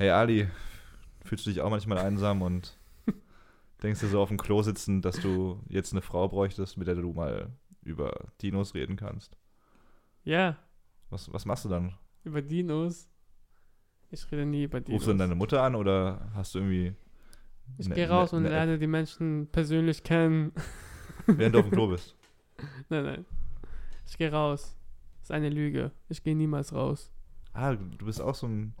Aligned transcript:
Hey 0.00 0.08
Ali, 0.08 0.48
fühlst 1.26 1.44
du 1.44 1.50
dich 1.50 1.60
auch 1.60 1.68
manchmal 1.68 1.98
einsam 1.98 2.40
und 2.40 2.78
denkst 3.82 4.00
dir 4.00 4.08
so 4.08 4.22
auf 4.22 4.28
dem 4.30 4.38
Klo 4.38 4.62
sitzen, 4.62 5.02
dass 5.02 5.20
du 5.20 5.60
jetzt 5.68 5.92
eine 5.92 6.00
Frau 6.00 6.26
bräuchtest, 6.26 6.78
mit 6.78 6.88
der 6.88 6.94
du 6.94 7.12
mal 7.12 7.50
über 7.82 8.32
Dinos 8.40 8.72
reden 8.72 8.96
kannst? 8.96 9.36
Ja, 10.24 10.56
Was, 11.10 11.30
was 11.30 11.44
machst 11.44 11.66
du 11.66 11.68
dann? 11.68 11.92
über 12.24 12.40
Dinos. 12.40 13.10
Ich 14.10 14.24
rede 14.32 14.46
nie 14.46 14.62
über 14.64 14.80
Dinos. 14.80 15.00
Rufst 15.00 15.06
du 15.08 15.10
dann 15.10 15.18
deine 15.18 15.34
Mutter 15.34 15.62
an 15.62 15.74
oder 15.74 16.30
hast 16.32 16.54
du 16.54 16.60
irgendwie. 16.60 16.94
ich 17.76 17.86
ne- 17.86 17.94
gehe 17.94 18.08
raus 18.08 18.32
ne- 18.32 18.38
und 18.38 18.44
ne- 18.44 18.48
lerne 18.48 18.78
die 18.78 18.86
Menschen 18.86 19.48
persönlich 19.52 20.02
kennen. 20.02 20.52
Während 21.26 21.54
du 21.54 21.58
auf 21.58 21.66
dem 21.66 21.72
Klo 21.72 21.88
bist. 21.88 22.16
nein, 22.88 23.04
nein. 23.04 23.26
Ich 24.06 24.16
gehe 24.16 24.32
raus. 24.32 24.78
Das 25.18 25.24
ist 25.24 25.30
eine 25.32 25.50
Lüge. 25.50 25.90
Ich 26.08 26.22
gehe 26.22 26.34
niemals 26.34 26.72
raus. 26.72 27.12
Ah, 27.52 27.74
du 27.74 28.06
bist 28.06 28.22
auch 28.22 28.34
so 28.34 28.46
ein. 28.46 28.72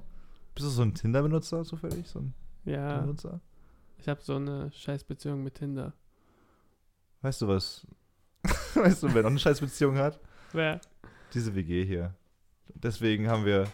Bist 0.54 0.66
du 0.66 0.70
so 0.70 0.82
ein 0.82 0.94
Tinder-Benutzer 0.94 1.64
zufällig? 1.64 2.06
So 2.08 2.20
ein 2.20 2.34
Ja, 2.64 2.98
Benutzer? 3.00 3.40
ich 3.98 4.08
habe 4.08 4.20
so 4.22 4.36
eine 4.36 4.70
Scheißbeziehung 4.72 5.42
mit 5.42 5.54
Tinder. 5.54 5.92
Weißt 7.22 7.42
du 7.42 7.48
was? 7.48 7.86
weißt 8.74 9.02
du, 9.02 9.14
wer 9.14 9.22
noch 9.22 9.30
eine 9.30 9.38
Scheißbeziehung 9.38 9.96
hat? 9.98 10.20
Wer? 10.52 10.80
Diese 11.34 11.54
WG 11.54 11.84
hier. 11.84 12.14
Deswegen 12.74 13.28
haben 13.28 13.44
wir. 13.44 13.66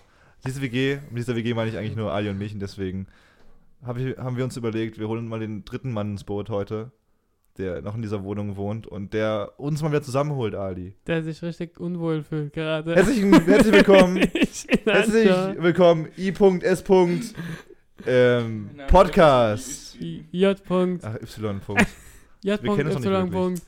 Diese 0.44 0.60
WG, 0.60 0.98
mit 1.10 1.18
dieser 1.18 1.34
WG 1.34 1.54
meine 1.54 1.70
ich 1.70 1.76
eigentlich 1.78 1.96
nur 1.96 2.12
Ali 2.12 2.28
und 2.28 2.38
mich 2.38 2.52
und 2.52 2.60
deswegen 2.60 3.06
hab 3.82 3.96
ich, 3.96 4.16
haben 4.18 4.36
wir 4.36 4.44
uns 4.44 4.56
überlegt, 4.56 4.98
wir 4.98 5.08
holen 5.08 5.26
mal 5.26 5.40
den 5.40 5.64
dritten 5.64 5.92
Mann 5.92 6.12
ins 6.12 6.24
Boot 6.24 6.50
heute, 6.50 6.92
der 7.58 7.82
noch 7.82 7.94
in 7.94 8.02
dieser 8.02 8.22
Wohnung 8.22 8.56
wohnt 8.56 8.86
und 8.86 9.12
der 9.12 9.52
uns 9.56 9.82
mal 9.82 9.90
wieder 9.90 10.02
zusammenholt, 10.02 10.54
Ali. 10.54 10.94
Der 11.06 11.22
sich 11.22 11.42
richtig 11.42 11.80
unwohl 11.80 12.22
fühlt 12.22 12.52
gerade. 12.52 12.94
Herzlich, 12.94 13.22
herzlich 13.22 13.72
willkommen. 13.72 14.16
Herzlich 14.84 15.30
willkommen, 15.58 16.08
I.S. 16.16 16.84
Ähm, 18.06 18.70
Podcast. 18.88 19.96
ist 19.96 19.98
J. 20.30 20.62
Punkt. 20.64 21.04
Ach, 21.04 21.14
Y. 21.16 21.60
Punkt. 21.60 21.86
J. 22.42 22.62
wir 22.62 22.76
kennen 22.76 22.92
uns 22.92 23.04
noch 23.04 23.10
nicht 23.10 23.20
Y. 23.20 23.30
Punkt. 23.30 23.62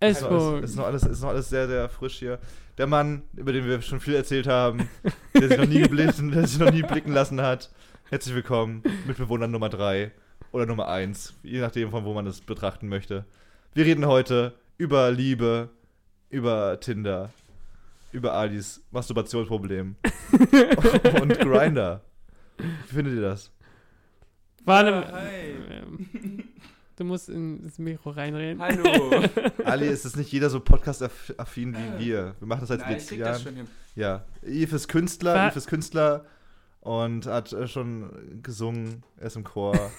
S. 0.00 0.18
Ist 0.18 0.22
noch, 0.22 0.30
alles, 0.30 0.64
ist, 0.70 0.76
noch 0.76 0.84
alles, 0.86 1.02
ist 1.02 1.22
noch 1.22 1.28
alles 1.28 1.48
sehr, 1.48 1.68
sehr 1.68 1.88
frisch 1.88 2.18
hier. 2.18 2.38
Der 2.78 2.86
Mann, 2.86 3.22
über 3.34 3.52
den 3.52 3.66
wir 3.66 3.80
schon 3.82 4.00
viel 4.00 4.14
erzählt 4.14 4.46
haben, 4.46 4.88
der 5.34 5.48
sich 5.48 5.56
noch 5.58 5.66
nie, 5.66 5.80
geblichen, 5.82 6.30
der 6.32 6.46
sich 6.46 6.58
noch 6.58 6.70
nie 6.70 6.82
blicken 6.82 7.12
lassen 7.12 7.40
hat. 7.40 7.70
Herzlich 8.08 8.34
willkommen, 8.34 8.82
Mitbewohner 9.06 9.46
Nummer 9.46 9.68
3 9.68 10.12
oder 10.52 10.66
Nummer 10.66 10.88
1, 10.88 11.34
je 11.42 11.60
nachdem, 11.60 11.90
von 11.90 12.04
wo 12.04 12.14
man 12.14 12.26
es 12.26 12.40
betrachten 12.40 12.88
möchte. 12.88 13.24
Wir 13.74 13.84
reden 13.84 14.06
heute 14.06 14.54
über 14.78 15.10
Liebe, 15.10 15.70
über 16.30 16.78
Tinder, 16.80 17.30
über 18.12 18.34
Alis 18.34 18.82
Masturbationsproblem 18.90 19.96
und 21.20 21.38
Grinder. 21.38 22.02
Wie 22.58 22.94
findet 22.94 23.14
ihr 23.14 23.22
das? 23.22 23.50
Warte 24.64 25.12
hi. 25.12 25.54
Du 26.96 27.04
musst 27.04 27.28
in 27.28 27.62
das 27.62 27.78
Mikro 27.78 28.10
reinreden. 28.10 28.60
Hallo. 28.62 29.22
Ali, 29.64 29.86
ist 29.86 30.06
es 30.06 30.16
nicht 30.16 30.32
jeder 30.32 30.48
so 30.48 30.60
podcast-affin 30.60 31.76
wie 31.76 32.06
wir? 32.06 32.34
Wir 32.38 32.48
machen 32.48 32.60
das 32.60 32.68
seit 32.70 32.82
krieg 32.82 33.18
Jahren. 33.18 33.32
das 33.32 33.42
schon 33.42 33.54
hin. 33.54 33.66
Ja, 33.94 34.24
Yves 34.42 34.72
ist 34.72 34.88
Künstler, 34.88 35.48
Yves 35.48 35.56
ist 35.56 35.66
Künstler 35.68 36.24
und 36.86 37.26
hat 37.26 37.52
äh, 37.52 37.66
schon 37.66 38.40
gesungen, 38.44 39.02
er 39.16 39.26
ist 39.26 39.34
im 39.36 39.42
Chor. 39.42 39.74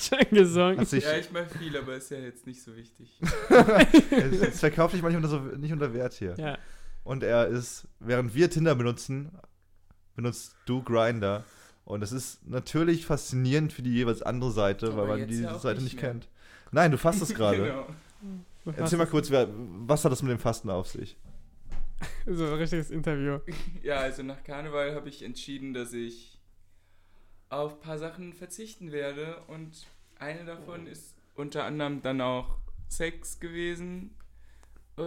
Schon 0.00 0.20
gesungen. 0.30 0.78
Hat 0.80 0.88
sich, 0.88 1.04
Ja, 1.04 1.18
ich 1.18 1.30
mach 1.30 1.46
viel, 1.46 1.76
aber 1.76 1.94
ist 1.96 2.10
ja 2.10 2.16
jetzt 2.16 2.46
nicht 2.46 2.62
so 2.62 2.74
wichtig. 2.74 3.20
es, 4.10 4.58
verkauft 4.58 4.94
sich 4.94 5.02
manchmal 5.02 5.28
so, 5.28 5.38
nicht 5.38 5.70
unter 5.70 5.92
Wert 5.92 6.14
hier. 6.14 6.34
Ja. 6.38 6.56
Und 7.04 7.22
er 7.22 7.46
ist, 7.48 7.86
während 8.00 8.34
wir 8.34 8.48
Tinder 8.48 8.74
benutzen, 8.74 9.30
benutzt 10.16 10.56
du 10.64 10.82
Grinder. 10.82 11.44
Und 11.84 12.02
es 12.02 12.10
ist 12.10 12.48
natürlich 12.48 13.04
faszinierend 13.04 13.74
für 13.74 13.82
die 13.82 13.92
jeweils 13.92 14.22
andere 14.22 14.50
Seite, 14.50 14.86
Aber 14.86 15.02
weil 15.02 15.08
man 15.08 15.18
jetzt 15.18 15.30
die 15.30 15.42
ja 15.42 15.58
Seite 15.58 15.82
nicht 15.82 15.92
nicht 15.92 16.02
mehr. 16.02 16.12
kennt. 16.12 16.28
Nein, 16.70 16.90
du 16.90 16.96
fasst 16.96 17.20
es 17.20 17.34
gerade. 17.34 17.58
genau. 17.58 18.74
Erzähl 18.78 18.96
mal 18.96 19.06
kurz, 19.06 19.28
wer, 19.30 19.46
was 19.52 20.06
hat 20.06 20.10
das 20.10 20.22
mit 20.22 20.30
dem 20.32 20.38
Fasten 20.38 20.70
auf 20.70 20.88
sich? 20.88 21.18
So 22.26 22.46
ein 22.46 22.52
richtiges 22.54 22.90
Interview. 22.90 23.38
Ja, 23.82 23.96
also 23.98 24.22
nach 24.22 24.42
Karneval 24.44 24.94
habe 24.94 25.08
ich 25.08 25.22
entschieden, 25.22 25.74
dass 25.74 25.92
ich 25.92 26.38
auf 27.48 27.74
ein 27.74 27.80
paar 27.80 27.98
Sachen 27.98 28.32
verzichten 28.32 28.92
werde 28.92 29.42
und 29.48 29.86
eine 30.18 30.44
davon 30.44 30.86
ist 30.86 31.14
unter 31.34 31.64
anderem 31.64 32.00
dann 32.02 32.20
auch 32.20 32.56
Sex 32.88 33.40
gewesen. 33.40 34.14
Äh, 34.98 35.02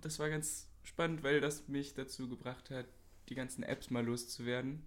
das 0.00 0.18
war 0.18 0.28
ganz 0.30 0.68
spannend, 0.82 1.22
weil 1.22 1.40
das 1.40 1.68
mich 1.68 1.94
dazu 1.94 2.28
gebracht 2.28 2.70
hat, 2.70 2.86
die 3.28 3.34
ganzen 3.34 3.62
Apps 3.62 3.90
mal 3.90 4.04
loszuwerden. 4.04 4.82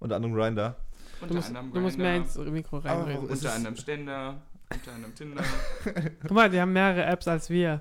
Unter 0.00 0.16
anderem 0.16 0.34
Grinder. 0.34 0.76
Unter 1.20 1.34
musst, 1.34 1.48
anderem 1.48 1.72
du 1.72 1.80
musst 1.80 1.98
mehr 1.98 2.16
ins 2.16 2.36
Mikro 2.36 2.78
reinreden. 2.78 3.24
ist- 3.28 3.30
unter 3.42 3.54
anderem 3.54 3.76
Ständer, 3.76 4.42
unter 4.72 4.92
anderem 4.92 5.14
Tinder. 5.14 5.44
Guck 6.22 6.30
mal, 6.32 6.50
die 6.50 6.60
haben 6.60 6.72
mehrere 6.72 7.04
Apps 7.04 7.26
als 7.28 7.48
wir. 7.48 7.80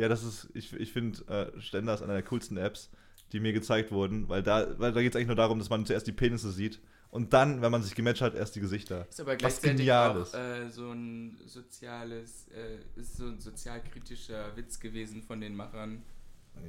Ja, 0.00 0.08
das 0.08 0.24
ist, 0.24 0.48
ich, 0.54 0.72
ich 0.72 0.94
finde, 0.94 1.20
äh, 1.28 1.60
Ständer 1.60 1.92
ist 1.92 2.00
eine 2.00 2.14
der 2.14 2.22
coolsten 2.22 2.56
Apps, 2.56 2.90
die 3.32 3.40
mir 3.40 3.52
gezeigt 3.52 3.92
wurden, 3.92 4.30
weil 4.30 4.42
da, 4.42 4.78
weil 4.78 4.92
da 4.92 5.02
geht 5.02 5.12
es 5.12 5.16
eigentlich 5.16 5.26
nur 5.26 5.36
darum, 5.36 5.58
dass 5.58 5.68
man 5.68 5.84
zuerst 5.84 6.06
die 6.06 6.12
Penisse 6.12 6.50
sieht 6.52 6.80
und 7.10 7.34
dann, 7.34 7.60
wenn 7.60 7.70
man 7.70 7.82
sich 7.82 7.94
gematcht 7.94 8.22
hat, 8.22 8.34
erst 8.34 8.56
die 8.56 8.60
Gesichter. 8.60 9.06
Ist 9.10 9.20
aber 9.20 9.36
gleichzeitig 9.36 9.92
auch 9.92 10.32
äh, 10.32 10.70
so 10.70 10.90
ein 10.90 11.36
soziales, 11.44 12.48
äh, 12.48 12.78
ist 12.98 13.18
so 13.18 13.26
ein 13.26 13.40
sozialkritischer 13.40 14.56
Witz 14.56 14.80
gewesen 14.80 15.22
von 15.22 15.38
den 15.38 15.54
Machern. 15.54 16.02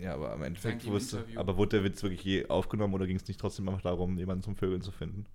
Ja, 0.01 0.15
aber 0.15 0.33
am 0.33 0.43
Endeffekt 0.43 0.85
wusste, 0.85 1.23
aber 1.35 1.55
wurde 1.55 1.77
der 1.77 1.85
Witz 1.85 2.03
wirklich 2.03 2.23
je 2.25 2.47
aufgenommen 2.47 2.93
oder 2.93 3.07
ging 3.07 3.15
es 3.15 3.27
nicht 3.29 3.39
trotzdem 3.39 3.69
einfach 3.69 3.81
darum, 3.81 4.17
jemanden 4.17 4.43
zum 4.43 4.57
Vögeln 4.57 4.81
zu 4.81 4.91
finden? 4.91 5.25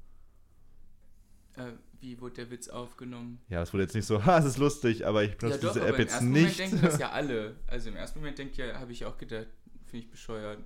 Äh, 1.55 1.73
wie 2.01 2.21
wurde 2.21 2.35
der 2.35 2.51
Witz 2.51 2.69
aufgenommen? 2.69 3.41
Ja, 3.49 3.63
es 3.63 3.73
wurde 3.73 3.85
jetzt 3.85 3.95
nicht 3.95 4.07
so, 4.07 4.25
ha, 4.27 4.39
es 4.39 4.45
ist 4.45 4.59
lustig, 4.59 5.07
aber 5.07 5.25
ich 5.25 5.37
benutze 5.37 5.61
diese 5.61 5.81
aber 5.81 5.89
App 5.89 5.95
im 5.95 6.01
jetzt 6.01 6.13
ersten 6.13 6.27
Moment 6.29 6.47
nicht. 6.47 6.59
denken 6.59 6.81
das 6.83 6.99
ja 7.01 7.11
alle. 7.11 7.57
Also 7.67 7.89
im 7.91 7.97
ersten 7.97 8.19
Moment 8.19 8.39
denkt 8.39 8.57
ja, 8.57 8.79
habe 8.79 8.93
ich 8.93 9.05
auch 9.05 9.17
gedacht, 9.19 9.49
finde 9.85 10.05
ich 10.05 10.11
bescheuert. 10.11 10.65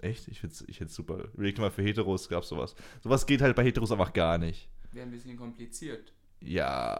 Echt? 0.00 0.28
Ich 0.28 0.40
find's, 0.40 0.64
ich 0.68 0.78
find's 0.78 0.94
super. 0.94 1.24
Überleg 1.34 1.58
mal, 1.58 1.70
für 1.70 1.82
Heteros 1.82 2.28
gab's 2.28 2.48
sowas. 2.48 2.74
Sowas 3.02 3.26
geht 3.26 3.40
halt 3.40 3.56
bei 3.56 3.64
Heteros 3.64 3.90
einfach 3.90 4.12
gar 4.12 4.38
nicht. 4.38 4.68
Wäre 4.92 5.06
ein 5.06 5.10
bisschen 5.10 5.36
kompliziert. 5.36 6.12
Ja, 6.40 6.96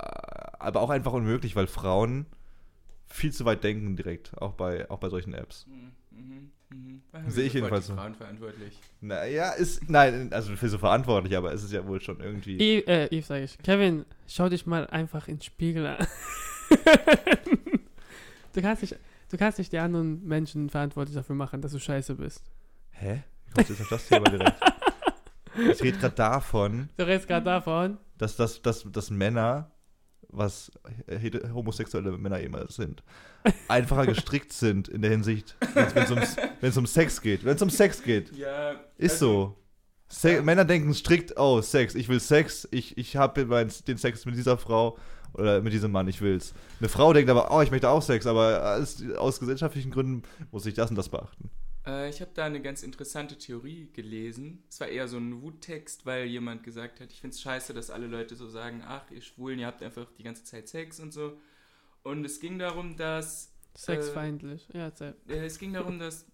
aber 0.58 0.80
auch 0.80 0.90
einfach 0.90 1.12
unmöglich, 1.12 1.54
weil 1.54 1.68
Frauen 1.68 2.26
viel 3.08 3.32
zu 3.32 3.44
weit 3.44 3.64
denken 3.64 3.96
direkt, 3.96 4.36
auch 4.40 4.52
bei, 4.54 4.88
auch 4.90 4.98
bei 4.98 5.08
solchen 5.08 5.34
Apps. 5.34 5.66
Mhm, 5.66 5.92
mhm, 6.10 6.50
mhm. 6.70 7.30
Sehe 7.30 7.46
ich 7.46 7.54
jedenfalls 7.54 7.86
so. 7.86 7.94
Frauen 7.94 8.14
verantwortlich. 8.14 8.78
Naja, 9.00 9.52
ist, 9.52 9.88
nein, 9.88 10.32
also 10.32 10.54
für 10.56 10.68
so 10.68 10.78
verantwortlich, 10.78 11.36
aber 11.36 11.52
es 11.52 11.62
ist 11.64 11.72
ja 11.72 11.86
wohl 11.86 12.00
schon 12.00 12.20
irgendwie. 12.20 12.56
I, 12.58 12.84
äh, 12.86 13.08
Yves 13.16 13.28
sag 13.28 13.42
ich. 13.42 13.58
Kevin, 13.58 14.04
schau 14.26 14.48
dich 14.48 14.66
mal 14.66 14.86
einfach 14.88 15.28
ins 15.28 15.44
Spiegel 15.44 15.86
an. 15.86 16.06
du, 18.52 18.62
kannst 18.62 18.82
nicht, 18.82 18.96
du 19.30 19.36
kannst 19.36 19.58
nicht 19.58 19.72
die 19.72 19.78
anderen 19.78 20.24
Menschen 20.26 20.68
verantwortlich 20.70 21.14
dafür 21.16 21.36
machen, 21.36 21.60
dass 21.62 21.72
du 21.72 21.78
scheiße 21.78 22.14
bist. 22.16 22.44
Hä? 22.90 23.22
Wie 23.46 23.52
kommst 23.52 23.70
du 23.70 23.74
jetzt 23.74 23.82
auf 23.82 23.88
das 23.88 24.08
Thema 24.08 24.24
direkt? 24.30 24.60
Ich 25.72 25.82
rede 25.82 25.98
gerade 25.98 26.14
davon, 26.14 26.88
Du 26.96 27.04
redest 27.04 27.26
gerade 27.26 27.44
davon. 27.46 27.98
dass, 28.16 28.36
dass, 28.36 28.62
dass, 28.62 28.84
dass 28.92 29.10
Männer, 29.10 29.72
was 30.30 30.70
homosexuelle 31.52 32.16
Männer 32.18 32.40
immer 32.40 32.70
sind, 32.70 33.02
einfacher 33.68 34.06
gestrickt 34.06 34.52
sind 34.52 34.88
in 34.88 35.02
der 35.02 35.10
Hinsicht, 35.10 35.56
wenn 35.74 36.68
es 36.68 36.76
um 36.76 36.86
Sex 36.86 37.20
geht. 37.20 37.44
Wenn 37.44 37.56
es 37.56 37.62
um 37.62 37.70
Sex 37.70 38.02
geht. 38.02 38.36
Ja. 38.36 38.72
Ist 38.96 39.12
also, 39.14 39.26
so. 39.26 39.56
Se 40.10 40.32
Ja. 40.34 40.42
Männer 40.42 40.64
denken 40.64 40.94
strikt, 40.94 41.38
oh, 41.38 41.60
Sex, 41.60 41.94
ich 41.94 42.08
will 42.08 42.20
Sex, 42.20 42.66
ich, 42.70 42.96
ich 42.96 43.16
habe 43.16 43.44
den 43.44 43.98
Sex 43.98 44.24
mit 44.24 44.36
dieser 44.36 44.56
Frau 44.56 44.96
oder 45.34 45.60
mit 45.60 45.72
diesem 45.72 45.92
Mann, 45.92 46.08
ich 46.08 46.20
will's. 46.20 46.54
Eine 46.80 46.88
Frau 46.88 47.12
denkt 47.12 47.30
aber, 47.30 47.50
oh, 47.50 47.60
ich 47.60 47.70
möchte 47.70 47.90
auch 47.90 48.02
Sex, 48.02 48.26
aber 48.26 48.82
aus 49.18 49.40
gesellschaftlichen 49.40 49.90
Gründen 49.90 50.22
muss 50.50 50.66
ich 50.66 50.74
das 50.74 50.90
und 50.90 50.96
das 50.96 51.08
beachten. 51.10 51.50
Äh, 51.88 52.10
ich 52.10 52.20
habe 52.20 52.30
da 52.34 52.44
eine 52.44 52.60
ganz 52.60 52.82
interessante 52.82 53.38
Theorie 53.38 53.88
gelesen. 53.92 54.62
Es 54.68 54.80
war 54.80 54.88
eher 54.88 55.08
so 55.08 55.16
ein 55.16 55.42
Wuttext, 55.42 56.04
weil 56.04 56.26
jemand 56.26 56.62
gesagt 56.62 57.00
hat, 57.00 57.12
ich 57.12 57.20
finde 57.20 57.34
es 57.34 57.40
scheiße, 57.40 57.72
dass 57.72 57.90
alle 57.90 58.06
Leute 58.06 58.36
so 58.36 58.48
sagen, 58.48 58.82
ach, 58.86 59.10
ihr 59.10 59.22
Schwulen, 59.22 59.58
ihr 59.58 59.66
habt 59.66 59.82
einfach 59.82 60.06
die 60.18 60.22
ganze 60.22 60.44
Zeit 60.44 60.68
Sex 60.68 61.00
und 61.00 61.12
so. 61.12 61.38
Und 62.02 62.24
es 62.24 62.40
ging 62.40 62.58
darum, 62.58 62.96
dass 62.96 63.54
Sexfeindlich. 63.74 64.68
ja, 64.72 64.84
erzähl. 64.86 65.14
äh, 65.28 65.46
es 65.46 65.58
ging 65.58 65.72
darum, 65.72 65.98
dass 65.98 66.26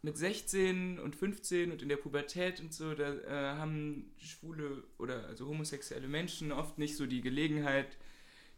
mit 0.00 0.16
16 0.16 1.00
und 1.00 1.16
15 1.16 1.72
und 1.72 1.82
in 1.82 1.88
der 1.88 1.96
Pubertät 1.96 2.60
und 2.60 2.72
so, 2.72 2.94
da 2.94 3.14
äh, 3.14 3.58
haben 3.58 4.12
schwule 4.16 4.84
oder 4.98 5.26
also 5.26 5.48
homosexuelle 5.48 6.06
Menschen 6.06 6.52
oft 6.52 6.78
nicht 6.78 6.96
so 6.96 7.06
die 7.06 7.20
Gelegenheit, 7.20 7.96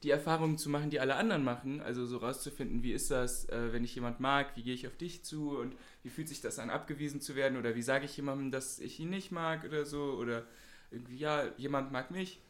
die 0.02 0.11
Erfahrungen 0.11 0.56
zu 0.56 0.70
machen, 0.70 0.91
die 0.91 1.00
alle 1.00 1.17
anderen 1.17 1.44
machen. 1.44 1.81
Also 1.81 2.06
so 2.06 2.19
rauszufinden, 2.19 2.82
wie 2.82 2.93
ist 2.93 3.11
das, 3.11 3.49
äh, 3.49 3.73
wenn 3.73 3.85
ich 3.85 3.94
jemand 3.94 4.20
mag, 4.20 4.56
wie 4.56 4.62
gehe 4.62 4.75
ich 4.75 4.87
auf 4.87 4.97
dich 4.97 5.25
zu 5.25 5.58
und 5.58 5.76
wie 6.02 6.08
fühlt 6.08 6.29
sich 6.29 6.41
das 6.41 6.58
an, 6.58 6.70
abgewiesen 6.70 7.20
zu 7.20 7.37
werden 7.37 7.58
oder 7.58 7.75
wie 7.75 7.82
sage 7.82 8.06
ich 8.06 8.17
jemandem, 8.17 8.50
dass 8.50 8.79
ich 8.79 8.99
ihn 8.99 9.11
nicht 9.11 9.31
mag 9.31 9.64
oder 9.64 9.85
so 9.85 10.14
oder 10.19 10.47
irgendwie, 10.91 11.19
ja, 11.19 11.44
jemand 11.56 11.93
mag 11.93 12.11
mich. 12.11 12.41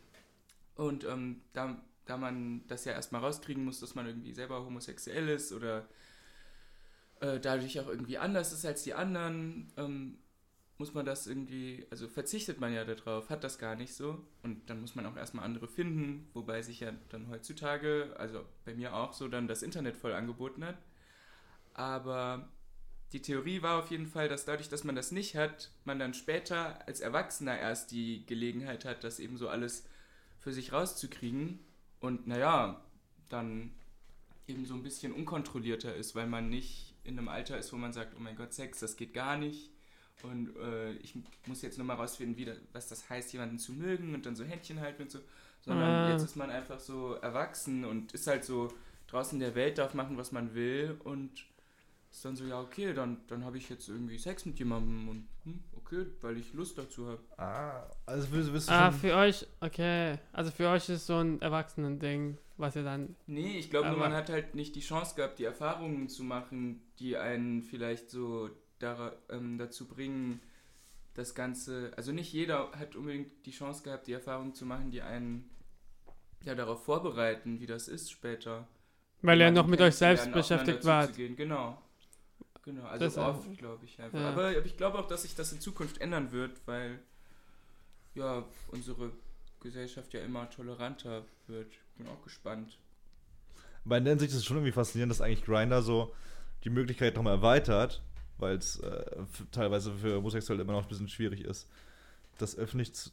Und 0.76 1.04
ähm, 1.04 1.40
da, 1.52 1.80
da 2.06 2.16
man 2.16 2.66
das 2.68 2.84
ja 2.84 2.92
erstmal 2.92 3.20
rauskriegen 3.20 3.64
muss, 3.64 3.80
dass 3.80 3.94
man 3.94 4.06
irgendwie 4.06 4.32
selber 4.32 4.64
homosexuell 4.64 5.28
ist 5.28 5.52
oder 5.52 5.88
äh, 7.20 7.40
dadurch 7.40 7.78
auch 7.80 7.88
irgendwie 7.88 8.18
anders 8.18 8.52
ist 8.52 8.64
als 8.64 8.84
die 8.84 8.94
anderen, 8.94 9.72
ähm, 9.76 10.18
muss 10.80 10.94
man 10.94 11.04
das 11.04 11.26
irgendwie, 11.26 11.86
also 11.90 12.08
verzichtet 12.08 12.58
man 12.58 12.72
ja 12.72 12.86
darauf, 12.86 13.28
hat 13.28 13.44
das 13.44 13.58
gar 13.58 13.76
nicht 13.76 13.94
so. 13.94 14.18
Und 14.42 14.70
dann 14.70 14.80
muss 14.80 14.94
man 14.94 15.04
auch 15.04 15.14
erstmal 15.14 15.44
andere 15.44 15.68
finden, 15.68 16.26
wobei 16.32 16.62
sich 16.62 16.80
ja 16.80 16.90
dann 17.10 17.28
heutzutage, 17.28 18.14
also 18.18 18.46
bei 18.64 18.74
mir 18.74 18.94
auch 18.96 19.12
so, 19.12 19.28
dann 19.28 19.46
das 19.46 19.62
Internet 19.62 19.98
voll 19.98 20.14
angeboten 20.14 20.64
hat. 20.64 20.78
Aber 21.74 22.48
die 23.12 23.20
Theorie 23.20 23.60
war 23.60 23.78
auf 23.78 23.90
jeden 23.90 24.06
Fall, 24.06 24.30
dass 24.30 24.46
dadurch, 24.46 24.70
dass 24.70 24.82
man 24.82 24.96
das 24.96 25.12
nicht 25.12 25.36
hat, 25.36 25.70
man 25.84 25.98
dann 25.98 26.14
später 26.14 26.88
als 26.88 27.00
Erwachsener 27.00 27.58
erst 27.58 27.90
die 27.90 28.24
Gelegenheit 28.24 28.86
hat, 28.86 29.04
das 29.04 29.20
eben 29.20 29.36
so 29.36 29.50
alles 29.50 29.86
für 30.38 30.54
sich 30.54 30.72
rauszukriegen. 30.72 31.58
Und 32.00 32.26
naja, 32.26 32.82
dann 33.28 33.74
eben 34.46 34.64
so 34.64 34.72
ein 34.72 34.82
bisschen 34.82 35.12
unkontrollierter 35.12 35.94
ist, 35.94 36.14
weil 36.14 36.26
man 36.26 36.48
nicht 36.48 36.94
in 37.04 37.18
einem 37.18 37.28
Alter 37.28 37.58
ist, 37.58 37.70
wo 37.70 37.76
man 37.76 37.92
sagt, 37.92 38.14
oh 38.16 38.20
mein 38.20 38.36
Gott, 38.36 38.54
Sex, 38.54 38.80
das 38.80 38.96
geht 38.96 39.12
gar 39.12 39.36
nicht. 39.36 39.70
Und 40.24 40.54
äh, 40.56 40.92
ich 40.94 41.14
muss 41.46 41.62
jetzt 41.62 41.78
nochmal 41.78 41.96
rausfinden, 41.96 42.36
wie 42.36 42.44
das, 42.44 42.58
was 42.72 42.88
das 42.88 43.08
heißt, 43.08 43.32
jemanden 43.32 43.58
zu 43.58 43.72
mögen 43.72 44.14
und 44.14 44.26
dann 44.26 44.36
so 44.36 44.44
Händchen 44.44 44.80
halten 44.80 45.02
und 45.02 45.10
so. 45.10 45.18
Sondern 45.62 45.90
Ah. 45.90 46.08
jetzt 46.10 46.22
ist 46.24 46.36
man 46.36 46.50
einfach 46.50 46.78
so 46.80 47.14
erwachsen 47.14 47.84
und 47.84 48.12
ist 48.12 48.26
halt 48.26 48.44
so 48.44 48.68
draußen 49.08 49.36
in 49.36 49.40
der 49.40 49.54
Welt, 49.54 49.78
darf 49.78 49.94
machen, 49.94 50.16
was 50.16 50.32
man 50.32 50.54
will 50.54 50.96
und 51.04 51.30
ist 52.12 52.24
dann 52.24 52.34
so, 52.34 52.44
ja, 52.44 52.60
okay, 52.60 52.92
dann, 52.92 53.18
dann 53.28 53.44
habe 53.44 53.58
ich 53.58 53.68
jetzt 53.68 53.88
irgendwie 53.88 54.18
Sex 54.18 54.44
mit 54.46 54.58
jemandem 54.58 55.08
und 55.08 55.28
hm, 55.44 55.60
okay, 55.76 56.06
weil 56.22 56.38
ich 56.38 56.52
Lust 56.54 56.76
dazu 56.78 57.06
habe. 57.06 57.20
Ah, 57.36 57.84
also 58.06 58.30
wirst, 58.32 58.52
wirst 58.52 58.68
du 58.68 58.72
Ah, 58.72 58.90
für 58.90 59.14
euch, 59.14 59.46
okay. 59.60 60.18
Also 60.32 60.50
für 60.50 60.68
euch 60.68 60.88
ist 60.88 61.06
so 61.06 61.18
ein 61.18 61.40
Erwachsenen-Ding, 61.40 62.36
was 62.56 62.74
ihr 62.74 62.82
dann. 62.82 63.14
Nee, 63.26 63.58
ich 63.58 63.70
glaube, 63.70 63.88
nur 63.90 63.98
man 63.98 64.12
hat 64.12 64.28
halt 64.28 64.54
nicht 64.54 64.74
die 64.76 64.80
Chance 64.80 65.14
gehabt, 65.14 65.38
die 65.38 65.44
Erfahrungen 65.44 66.08
zu 66.08 66.24
machen, 66.24 66.82
die 66.98 67.16
einen 67.16 67.62
vielleicht 67.62 68.10
so 68.10 68.50
dara, 68.80 69.12
ähm, 69.28 69.58
dazu 69.58 69.86
bringen, 69.86 70.40
das 71.14 71.34
Ganze. 71.34 71.92
Also 71.96 72.12
nicht 72.12 72.32
jeder 72.32 72.72
hat 72.72 72.96
unbedingt 72.96 73.46
die 73.46 73.52
Chance 73.52 73.82
gehabt, 73.82 74.06
die 74.06 74.12
Erfahrungen 74.12 74.54
zu 74.54 74.66
machen, 74.66 74.90
die 74.90 75.02
einen 75.02 75.48
ja 76.42 76.54
darauf 76.54 76.84
vorbereiten, 76.84 77.60
wie 77.60 77.66
das 77.66 77.88
ist 77.88 78.10
später. 78.10 78.66
Weil 79.22 79.38
Jemanden 79.38 79.60
noch 79.60 79.66
mit 79.66 79.80
euch 79.80 79.94
selbst 79.94 80.32
beschäftigt 80.32 80.82
zuzugehen. 80.82 81.36
Genau. 81.36 81.80
Genau, 82.64 82.84
also 82.84 83.04
Das 83.04 83.16
oft, 83.16 83.58
glaube 83.58 83.84
ich 83.84 84.00
einfach. 84.00 84.18
Ja. 84.18 84.28
Aber, 84.30 84.48
aber 84.48 84.66
ich 84.66 84.76
glaube 84.76 84.98
auch, 84.98 85.06
dass 85.08 85.22
sich 85.22 85.34
das 85.34 85.52
in 85.52 85.60
Zukunft 85.60 86.00
ändern 86.00 86.30
wird, 86.30 86.60
weil 86.66 86.98
ja 88.14 88.44
unsere 88.68 89.12
Gesellschaft 89.60 90.12
ja 90.14 90.20
immer 90.20 90.48
toleranter 90.50 91.24
wird. 91.46 91.72
Bin 91.96 92.06
auch 92.06 92.22
gespannt. 92.22 92.78
bei 93.84 93.98
der 94.00 94.10
Hinsicht 94.12 94.32
ist 94.32 94.38
es 94.38 94.44
schon 94.44 94.58
irgendwie 94.58 94.72
faszinierend, 94.72 95.10
dass 95.10 95.20
eigentlich 95.20 95.44
Grinder 95.44 95.82
so 95.82 96.14
die 96.64 96.70
Möglichkeit 96.70 97.16
nochmal 97.16 97.36
erweitert, 97.36 98.02
weil 98.40 98.56
es 98.56 98.78
äh, 98.80 99.04
teilweise 99.52 99.92
für 99.94 100.16
Homosexuelle 100.16 100.62
immer 100.62 100.72
noch 100.72 100.82
ein 100.82 100.88
bisschen 100.88 101.08
schwierig 101.08 101.42
ist, 101.44 101.68
das 102.38 102.56
öffentlich 102.56 102.94
zu, 102.94 103.10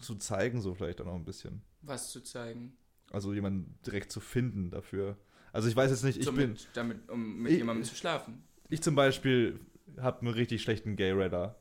zu 0.00 0.14
zeigen, 0.16 0.60
so 0.60 0.74
vielleicht 0.74 1.00
auch 1.00 1.06
noch 1.06 1.14
ein 1.14 1.24
bisschen. 1.24 1.62
Was 1.82 2.10
zu 2.10 2.20
zeigen. 2.22 2.76
Also 3.10 3.34
jemanden 3.34 3.74
direkt 3.86 4.10
zu 4.12 4.20
finden 4.20 4.70
dafür. 4.70 5.16
Also 5.52 5.68
ich 5.68 5.76
weiß 5.76 5.90
jetzt 5.90 6.02
nicht, 6.04 6.18
ich 6.18 6.24
so 6.24 6.32
bin, 6.32 6.50
mit, 6.52 6.68
damit, 6.74 7.08
um 7.10 7.42
mit 7.42 7.52
Ich- 7.52 7.58
jemandem 7.58 7.84
zu 7.84 7.94
schlafen. 7.94 8.42
ich 8.70 8.80
zum 8.82 8.94
Beispiel 8.94 9.60
habe 10.00 10.20
einen 10.22 10.32
richtig 10.34 10.62
schlechten 10.62 10.96
Gay-Radar. 10.96 11.56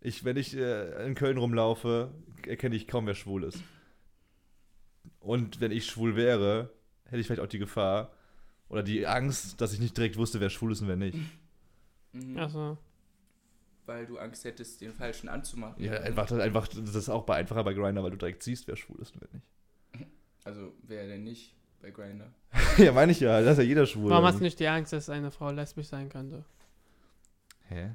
Ich, 0.00 0.24
wenn 0.24 0.36
ich 0.38 0.56
äh, 0.56 1.06
in 1.06 1.14
Köln 1.14 1.36
rumlaufe, 1.36 2.10
erkenne 2.46 2.74
ich 2.74 2.88
kaum, 2.88 3.06
wer 3.06 3.14
schwul 3.14 3.44
ist. 3.44 3.62
Und 5.20 5.60
wenn 5.60 5.70
ich 5.72 5.86
schwul 5.86 6.16
wäre, 6.16 6.70
hätte 7.04 7.20
ich 7.20 7.26
vielleicht 7.26 7.42
auch 7.42 7.46
die 7.48 7.58
Gefahr 7.58 8.12
oder 8.68 8.82
die 8.82 9.06
Angst, 9.06 9.60
dass 9.60 9.72
ich 9.72 9.80
nicht 9.80 9.96
direkt 9.96 10.16
wusste, 10.16 10.40
wer 10.40 10.50
schwul 10.50 10.72
ist 10.72 10.80
und 10.80 10.88
wer 10.88 10.96
nicht. 10.96 11.18
Mhm. 12.12 12.38
Also, 12.38 12.78
Weil 13.86 14.06
du 14.06 14.18
Angst 14.18 14.44
hättest, 14.44 14.80
den 14.80 14.92
Falschen 14.92 15.28
anzumachen. 15.28 15.82
Ja, 15.82 15.92
einfach, 16.00 16.30
einfach, 16.32 16.68
das 16.68 16.94
ist 16.94 17.08
auch 17.08 17.24
bei, 17.24 17.36
einfacher 17.36 17.64
bei 17.64 17.74
Grindr, 17.74 18.02
weil 18.02 18.10
du 18.10 18.16
direkt 18.16 18.42
siehst, 18.42 18.68
wer 18.68 18.76
schwul 18.76 19.00
ist 19.00 19.14
und 19.14 19.22
wer 19.22 19.28
nicht. 19.32 19.46
Also 20.44 20.72
wer 20.82 21.06
denn 21.06 21.22
nicht 21.22 21.54
bei 21.80 21.92
Grindr? 21.92 22.32
ja, 22.78 22.90
meine 22.90 23.12
ich 23.12 23.20
ja, 23.20 23.40
das 23.40 23.52
ist 23.52 23.58
ja 23.58 23.64
jeder 23.64 23.86
schwul. 23.86 24.10
warum 24.10 24.24
hast 24.24 24.40
du 24.40 24.42
nicht 24.42 24.58
die 24.58 24.66
Angst, 24.66 24.92
dass 24.92 25.08
eine 25.08 25.30
Frau 25.30 25.50
lesbisch 25.52 25.86
sein 25.86 26.08
könnte? 26.08 26.44
Hä? 27.68 27.94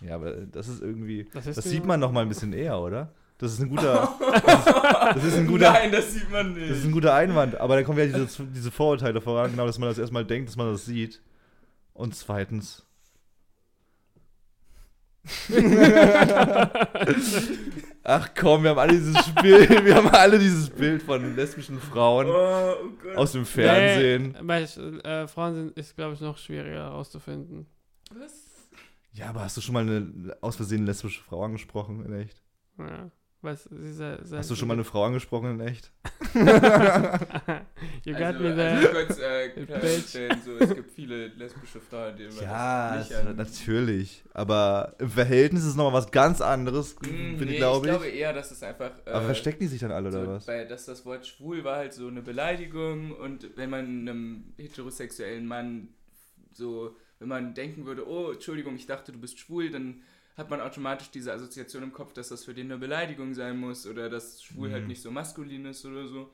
Ja, 0.00 0.16
aber 0.16 0.32
das 0.32 0.68
ist 0.68 0.82
irgendwie. 0.82 1.28
Das, 1.32 1.46
ist 1.46 1.56
Das 1.56 1.64
sieht 1.64 1.84
man 1.84 2.00
noch 2.00 2.12
mal 2.12 2.22
ein 2.22 2.28
bisschen 2.28 2.52
eher, 2.52 2.78
oder? 2.78 3.12
Das 3.38 3.52
ist 3.52 3.60
ein 3.60 3.68
guter. 3.68 4.14
das 5.14 5.24
ist 5.24 5.36
ein 5.36 5.46
guter. 5.46 5.72
Nein, 5.72 5.90
das 5.90 6.12
sieht 6.12 6.30
man 6.30 6.52
nicht. 6.54 6.70
Das 6.70 6.78
ist 6.78 6.84
ein 6.84 6.92
guter 6.92 7.14
Einwand, 7.14 7.56
aber 7.56 7.76
dann 7.76 7.84
kommen 7.84 7.98
ja 7.98 8.06
diese, 8.06 8.44
diese 8.46 8.70
Vorurteile 8.70 9.20
voran, 9.20 9.50
genau, 9.50 9.66
dass 9.66 9.78
man 9.78 9.88
das 9.88 9.98
erstmal 9.98 10.24
denkt, 10.24 10.48
dass 10.48 10.56
man 10.56 10.70
das 10.70 10.84
sieht. 10.84 11.20
Und 11.94 12.14
zweitens. 12.14 12.86
Ach 18.04 18.28
komm, 18.38 18.62
wir 18.62 18.70
haben 18.70 18.78
alle 18.78 18.92
dieses 18.92 19.34
Bild, 19.34 19.84
wir 19.84 19.94
haben 19.94 20.08
alle 20.08 20.38
dieses 20.38 20.70
Bild 20.70 21.02
von 21.02 21.34
lesbischen 21.34 21.80
Frauen 21.80 22.28
oh, 22.28 22.32
oh 22.32 22.76
aus 23.16 23.32
dem 23.32 23.46
Fernsehen. 23.46 24.32
Nee, 24.32 24.42
bei 24.42 24.62
äh, 24.62 25.26
Frauen 25.26 25.54
sind, 25.54 25.78
ist, 25.78 25.96
glaube 25.96 26.14
ich, 26.14 26.20
noch 26.20 26.38
schwieriger 26.38 26.84
herauszufinden. 26.84 27.66
Was? 28.12 28.32
Ja, 29.12 29.30
aber 29.30 29.40
hast 29.40 29.56
du 29.56 29.60
schon 29.60 29.74
mal 29.74 29.82
eine 29.82 30.36
aus 30.40 30.54
Versehen 30.56 30.86
lesbische 30.86 31.22
Frau 31.22 31.44
angesprochen 31.44 32.04
in 32.04 32.20
echt? 32.20 32.40
Ja. 32.78 33.10
Was, 33.44 33.68
sehr 33.70 34.18
Hast 34.38 34.50
du 34.50 34.56
schon 34.56 34.68
mal 34.68 34.72
eine 34.74 34.84
Frau 34.84 35.04
angesprochen 35.04 35.60
in 35.60 35.60
echt? 35.60 35.92
you 36.34 38.14
got 38.14 38.22
also, 38.22 38.40
me 38.40 38.48
also 38.48 38.56
there. 38.56 38.88
kurz 39.06 39.18
äh, 39.18 39.48
klarstellen, 39.66 40.40
so, 40.42 40.56
es 40.56 40.74
gibt 40.74 40.90
viele 40.90 41.26
lesbische 41.26 41.78
Frauen, 41.78 42.16
denen 42.16 42.34
man 42.34 42.42
Ja, 42.44 42.96
das 42.96 43.10
nicht 43.10 43.18
an... 43.18 43.36
natürlich. 43.36 44.24
Aber 44.32 44.94
im 44.98 45.10
Verhältnis 45.10 45.62
ist 45.62 45.68
es 45.68 45.76
nochmal 45.76 45.92
was 45.92 46.10
ganz 46.10 46.40
anderes, 46.40 46.96
bin 46.96 47.36
nee, 47.38 47.44
ich, 47.44 47.56
glaube 47.58 47.86
ich 47.86 47.92
ich. 47.92 47.98
glaube 47.98 48.08
eher, 48.16 48.32
dass 48.32 48.50
es 48.50 48.62
einfach... 48.62 48.92
Äh, 49.04 49.10
Aber 49.10 49.26
verstecken 49.26 49.58
die 49.60 49.66
sich 49.66 49.80
dann 49.80 49.92
alle, 49.92 50.08
oder 50.08 50.24
so, 50.24 50.30
was? 50.30 50.46
Bei, 50.46 50.64
dass 50.64 50.86
das 50.86 51.04
Wort 51.04 51.26
schwul 51.26 51.64
war 51.64 51.76
halt 51.76 51.92
so 51.92 52.08
eine 52.08 52.22
Beleidigung 52.22 53.12
und 53.12 53.56
wenn 53.56 53.68
man 53.68 54.08
einem 54.08 54.54
heterosexuellen 54.56 55.46
Mann 55.46 55.88
so, 56.52 56.96
wenn 57.18 57.28
man 57.28 57.52
denken 57.52 57.84
würde, 57.84 58.08
oh, 58.08 58.32
Entschuldigung, 58.32 58.74
ich 58.76 58.86
dachte, 58.86 59.12
du 59.12 59.20
bist 59.20 59.38
schwul, 59.38 59.70
dann 59.70 60.00
hat 60.36 60.50
man 60.50 60.60
automatisch 60.60 61.10
diese 61.10 61.32
Assoziation 61.32 61.82
im 61.84 61.92
Kopf, 61.92 62.12
dass 62.12 62.28
das 62.28 62.44
für 62.44 62.54
den 62.54 62.66
eine 62.66 62.78
Beleidigung 62.78 63.34
sein 63.34 63.58
muss 63.58 63.86
oder 63.86 64.08
dass 64.10 64.42
schwul 64.42 64.68
Mhm. 64.68 64.72
halt 64.72 64.86
nicht 64.88 65.02
so 65.02 65.10
maskulin 65.10 65.64
ist 65.66 65.84
oder 65.86 66.06
so. 66.08 66.30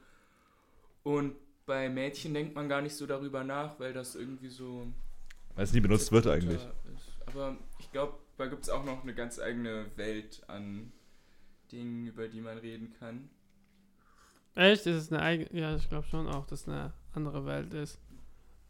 Und 1.03 1.37
bei 1.67 1.89
Mädchen 1.89 2.35
denkt 2.35 2.55
man 2.55 2.69
gar 2.69 2.81
nicht 2.83 2.95
so 2.97 3.07
darüber 3.07 3.45
nach, 3.45 3.79
weil 3.79 3.93
das 3.93 4.15
irgendwie 4.15 4.49
so 4.49 4.87
Weil 5.55 5.65
es 5.65 5.73
nie 5.73 5.81
benutzt 5.81 6.11
wird 6.13 6.27
eigentlich. 6.27 6.57
ist. 6.63 6.69
Aber 7.27 7.57
ich 7.79 7.91
glaube, 7.93 8.19
da 8.39 8.47
gibt 8.47 8.63
es 8.63 8.71
auch 8.71 8.85
noch 8.85 9.03
eine 9.03 9.15
ganz 9.15 9.39
eigene 9.39 9.87
Welt 9.97 10.43
an 10.49 10.93
Dingen, 11.71 12.07
über 12.07 12.27
die 12.29 12.41
man 12.41 12.59
reden 12.59 12.93
kann. 12.99 13.29
Echt? 14.55 14.87
Ist 14.87 14.97
es 14.97 15.13
eine 15.13 15.23
eigene. 15.23 15.49
Ja, 15.59 15.77
ich 15.77 15.89
glaube 15.89 16.07
schon 16.09 16.27
auch, 16.27 16.47
dass 16.47 16.63
es 16.63 16.69
eine 16.69 16.93
andere 17.15 17.45
Welt 17.47 17.73
ist. 17.75 18.01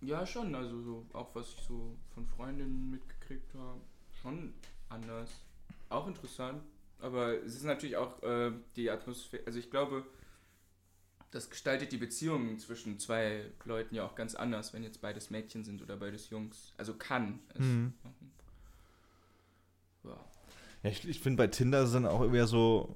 Ja, 0.02 0.26
schon. 0.26 0.54
Also 0.54 0.80
so, 0.82 1.06
auch 1.12 1.34
was 1.34 1.48
ich 1.54 1.60
so 1.66 1.96
von 2.14 2.26
Freundinnen 2.26 2.90
mitgekriegt 2.90 3.54
habe, 3.54 3.80
schon 4.20 4.52
anders. 4.90 5.30
Auch 5.88 6.06
interessant. 6.06 6.62
Aber 7.00 7.42
es 7.42 7.54
ist 7.54 7.64
natürlich 7.64 7.96
auch 7.96 8.22
äh, 8.22 8.52
die 8.76 8.90
Atmosphäre. 8.90 9.42
Also 9.46 9.58
ich 9.58 9.70
glaube, 9.70 10.04
das 11.30 11.48
gestaltet 11.48 11.92
die 11.92 11.96
Beziehungen 11.96 12.58
zwischen 12.58 12.98
zwei 12.98 13.44
Leuten 13.64 13.94
ja 13.94 14.04
auch 14.04 14.14
ganz 14.14 14.34
anders, 14.34 14.74
wenn 14.74 14.82
jetzt 14.82 15.00
beides 15.00 15.30
Mädchen 15.30 15.64
sind 15.64 15.80
oder 15.80 15.96
beides 15.96 16.28
Jungs. 16.30 16.72
Also 16.76 16.94
kann 16.94 17.38
es 17.54 17.60
Mhm. 17.60 17.94
machen. 18.02 18.32
Ja. 20.04 20.16
Ja, 20.82 20.90
ich, 20.90 21.06
ich 21.08 21.20
finde 21.20 21.36
bei 21.38 21.46
Tinder 21.46 21.86
dann 21.86 22.06
auch 22.06 22.20
irgendwie 22.20 22.46
so. 22.46 22.94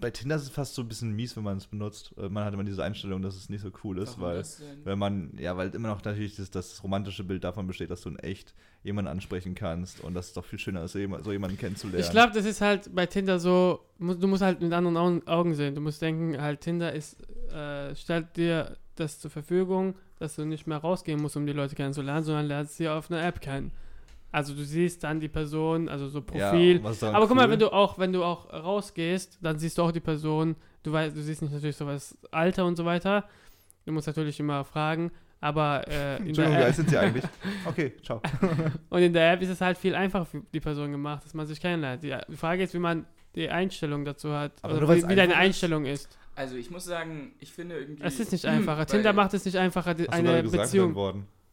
Bei 0.00 0.10
Tinder 0.10 0.36
ist 0.36 0.42
es 0.42 0.48
fast 0.50 0.74
so 0.74 0.82
ein 0.82 0.88
bisschen 0.88 1.16
mies, 1.16 1.34
wenn 1.36 1.44
man 1.44 1.56
es 1.56 1.66
benutzt. 1.66 2.14
Äh, 2.18 2.28
Man 2.28 2.44
hat 2.44 2.52
immer 2.52 2.62
diese 2.64 2.84
Einstellung, 2.84 3.22
dass 3.22 3.34
es 3.36 3.48
nicht 3.48 3.62
so 3.62 3.70
cool 3.84 3.98
ist, 3.98 4.18
Warum 4.18 4.22
weil, 4.24 4.36
das 4.38 4.58
denn? 4.58 4.84
weil 4.84 4.96
man, 4.96 5.32
ja, 5.38 5.56
weil 5.56 5.70
immer 5.74 5.88
noch 5.88 6.04
natürlich 6.04 6.36
das, 6.36 6.50
das 6.50 6.82
romantische 6.84 7.24
Bild 7.24 7.42
davon 7.42 7.66
besteht, 7.66 7.90
dass 7.90 8.02
du 8.02 8.10
in 8.10 8.18
echt 8.18 8.54
jemanden 8.82 9.10
ansprechen 9.10 9.54
kannst 9.54 10.00
und 10.02 10.12
dass 10.14 10.26
es 10.28 10.32
doch 10.34 10.44
viel 10.44 10.58
schöner 10.58 10.84
ist, 10.84 10.92
so 10.92 10.98
jemand- 10.98 11.24
so 11.24 11.32
jemanden 11.32 11.56
kennenzulernen. 11.56 12.04
Ich 12.04 12.10
glaube, 12.10 12.34
das 12.34 12.44
ist 12.44 12.60
halt 12.60 12.94
bei 12.94 13.06
Tinder 13.06 13.38
so, 13.40 13.80
du 13.98 14.26
musst 14.28 14.42
halt 14.42 14.60
mit 14.60 14.72
anderen 14.74 14.96
Augen, 14.98 15.26
Augen 15.26 15.54
sehen. 15.54 15.74
Du 15.74 15.80
musst 15.80 16.02
denken, 16.02 16.40
halt 16.40 16.60
Tinder 16.60 16.92
ist, 16.92 17.16
äh, 17.50 17.94
stellt 17.96 18.36
dir 18.36 18.76
das 18.96 19.18
zur 19.20 19.30
Verfügung, 19.30 19.94
dass 20.18 20.36
du 20.36 20.44
nicht 20.44 20.66
mehr 20.66 20.78
rausgehen 20.78 21.20
musst, 21.22 21.36
um 21.36 21.46
die 21.46 21.52
Leute 21.52 21.74
kennenzulernen, 21.76 22.24
sondern 22.24 22.46
lernst 22.46 22.76
sie 22.76 22.88
auf 22.88 23.10
einer 23.10 23.24
App 23.24 23.40
kennen. 23.40 23.70
Also 24.30 24.54
du 24.54 24.62
siehst 24.62 25.04
dann 25.04 25.20
die 25.20 25.28
Person, 25.28 25.88
also 25.88 26.08
so 26.08 26.20
Profil. 26.20 26.82
Ja, 26.82 27.12
Aber 27.12 27.26
guck 27.26 27.36
mal, 27.36 27.48
wenn 27.48 27.58
du 27.58 27.72
auch, 27.72 27.98
wenn 27.98 28.12
du 28.12 28.22
auch 28.24 28.52
rausgehst, 28.52 29.38
dann 29.40 29.58
siehst 29.58 29.78
du 29.78 29.82
auch 29.82 29.92
die 29.92 30.00
Person. 30.00 30.56
Du 30.82 30.92
weißt, 30.92 31.16
du 31.16 31.22
siehst 31.22 31.40
nicht 31.42 31.52
natürlich 31.52 31.76
so 31.76 31.86
was 31.86 32.16
Alter 32.30 32.66
und 32.66 32.76
so 32.76 32.84
weiter. 32.84 33.24
Du 33.86 33.92
musst 33.92 34.06
natürlich 34.06 34.38
immer 34.38 34.64
fragen. 34.64 35.10
Aber 35.40 35.86
äh, 35.86 36.16
in 36.16 36.28
Entschuldigung, 36.28 36.52
wie 36.52 36.58
der 36.58 36.66
alt 36.66 36.74
sind 36.74 36.90
sie 36.90 36.98
eigentlich? 36.98 37.24
Okay, 37.64 37.92
ciao. 38.02 38.20
und 38.90 39.02
in 39.02 39.12
der 39.12 39.32
App 39.32 39.40
ist 39.40 39.50
es 39.50 39.60
halt 39.60 39.78
viel 39.78 39.94
einfacher 39.94 40.26
für 40.26 40.42
die 40.52 40.60
Person 40.60 40.90
gemacht, 40.90 41.24
dass 41.24 41.32
man 41.32 41.46
sich 41.46 41.60
kennenlernt. 41.60 42.02
Die, 42.02 42.14
die 42.28 42.36
Frage 42.36 42.64
ist, 42.64 42.74
wie 42.74 42.80
man 42.80 43.06
die 43.34 43.48
Einstellung 43.48 44.04
dazu 44.04 44.32
hat. 44.32 44.52
Aber 44.62 44.76
oder 44.76 44.88
wie, 44.96 45.08
wie 45.08 45.14
deine? 45.14 45.36
Einstellung 45.36 45.86
ist. 45.86 46.18
Also 46.34 46.56
ich 46.56 46.70
muss 46.70 46.84
sagen, 46.84 47.32
ich 47.38 47.52
finde 47.52 47.78
irgendwie. 47.78 48.02
Es 48.02 48.18
ist 48.18 48.32
nicht 48.32 48.46
einfacher. 48.46 48.86
Tinder 48.86 49.12
macht 49.12 49.32
es 49.34 49.44
nicht 49.44 49.56
einfacher, 49.56 49.94
die, 49.94 50.08
Hast 50.08 50.20
du 50.20 50.28
eine 50.28 50.42
Beziehung. 50.42 50.94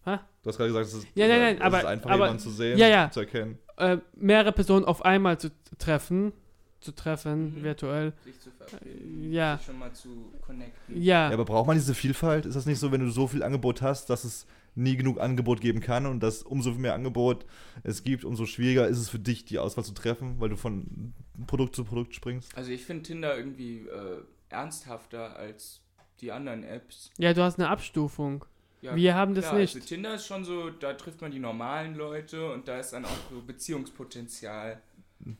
Hä? 0.05 0.17
Du 0.43 0.49
hast 0.49 0.57
gerade 0.57 0.69
gesagt, 0.69 0.85
es 0.87 0.93
ist, 0.93 1.07
Ja, 1.15 1.27
nein, 1.27 1.39
nein, 1.39 1.55
es 1.55 1.61
aber- 1.61 1.79
ist 1.79 1.85
einfach 1.85 2.09
aber- 2.11 2.25
jemanden 2.25 2.39
zu 2.39 2.49
sehen, 2.51 2.77
Ja, 2.77 2.87
ja. 2.87 3.11
zu 3.11 3.21
erkennen. 3.21 3.57
Äh, 3.77 3.97
mehrere 4.15 4.51
Personen 4.51 4.85
auf 4.85 5.03
einmal 5.03 5.39
zu 5.39 5.49
treffen, 5.79 6.31
zu 6.79 6.91
treffen, 6.93 7.55
Mhm. 7.55 7.63
virtuell. 7.63 8.13
Sich 8.23 8.39
zu 8.39 8.51
verabreden, 8.51 9.31
Ja. 9.33 9.57
sich 9.57 9.65
schon 9.65 9.79
mal 9.79 9.91
zu 9.93 10.31
connecten. 10.45 11.01
Ja. 11.01 11.27
Ja, 11.29 11.33
aber 11.33 11.45
braucht 11.45 11.67
man 11.67 11.75
diese 11.75 11.95
Vielfalt? 11.95 12.45
Ist 12.45 12.55
das 12.55 12.65
nicht 12.67 12.79
so, 12.79 12.91
wenn 12.91 13.01
du 13.01 13.09
so 13.09 13.27
viel 13.27 13.41
Angebot 13.43 13.81
hast, 13.81 14.09
dass 14.11 14.23
es 14.23 14.45
nie 14.75 14.95
genug 14.97 15.19
Angebot 15.19 15.61
geben 15.61 15.79
kann 15.79 16.05
und 16.05 16.19
dass 16.21 16.43
umso 16.43 16.71
mehr 16.73 16.93
Angebot 16.93 17.45
es 17.83 18.03
gibt, 18.03 18.23
umso 18.25 18.45
schwieriger 18.45 18.87
ist 18.87 18.99
es 18.99 19.09
für 19.09 19.19
dich, 19.19 19.45
die 19.45 19.57
Auswahl 19.57 19.85
zu 19.85 19.93
treffen, 19.93 20.35
weil 20.39 20.49
du 20.49 20.57
von 20.57 21.13
Produkt 21.47 21.75
zu 21.75 21.83
Produkt 21.85 22.13
springst? 22.13 22.55
Also 22.55 22.71
ich 22.71 22.85
finde 22.85 23.03
Tinder 23.03 23.35
irgendwie 23.37 23.87
äh, 23.87 24.21
ernsthafter 24.49 25.35
als 25.37 25.81
die 26.21 26.31
anderen 26.31 26.63
Apps. 26.63 27.09
ja, 27.17 27.33
du 27.33 27.41
hast 27.41 27.57
eine 27.59 27.69
Abstufung. 27.69 28.45
Ja, 28.85 28.95
Wir 28.95 29.15
haben 29.15 29.35
das 29.35 29.45
klar, 29.45 29.59
nicht. 29.59 29.75
Also 29.75 29.87
Tinder 29.87 30.15
ist 30.15 30.27
schon 30.27 30.43
so, 30.45 30.69
da 30.69 30.93
trifft 30.93 31.21
man 31.21 31.31
die 31.31 31.39
normalen 31.39 31.95
Leute 31.95 32.51
und 32.51 32.67
da 32.67 32.79
ist 32.79 32.91
dann 32.93 33.05
auch 33.05 33.17
so 33.31 33.41
Beziehungspotenzial. 33.41 34.81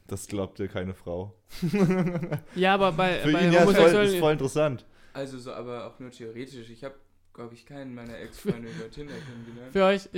Das 0.07 0.27
glaubt 0.27 0.57
dir 0.59 0.67
keine 0.67 0.93
Frau. 0.93 1.33
Ja, 2.55 2.73
aber 2.73 2.91
bei, 2.91 3.19
Für 3.19 3.31
bei 3.31 3.45
ihn 3.45 3.53
ja, 3.53 3.63
ist 3.63 3.77
voll, 3.77 4.05
ist 4.05 4.17
voll 4.17 4.33
interessant. 4.33 4.85
Also 5.13 5.37
so, 5.37 5.53
aber 5.53 5.85
auch 5.87 5.99
nur 5.99 6.11
theoretisch. 6.11 6.69
Ich 6.69 6.83
habe, 6.83 6.95
glaube 7.33 7.53
ich, 7.53 7.65
keinen 7.65 7.93
meiner 7.93 8.17
Ex-Freunde 8.17 8.69
über 8.69 8.89
Tinder 8.89 9.13
kennengelernt. 9.13 9.71
Für 9.73 9.83
euch 9.85 10.09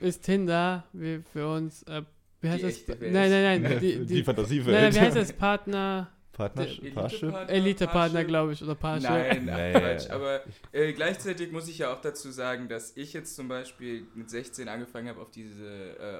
ist 0.00 0.22
Tinder, 0.22 0.84
wie 0.92 1.22
für 1.32 1.48
uns, 1.48 1.82
äh, 1.84 2.02
wie 2.40 2.48
heißt 2.48 2.58
Die 2.58 2.66
das? 2.66 2.76
echte 2.78 3.00
Welt. 3.00 3.12
Nein, 3.12 3.30
nein, 3.30 3.62
nein. 3.62 3.78
Die, 3.80 3.98
Die, 3.98 4.06
die, 4.06 4.24
Fantasiewelt. 4.24 4.72
nein, 4.74 4.84
nein, 4.84 4.94
wie 4.94 5.00
heißt 5.00 5.16
das? 5.16 5.32
Partner, 5.32 6.10
Partner, 6.32 6.62
Elite- 6.62 6.90
Parship? 6.94 7.30
Partner, 7.30 7.52
Elite-Partner, 7.54 8.24
glaube 8.24 8.52
ich, 8.54 8.62
oder 8.62 8.74
Parship. 8.74 9.10
Nein, 9.10 9.44
Nee. 9.44 9.72
Quatsch. 9.72 10.10
Aber 10.10 10.40
äh, 10.72 10.92
gleichzeitig 10.92 11.52
muss 11.52 11.68
ich 11.68 11.78
ja 11.78 11.92
auch 11.92 12.00
dazu 12.00 12.30
sagen, 12.30 12.68
dass 12.68 12.96
ich 12.96 13.12
jetzt 13.12 13.36
zum 13.36 13.48
Beispiel 13.48 14.06
mit 14.14 14.30
16 14.30 14.68
angefangen 14.68 15.08
habe, 15.08 15.20
auf 15.20 15.30
diese 15.30 15.66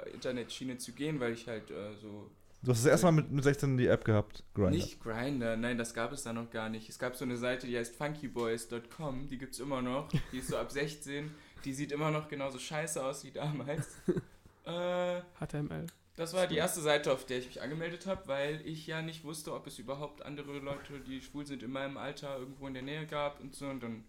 äh, 0.07 0.11
Internetschiene 0.11 0.77
zu 0.79 0.93
gehen, 0.93 1.19
weil 1.21 1.33
ich 1.33 1.49
halt 1.49 1.71
äh, 1.71 1.95
so 2.01 2.31
Du 2.65 2.71
hast 2.71 2.85
das 2.85 2.91
erste 2.93 3.07
Mal 3.07 3.13
mit, 3.13 3.33
mit 3.33 3.43
16 3.43 3.77
die 3.77 3.89
App 3.89 4.05
gehabt, 4.05 4.45
Grindr. 4.55 4.71
Nicht 4.71 5.01
Grinder, 5.03 5.57
nein, 5.57 5.79
das 5.79 5.95
gab 5.95 6.13
es 6.13 6.23
da 6.23 6.33
noch 6.33 6.49
gar 6.51 6.69
nicht. 6.69 6.89
Es 6.89 6.97
gab 6.97 7.17
so 7.17 7.25
eine 7.25 7.37
Seite, 7.37 7.67
die 7.67 7.77
heißt 7.77 7.97
funkyboys.com, 7.97 9.27
die 9.29 9.37
gibt 9.39 9.55
es 9.55 9.61
immer 9.61 9.83
noch. 9.83 10.09
Die 10.31 10.39
ist 10.39 10.49
so 10.49 10.57
ab 10.57 10.71
16. 10.71 11.29
Die 11.65 11.73
sieht 11.73 11.91
immer 11.91 12.11
noch 12.13 12.29
genauso 12.29 12.59
scheiße 12.61 13.05
aus 13.05 13.25
wie 13.25 13.33
damals. 13.33 13.89
äh, 14.65 15.21
HTML. 15.41 15.87
Das 16.17 16.35
war 16.35 16.47
die 16.47 16.57
erste 16.57 16.81
Seite, 16.81 17.13
auf 17.13 17.25
der 17.25 17.39
ich 17.39 17.47
mich 17.47 17.63
angemeldet 17.63 18.07
habe, 18.07 18.27
weil 18.29 18.61
ich 18.67 18.87
ja 18.87 19.01
nicht 19.03 19.25
wusste, 19.25 19.55
ob 19.55 19.67
es 19.67 19.79
überhaupt 19.79 20.23
andere 20.23 20.59
Leute, 20.59 21.01
die 21.01 21.21
schwul 21.23 21.47
sind, 21.47 21.63
in 21.63 21.73
meinem 21.73 21.97
Alter 21.97 22.39
irgendwo 22.39 22.67
in 22.67 22.75
der 22.75 22.83
Nähe 22.83 23.07
gab 23.07 23.41
und 23.41 23.55
so. 23.55 23.67
Und 23.67 23.83
dann 23.83 24.05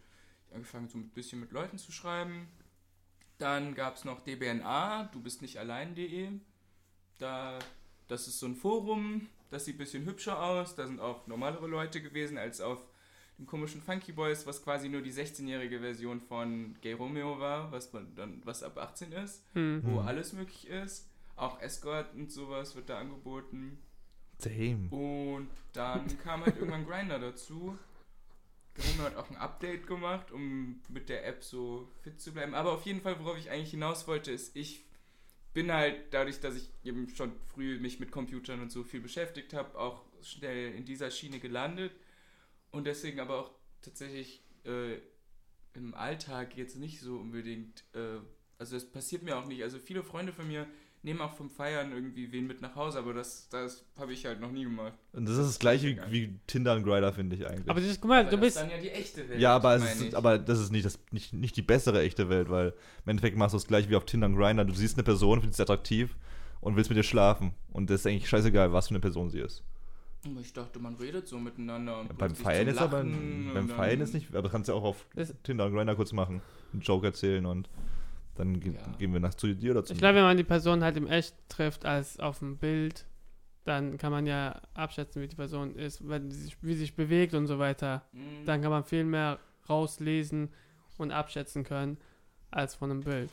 angefangen, 0.53 0.89
so 0.89 0.98
ein 0.98 1.10
bisschen 1.10 1.39
mit 1.39 1.51
Leuten 1.51 1.77
zu 1.77 1.91
schreiben. 1.91 2.48
Dann 3.38 3.74
gab 3.74 3.95
es 3.95 4.05
noch 4.05 4.22
dbna, 4.22 5.10
du 5.12 5.22
bist 5.22 5.41
nicht 5.41 5.57
allein.de. 5.57 6.29
Da, 7.19 7.57
das 8.07 8.27
ist 8.27 8.39
so 8.39 8.48
ein 8.48 8.55
Forum, 8.55 9.27
das 9.50 9.65
sieht 9.65 9.75
ein 9.75 9.79
bisschen 9.79 10.05
hübscher 10.05 10.41
aus. 10.41 10.75
Da 10.75 10.86
sind 10.86 11.00
auch 11.00 11.25
normalere 11.27 11.67
Leute 11.67 12.01
gewesen 12.01 12.38
als 12.38 12.62
auf 12.62 12.79
dem 13.39 13.48
komischen 13.48 13.81
Funky 13.81 14.12
Boys, 14.12 14.45
was 14.45 14.63
quasi 14.63 14.89
nur 14.89 15.01
die 15.01 15.12
16-jährige 15.12 15.79
Version 15.79 16.22
von 16.22 16.75
Gay 16.81 16.93
Romeo 16.93 17.39
war, 17.39 17.72
was 17.72 17.91
man 17.91 18.13
dann 18.13 18.41
was 18.45 18.62
ab 18.62 18.77
18 18.77 19.12
ist 19.13 19.43
Hm. 19.53 19.81
wo 19.83 20.00
alles 20.01 20.33
möglich 20.33 20.67
ist. 20.67 21.10
Auch 21.35 21.61
Escort 21.61 22.13
und 22.13 22.31
sowas 22.31 22.75
wird 22.75 22.89
da 22.89 22.99
angeboten. 22.99 23.79
Damn. 24.39 24.91
Und 24.91 25.49
dann 25.73 26.17
kam 26.19 26.43
halt 26.45 26.57
irgendwann 26.57 26.85
Grinder 26.85 27.19
dazu. 27.19 27.77
Grinder 28.75 29.03
hat 29.03 29.15
auch 29.15 29.29
ein 29.29 29.37
Update 29.37 29.87
gemacht, 29.87 30.31
um 30.31 30.81
mit 30.89 31.09
der 31.09 31.25
App 31.25 31.43
so 31.43 31.87
fit 32.01 32.19
zu 32.19 32.33
bleiben. 32.33 32.55
Aber 32.55 32.73
auf 32.73 32.85
jeden 32.85 33.01
Fall, 33.01 33.19
worauf 33.19 33.37
ich 33.37 33.49
eigentlich 33.49 33.71
hinaus 33.71 34.07
wollte, 34.07 34.31
ist, 34.31 34.55
ich 34.55 34.85
bin 35.53 35.71
halt 35.71 36.13
dadurch, 36.13 36.39
dass 36.39 36.55
ich 36.55 36.69
eben 36.83 37.09
schon 37.09 37.31
früh 37.53 37.79
mich 37.79 37.99
mit 37.99 38.11
Computern 38.11 38.61
und 38.61 38.71
so 38.71 38.83
viel 38.83 38.99
beschäftigt 38.99 39.53
habe, 39.53 39.77
auch 39.77 40.03
schnell 40.21 40.73
in 40.73 40.85
dieser 40.85 41.11
Schiene 41.11 41.39
gelandet. 41.39 41.93
Und 42.71 42.85
deswegen 42.85 43.19
aber 43.19 43.39
auch 43.39 43.51
tatsächlich 43.81 44.43
äh, 44.65 44.97
im 45.75 45.93
Alltag 45.93 46.57
jetzt 46.57 46.77
nicht 46.77 46.99
so 46.99 47.17
unbedingt, 47.17 47.83
äh, 47.93 48.19
also 48.57 48.75
das 48.75 48.91
passiert 48.91 49.21
mir 49.21 49.37
auch 49.37 49.45
nicht. 49.45 49.61
Also 49.61 49.77
viele 49.77 50.03
Freunde 50.03 50.33
von 50.33 50.47
mir 50.47 50.67
nehmen 51.03 51.22
auch 51.22 51.33
vom 51.33 51.50
Feiern 51.50 51.91
irgendwie 51.91 52.31
wen 52.31 52.48
mit 52.48 52.62
nach 52.62 52.75
Hause, 52.75 52.98
aber 53.00 53.13
das, 53.13 53.50
das 53.50 53.83
habe 54.00 54.13
ich 54.13 54.25
halt 54.25 54.39
noch 54.39 54.51
nie 54.51 54.63
gemacht. 54.63 54.93
Und 55.12 55.25
das 55.27 55.38
ist 55.38 55.48
das 55.48 55.60
gleiche 55.60 55.88
wie, 55.88 56.00
wie 56.12 56.39
Tinder 56.48 56.75
und 56.75 56.83
Grindr, 56.83 57.12
finde 57.13 57.36
ich 57.36 57.45
eigentlich. 57.48 57.69
Aber 57.69 57.79
das 57.81 57.89
ist, 57.89 58.01
guck 58.01 58.10
mal, 58.10 58.22
Aber 58.22 58.29
du 58.31 58.38
das 58.38 58.45
bist. 58.45 58.55
ist 58.57 58.62
dann 58.63 58.69
ja 58.72 58.77
die 58.77 58.89
echte 58.89 59.29
Welt. 59.29 59.39
ja, 59.41 59.53
aber, 59.55 59.75
es 59.75 60.01
ist, 60.01 60.15
aber 60.15 60.38
das 60.39 60.60
ist 60.60 60.72
nicht, 60.72 60.86
das, 60.86 60.98
nicht, 61.12 61.33
nicht 61.33 61.55
die 61.57 61.62
bessere 61.62 62.01
echte 62.01 62.29
Welt, 62.29 62.50
weil 62.50 62.69
im 63.05 63.10
Endeffekt 63.10 63.38
machst 63.38 63.53
du 63.53 63.57
es 63.57 63.67
gleich 63.67 63.89
wie 63.89 63.95
auf 63.95 64.05
Tinder 64.05 64.27
und 64.27 64.36
Grindr. 64.38 64.63
Du 64.65 64.74
siehst 64.74 64.95
eine 64.98 65.03
Person, 65.03 65.39
findest 65.41 65.57
sie 65.57 65.63
attraktiv 65.63 66.15
und 66.62 66.75
willst 66.77 66.89
mit 66.89 66.98
ihr 66.98 67.03
schlafen. 67.03 67.53
Und 67.74 67.89
das 67.89 68.00
ist 68.01 68.07
eigentlich 68.07 68.29
scheißegal, 68.29 68.72
was 68.72 68.88
für 68.88 68.91
eine 68.93 69.01
Person 69.01 69.29
sie 69.29 69.39
ist. 69.39 69.62
Aber 70.25 70.39
ich 70.39 70.53
dachte, 70.53 70.79
man 70.79 70.95
redet 70.95 71.27
so 71.27 71.38
miteinander. 71.38 72.00
Und 72.00 72.07
beim 72.07 72.17
bringt 72.17 72.38
sich 72.38 72.45
Feiern 72.45 72.67
ist 72.69 72.77
aber 72.77 73.03
beim 73.03 73.67
Feiern 73.67 74.00
ist 74.00 74.13
nicht, 74.13 74.29
aber 74.29 74.43
das 74.43 74.51
kannst 74.53 74.69
du 74.69 74.72
ja 74.72 74.77
auch 74.79 74.83
auf 74.86 75.05
Das- 75.15 75.33
Tinder 75.43 75.65
und 75.65 75.74
Grindr 75.74 75.95
kurz 75.95 76.13
machen, 76.13 76.41
einen 76.72 76.81
Joke 76.81 77.05
erzählen 77.05 77.45
und 77.45 77.67
dann 78.35 78.59
ge 78.59 78.73
Ja. 78.73 78.95
gehen 78.97 79.13
wir 79.13 79.19
nach 79.19 79.33
zu 79.33 79.53
dir 79.53 79.71
oder 79.71 79.83
zu 79.83 79.93
Ich 79.93 79.99
glaube, 79.99 80.15
wenn 80.15 80.23
man 80.23 80.37
die 80.37 80.43
Person 80.43 80.83
halt 80.83 80.97
im 80.97 81.07
Echt 81.07 81.35
trifft 81.49 81.85
als 81.85 82.19
auf 82.19 82.39
dem 82.39 82.57
Bild, 82.57 83.05
dann 83.63 83.97
kann 83.97 84.11
man 84.11 84.25
ja 84.25 84.61
abschätzen, 84.73 85.21
wie 85.21 85.27
die 85.27 85.35
Person 85.35 85.75
ist, 85.75 86.07
wenn 86.07 86.29
sie 86.31 86.41
sich, 86.41 86.57
wie 86.61 86.73
sie 86.73 86.79
sich 86.81 86.95
bewegt 86.95 87.33
und 87.33 87.47
so 87.47 87.59
weiter. 87.59 88.03
Mhm. 88.11 88.45
Dann 88.45 88.61
kann 88.61 88.71
man 88.71 88.83
viel 88.83 89.03
mehr 89.05 89.39
rauslesen 89.69 90.49
und 90.97 91.11
abschätzen 91.11 91.63
können 91.63 91.97
als 92.51 92.75
von 92.75 92.91
einem 92.91 93.01
Bild. 93.01 93.29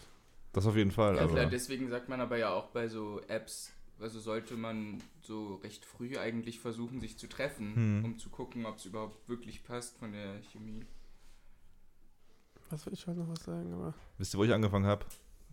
Das 0.52 0.66
auf 0.66 0.76
jeden 0.76 0.90
Fall. 0.90 1.16
Ja, 1.16 1.22
aber 1.22 1.32
klar, 1.34 1.46
deswegen 1.46 1.88
sagt 1.90 2.08
man 2.08 2.20
aber 2.20 2.36
ja 2.38 2.50
auch 2.52 2.68
bei 2.68 2.88
so 2.88 3.20
Apps, 3.28 3.72
also 4.00 4.18
sollte 4.18 4.54
man 4.56 5.02
so 5.20 5.56
recht 5.56 5.84
früh 5.84 6.16
eigentlich 6.18 6.58
versuchen, 6.60 7.00
sich 7.00 7.18
zu 7.18 7.28
treffen, 7.28 7.74
Hm. 7.74 8.04
um 8.04 8.18
zu 8.18 8.30
gucken, 8.30 8.66
ob 8.66 8.76
es 8.76 8.86
überhaupt 8.86 9.28
wirklich 9.28 9.62
passt 9.64 9.98
von 9.98 10.12
der 10.12 10.40
Chemie. 10.52 10.84
Was 12.70 12.86
will 12.86 12.92
ich 12.92 13.06
heute 13.06 13.18
noch 13.20 13.28
was 13.28 13.44
sagen, 13.44 13.72
aber. 13.72 13.94
wisst 14.18 14.34
ihr, 14.34 14.38
wo 14.38 14.44
ich 14.44 14.52
angefangen 14.52 14.86
habe? 14.86 15.04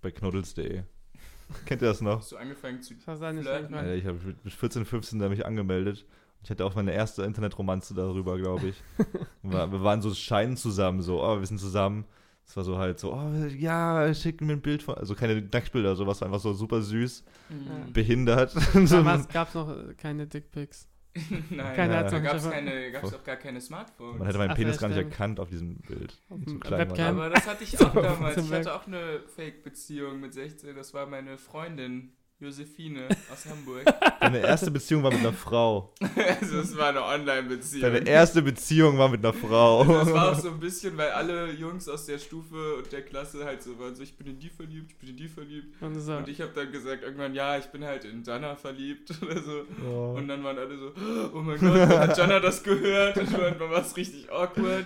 Bei 0.01 0.11
knuddels.de. 0.11 0.83
Kennt 1.65 1.81
ihr 1.81 1.87
das 1.87 2.01
noch? 2.01 2.19
Hast 2.19 2.31
du 2.31 2.37
angefangen 2.37 2.81
zu. 2.81 2.93
Das 3.05 3.19
war 3.19 3.33
nicht 3.33 3.45
Flirten. 3.47 3.73
Alter, 3.73 3.95
ich 3.95 4.05
habe 4.05 4.19
mit 4.43 4.53
14, 4.53 4.85
15 4.85 5.19
da 5.19 5.29
mich 5.29 5.45
angemeldet. 5.45 6.05
Ich 6.43 6.49
hatte 6.51 6.63
auch 6.65 6.75
meine 6.75 6.93
erste 6.93 7.23
Internetromanze 7.23 7.93
darüber, 7.95 8.37
glaube 8.37 8.67
ich. 8.69 8.83
Wir, 9.43 9.71
wir 9.71 9.83
waren 9.83 10.01
so 10.01 10.13
scheinen 10.13 10.57
zusammen, 10.57 11.01
so, 11.01 11.23
oh, 11.23 11.39
wir 11.39 11.45
sind 11.45 11.57
zusammen. 11.59 12.05
Es 12.45 12.55
war 12.57 12.63
so 12.63 12.77
halt 12.77 12.99
so, 12.99 13.13
oh, 13.13 13.45
ja, 13.57 14.13
schick 14.13 14.41
mir 14.41 14.53
ein 14.53 14.61
Bild 14.61 14.83
von, 14.83 14.95
also 14.95 15.15
keine 15.15 15.41
Nacktbilder, 15.41 15.95
sowas, 15.95 16.21
war 16.21 16.27
einfach 16.27 16.39
so 16.41 16.53
super 16.53 16.81
süß, 16.81 17.23
Mhm. 17.49 17.93
behindert. 17.93 18.53
Damals 18.73 19.27
gab 19.33 19.47
es 19.49 19.53
noch 19.55 19.73
keine 19.97 20.27
Dickpics. 20.27 20.87
Nein, 21.49 21.75
Keiner 21.75 21.93
Ja. 21.95 22.03
da 22.03 22.19
gab 22.19 23.03
es 23.03 23.13
auch 23.13 23.23
gar 23.23 23.37
keine 23.37 23.59
Smartphones. 23.59 24.19
Man 24.19 24.27
hätte 24.27 24.37
meinen 24.37 24.51
Ach, 24.51 24.55
Penis 24.55 24.77
gar 24.77 24.87
nicht 24.89 24.97
stimmt. 24.97 25.11
erkannt 25.13 25.39
auf 25.39 25.49
diesem 25.49 25.77
Bild. 25.77 26.21
Webcam. 26.29 27.17
Aber 27.19 27.29
das 27.29 27.47
hatte 27.47 27.63
ich 27.63 27.79
auch 27.83 27.93
damals. 27.93 28.37
Ich 28.37 28.51
hatte 28.51 28.73
auch 28.75 28.85
eine 28.85 29.21
Fake-Beziehung 29.35 30.19
mit 30.19 30.33
16. 30.33 30.75
Das 30.75 30.93
war 30.93 31.07
meine 31.07 31.37
Freundin, 31.37 32.11
Josephine 32.39 33.07
aus 33.31 33.47
Hamburg. 33.49 33.83
Deine 34.19 34.39
erste 34.41 34.69
Beziehung 34.69 35.01
war 35.01 35.11
mit 35.11 35.21
einer 35.21 35.33
Frau. 35.33 35.91
also 36.15 36.59
es 36.59 36.77
war 36.77 36.89
eine 36.89 37.03
Online-Beziehung. 37.03 37.81
Deine 37.81 38.07
erste 38.07 38.43
Beziehung 38.43 38.97
war 38.99 39.09
mit 39.09 39.25
einer 39.25 39.33
Frau. 39.33 39.79
Also 39.79 39.93
das 39.93 40.13
war 40.13 40.31
auch 40.31 40.39
so 40.39 40.49
ein 40.49 40.59
bisschen, 40.59 40.95
weil 40.97 41.09
alle 41.09 41.51
Jungs 41.53 41.89
aus 41.89 42.05
der 42.05 42.19
Stufe 42.19 42.75
und 42.75 42.91
der 42.91 43.01
Klasse 43.01 43.43
halt 43.43 43.63
so 43.63 43.79
waren 43.79 43.95
so, 43.95 44.03
ich 44.03 44.15
bin 44.15 44.27
in 44.27 44.39
die 44.39 44.49
verliebt, 44.49 44.91
ich 44.91 44.97
bin 44.97 45.09
in 45.09 45.17
die 45.17 45.27
verliebt. 45.27 45.81
Und 45.81 45.99
so. 45.99 46.15
Und 46.15 46.27
ich 46.27 46.39
habe 46.39 46.51
dann 46.53 46.71
gesagt 46.71 47.01
irgendwann, 47.01 47.33
ja, 47.33 47.57
ich 47.57 47.65
bin 47.65 47.83
halt 47.83 48.05
in 48.05 48.23
Jana 48.23 48.55
verliebt 48.55 49.11
oder 49.23 49.41
so. 49.41 49.63
Oh. 49.83 50.13
Und 50.15 50.27
dann 50.27 50.43
waren 50.43 50.59
alle 50.59 50.77
so, 50.77 50.91
oh 51.33 51.39
mein 51.39 51.57
Gott, 51.57 51.89
hat 51.89 52.17
Jana 52.19 52.39
das 52.39 52.61
gehört? 52.61 53.17
Und 53.17 53.33
dann 53.33 53.59
war 53.59 53.81
es 53.81 53.97
richtig 53.97 54.31
awkward. 54.31 54.85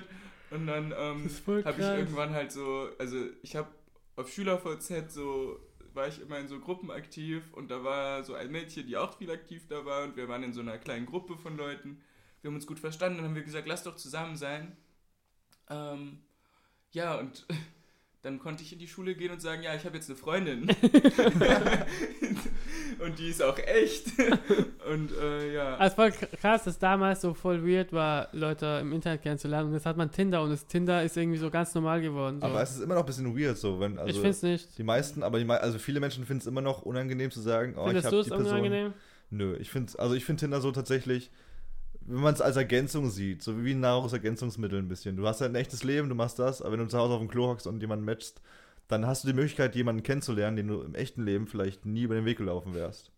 Und 0.52 0.68
dann 0.68 0.94
ähm, 0.98 1.30
habe 1.66 1.82
ich 1.82 1.86
irgendwann 1.86 2.34
halt 2.34 2.54
so, 2.54 2.88
also 2.98 3.18
ich 3.42 3.58
habe 3.58 3.68
auf 4.16 4.30
SchülerVZ 4.32 5.12
so, 5.14 5.60
war 5.94 6.08
ich 6.08 6.22
immer 6.22 6.40
in 6.40 6.48
so 6.48 6.60
Gruppen 6.60 6.92
aktiv 6.92 7.44
und 7.54 7.70
da 7.70 7.84
war 7.84 8.24
so 8.24 8.34
ein 8.34 8.52
Mädchen, 8.52 8.88
die 8.88 8.98
auch 8.98 9.18
viel 9.18 9.32
aktiv 9.32 9.68
da 9.68 9.86
war 9.86 10.04
und 10.04 10.16
wir 10.16 10.28
waren 10.28 10.44
in 10.44 10.54
so 10.54 10.62
einer 10.62 10.78
kleinen 10.78 11.06
Gruppe 11.06 11.38
von 11.38 11.58
Leuten. 11.58 12.02
Wir 12.42 12.50
haben 12.50 12.56
uns 12.56 12.68
gut 12.68 12.80
verstanden 12.80 13.20
und 13.20 13.26
haben 13.26 13.36
wir 13.36 13.44
gesagt, 13.44 13.68
lass 13.68 13.84
doch 13.84 13.96
zusammen 13.96 14.36
sein. 14.36 14.76
Ähm, 15.70 16.20
ja, 16.92 17.16
und 17.20 17.46
dann 18.22 18.40
konnte 18.40 18.64
ich 18.64 18.74
in 18.74 18.80
die 18.80 18.88
Schule 18.88 19.16
gehen 19.16 19.32
und 19.32 19.42
sagen, 19.42 19.64
ja, 19.64 19.76
ich 19.76 19.86
habe 19.86 19.96
jetzt 19.96 20.10
eine 20.10 20.18
Freundin. 20.18 20.68
und 23.04 23.18
die 23.20 23.30
ist 23.30 23.42
auch 23.44 23.58
echt. 23.58 24.08
und 24.92 25.12
äh, 25.22 25.54
ja. 25.54 25.76
Also 25.78 25.96
voll 25.96 26.12
krass, 26.12 26.64
dass 26.64 26.80
damals 26.80 27.22
so 27.22 27.34
voll 27.34 27.66
weird 27.68 27.92
war, 27.94 28.28
Leute 28.32 28.80
im 28.82 28.94
Internet 28.94 29.22
kennenzulernen. 29.22 29.70
Und 29.70 29.74
jetzt 29.74 29.86
hat 29.86 29.98
man 29.98 30.12
Tinder 30.12 30.42
und 30.44 30.50
das 30.52 30.66
Tinder 30.68 31.04
ist 31.04 31.18
irgendwie 31.18 31.38
so 31.38 31.50
ganz 31.50 31.74
normal 31.76 32.02
geworden. 32.02 32.40
So. 32.42 32.48
Aber 32.48 32.62
es 32.62 32.72
ist 32.76 32.82
immer 32.82 32.96
noch 32.96 33.02
ein 33.02 33.06
bisschen 33.08 33.38
weird 33.38 33.58
so, 33.58 33.80
wenn, 33.80 33.98
also 33.98 34.10
ich 34.10 34.16
finde 34.16 34.30
es 34.30 34.42
nicht. 34.44 34.78
die 34.78 34.84
meisten, 34.84 35.24
aber 35.24 35.40
die, 35.40 35.46
mei- 35.46 35.58
also 35.60 35.80
viele 35.80 36.00
Menschen 36.00 36.26
finden 36.26 36.42
es 36.42 36.48
immer 36.48 36.62
noch 36.62 36.82
unangenehm 36.84 37.32
zu 37.32 37.42
sagen, 37.42 37.74
oh, 37.78 37.82
ich 37.82 37.86
Findest 37.88 38.06
habe 38.08 38.16
die 38.18 38.22
es 38.22 38.28
Person. 38.30 38.46
unangenehm? 38.48 38.94
Nö, 39.30 39.56
ich 39.58 39.70
finde 39.72 39.98
also 39.98 40.14
ich 40.16 40.26
finde 40.26 40.42
Tinder 40.42 40.60
so 40.62 40.72
tatsächlich, 40.72 41.32
wenn 42.02 42.20
man 42.22 42.34
es 42.34 42.42
als 42.42 42.58
Ergänzung 42.58 43.10
sieht, 43.10 43.42
so 43.44 43.64
wie 43.64 43.72
ein 43.72 43.80
Nahrungsergänzungsmittel 43.80 44.80
ein 44.80 44.88
bisschen. 44.88 45.16
Du 45.16 45.28
hast 45.28 45.40
halt 45.42 45.52
ein 45.52 45.56
echtes 45.56 45.84
Leben, 45.84 46.10
du 46.10 46.16
machst 46.16 46.40
das, 46.40 46.62
aber 46.62 46.74
wenn 46.74 46.80
du 46.80 46.88
zu 46.88 46.98
Hause 46.98 47.14
auf 47.14 47.20
dem 47.20 47.30
Klo 47.30 47.48
hockst 47.48 47.68
und 47.68 47.80
jemanden 47.80 48.06
matchst, 48.06 48.42
dann 48.92 49.06
hast 49.08 49.24
du 49.24 49.28
die 49.30 49.34
Möglichkeit, 49.34 49.76
jemanden 49.76 50.04
kennenzulernen, 50.04 50.58
den 50.58 50.68
du 50.68 50.82
im 50.82 50.96
echten 50.96 51.24
Leben 51.26 51.48
vielleicht 51.48 51.86
nie 51.86 52.04
über 52.04 52.16
den 52.16 52.26
Weg 52.26 52.38
gelaufen 52.38 52.74
wärst. 52.74 53.12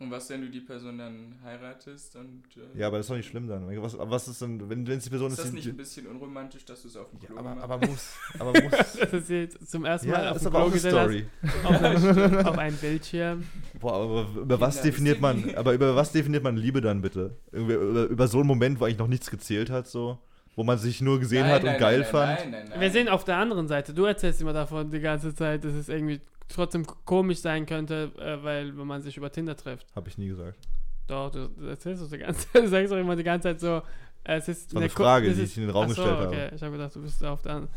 Und 0.00 0.12
was, 0.12 0.30
wenn 0.30 0.42
du 0.42 0.48
die 0.48 0.60
Person 0.60 0.96
dann 0.98 1.34
heiratest 1.42 2.14
und. 2.14 2.44
Äh, 2.56 2.78
Ja, 2.78 2.86
aber 2.86 2.98
das 2.98 3.06
ist 3.06 3.10
doch 3.10 3.16
nicht 3.16 3.26
schlimm 3.30 3.48
dann. 3.48 3.66
Was, 3.82 3.96
aber 3.98 4.12
was 4.12 4.28
ist 4.28 4.40
denn, 4.40 4.70
wenn 4.70 4.86
es 4.86 5.02
die 5.02 5.10
Person 5.10 5.32
ist 5.32 5.40
das 5.40 5.48
die- 5.48 5.54
nicht 5.56 5.64
die- 5.66 5.70
ein 5.70 5.76
bisschen 5.76 6.06
unromantisch, 6.06 6.64
dass 6.64 6.82
du 6.82 6.88
es 6.88 6.96
auf 6.96 7.10
dem 7.10 7.18
ja, 7.20 7.26
Klo 7.26 7.38
aber, 7.38 7.54
machst? 7.56 7.64
aber 7.64 7.86
muss. 7.88 8.12
Aber 8.38 8.52
muss. 8.62 8.72
Das 9.00 9.12
ist 9.12 9.28
jetzt 9.28 9.68
zum 9.68 9.84
ersten 9.84 10.08
Mal 10.10 10.22
ja, 10.22 10.30
auf 10.30 10.34
das 10.34 10.42
ist 10.42 10.44
dem 10.44 10.54
aber 10.54 10.64
auch 10.64 10.70
Klo 10.72 10.88
eine 11.00 11.08
gesehen 11.10 11.26
hast, 11.64 12.04
Story. 12.04 12.36
auf, 12.44 12.46
auf 12.46 12.58
einem 12.58 12.76
Bildschirm. 12.76 13.44
Boah, 13.80 13.92
aber 13.94 14.40
über 14.42 14.60
was 14.60 14.82
definiert 14.82 15.20
man, 15.20 15.52
aber 15.56 15.72
über 15.74 15.96
was 15.96 16.12
definiert 16.12 16.44
man 16.44 16.56
Liebe 16.56 16.80
dann 16.80 17.02
bitte? 17.02 17.36
Irgendwie 17.50 17.74
über, 17.74 18.04
über 18.04 18.28
so 18.28 18.38
einen 18.38 18.46
Moment, 18.46 18.78
wo 18.78 18.84
eigentlich 18.84 18.98
noch 18.98 19.08
nichts 19.08 19.28
gezählt 19.32 19.68
hat, 19.68 19.88
so? 19.88 20.18
Wo 20.58 20.64
man 20.64 20.76
sich 20.76 21.00
nur 21.00 21.20
gesehen 21.20 21.42
Nein, 21.42 21.52
hat 21.52 21.62
nein, 21.62 21.74
und 21.74 21.80
geil 21.80 22.00
nein, 22.00 22.08
fand? 22.10 22.40
Nein, 22.40 22.50
nein, 22.50 22.66
nein. 22.70 22.80
Wir 22.80 22.90
sehen 22.90 23.08
auf 23.08 23.22
der 23.22 23.36
anderen 23.36 23.68
Seite, 23.68 23.94
du 23.94 24.06
erzählst 24.06 24.40
immer 24.40 24.52
davon 24.52 24.90
die 24.90 24.98
ganze 24.98 25.32
Zeit, 25.32 25.62
dass 25.62 25.72
es 25.72 25.88
irgendwie 25.88 26.20
trotzdem 26.48 26.84
komisch 27.04 27.38
sein 27.38 27.64
könnte, 27.64 28.10
äh, 28.18 28.42
weil 28.42 28.76
wenn 28.76 28.88
man 28.88 29.00
sich 29.00 29.16
über 29.16 29.30
Tinder 29.30 29.56
trifft. 29.56 29.86
Hab 29.94 30.08
ich 30.08 30.18
nie 30.18 30.26
gesagt. 30.26 30.58
Doch, 31.06 31.30
du, 31.30 31.48
erzählst 31.64 32.02
doch 32.02 32.10
die 32.10 32.18
ganze 32.18 32.40
Zeit, 32.50 32.62
du 32.64 32.68
sagst 32.68 32.90
doch 32.90 32.96
immer 32.98 33.14
die 33.14 33.22
ganze 33.22 33.50
Zeit 33.50 33.60
so, 33.60 33.82
es 34.24 34.48
ist 34.48 34.66
Das 34.66 34.74
war 34.74 34.82
eine 34.82 34.90
Ko- 34.90 35.02
Frage, 35.04 35.28
das 35.28 35.36
die 35.36 35.42
ich 35.44 35.56
in 35.58 35.62
den 35.62 35.70
Raum 35.70 35.84
Ach 35.84 35.94
so, 35.94 36.02
gestellt 36.02 36.26
okay. 36.26 36.44
habe. 36.46 36.56
Ich 36.56 36.62
habe 36.64 36.72
gedacht, 36.72 36.96
du 36.96 37.02
bist 37.02 37.24
auf 37.24 37.42
der 37.42 37.52
anderen. 37.52 37.74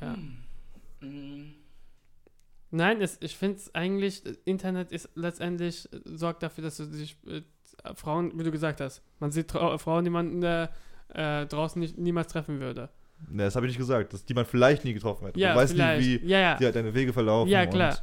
Ja. 0.00 1.06
Mm, 1.06 1.52
Nein, 2.70 3.02
es, 3.02 3.18
ich 3.20 3.36
finde 3.36 3.56
es 3.58 3.74
eigentlich, 3.74 4.22
Internet 4.46 4.90
ist 4.90 5.10
letztendlich, 5.16 5.86
äh, 5.92 5.98
sorgt 6.04 6.42
dafür, 6.42 6.64
dass 6.64 6.78
du 6.78 6.86
dich, 6.86 7.18
äh, 7.26 7.42
Frauen, 7.94 8.38
wie 8.38 8.44
du 8.44 8.50
gesagt 8.50 8.80
hast, 8.80 9.02
man 9.18 9.30
sieht 9.32 9.52
Frauen, 9.52 10.04
die 10.04 10.10
man 10.10 10.42
äh, 10.42 10.68
äh, 11.14 11.46
draußen 11.46 11.80
nicht, 11.80 11.98
niemals 11.98 12.28
treffen 12.32 12.60
würde. 12.60 12.88
Ne, 13.28 13.44
das 13.44 13.54
habe 13.56 13.66
ich 13.66 13.70
nicht 13.72 13.78
gesagt, 13.78 14.12
dass 14.14 14.24
die 14.24 14.32
man 14.34 14.46
vielleicht 14.46 14.84
nie 14.84 14.94
getroffen 14.94 15.26
hätte. 15.26 15.38
Ja, 15.38 15.52
du 15.52 15.58
weißt 15.60 15.72
vielleicht. 15.74 16.06
nicht, 16.06 16.22
wie 16.22 16.26
ja, 16.28 16.38
ja. 16.40 16.56
die 16.56 16.64
halt 16.64 16.74
deine 16.76 16.94
Wege 16.94 17.12
verlaufen. 17.12 17.50
Ja, 17.50 17.66
klar. 17.66 17.98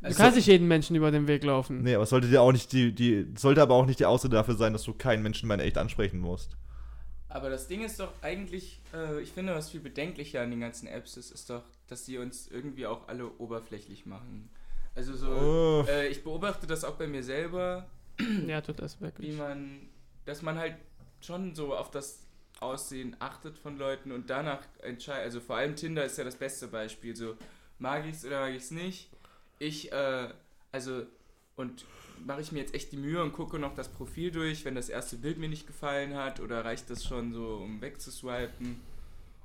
Du 0.00 0.06
Also- 0.06 0.16
kannst 0.18 0.36
nicht 0.36 0.46
jeden 0.46 0.66
Menschen 0.66 0.96
über 0.96 1.10
den 1.10 1.28
Weg 1.28 1.44
laufen. 1.44 1.82
Nee, 1.82 1.94
aber 1.94 2.04
es 2.04 2.10
sollte 2.10 2.26
dir 2.28 2.40
auch 2.42 2.52
nicht 2.52 2.72
die, 2.72 2.92
die, 2.92 3.26
sollte 3.36 3.62
aber 3.62 3.74
auch 3.74 3.86
nicht 3.86 4.00
die 4.00 4.06
Ausrede 4.06 4.36
dafür 4.36 4.54
sein, 4.56 4.72
dass 4.72 4.82
du 4.82 4.92
keinen 4.94 5.22
Menschen 5.22 5.46
mehr 5.46 5.56
in 5.56 5.60
echt 5.60 5.78
ansprechen 5.78 6.18
musst. 6.18 6.56
Aber 7.28 7.48
das 7.48 7.68
Ding 7.68 7.84
ist 7.84 8.00
doch 8.00 8.12
eigentlich, 8.22 8.80
äh, 8.92 9.20
ich 9.20 9.30
finde, 9.30 9.54
was 9.54 9.70
viel 9.70 9.80
bedenklicher 9.80 10.40
an 10.42 10.50
den 10.50 10.58
ganzen 10.60 10.88
Apps 10.88 11.16
ist, 11.16 11.30
ist 11.30 11.48
doch, 11.48 11.62
dass 11.86 12.04
die 12.04 12.18
uns 12.18 12.48
irgendwie 12.48 12.86
auch 12.86 13.06
alle 13.06 13.28
oberflächlich 13.38 14.04
machen. 14.06 14.50
Also 14.96 15.14
so, 15.14 15.28
Oh. 15.30 15.84
äh, 15.88 16.08
ich 16.08 16.24
beobachte 16.24 16.66
das 16.66 16.82
auch 16.82 16.94
bei 16.96 17.06
mir 17.06 17.22
selber, 17.22 17.86
Ja, 18.48 18.60
tut 18.62 18.80
das 18.80 18.98
wie 18.98 19.04
wirklich. 19.04 19.36
man, 19.38 19.82
dass 20.24 20.42
man 20.42 20.58
halt 20.58 20.74
schon 21.20 21.54
so 21.54 21.74
auf 21.76 21.90
das 21.92 22.26
Aussehen 22.60 23.16
achtet 23.18 23.58
von 23.58 23.78
Leuten 23.78 24.12
und 24.12 24.30
danach 24.30 24.60
entscheidet, 24.82 25.24
also 25.24 25.40
vor 25.40 25.56
allem 25.56 25.76
Tinder 25.76 26.04
ist 26.04 26.18
ja 26.18 26.24
das 26.24 26.36
beste 26.36 26.68
Beispiel, 26.68 27.16
so 27.16 27.36
mag 27.78 28.06
ich 28.06 28.16
es 28.16 28.24
oder 28.24 28.40
mag 28.40 28.50
ich 28.50 28.62
es 28.62 28.70
nicht. 28.70 29.10
Ich, 29.58 29.90
äh, 29.92 30.28
also, 30.70 31.06
und 31.56 31.84
mache 32.24 32.40
ich 32.40 32.52
mir 32.52 32.60
jetzt 32.60 32.74
echt 32.74 32.92
die 32.92 32.96
Mühe 32.96 33.22
und 33.22 33.32
gucke 33.32 33.58
noch 33.58 33.74
das 33.74 33.88
Profil 33.88 34.30
durch, 34.30 34.64
wenn 34.64 34.74
das 34.74 34.88
erste 34.88 35.16
Bild 35.16 35.38
mir 35.38 35.48
nicht 35.48 35.66
gefallen 35.66 36.14
hat 36.14 36.40
oder 36.40 36.64
reicht 36.64 36.90
das 36.90 37.04
schon 37.04 37.32
so, 37.32 37.56
um 37.56 37.80
wegzuswipen. 37.80 38.80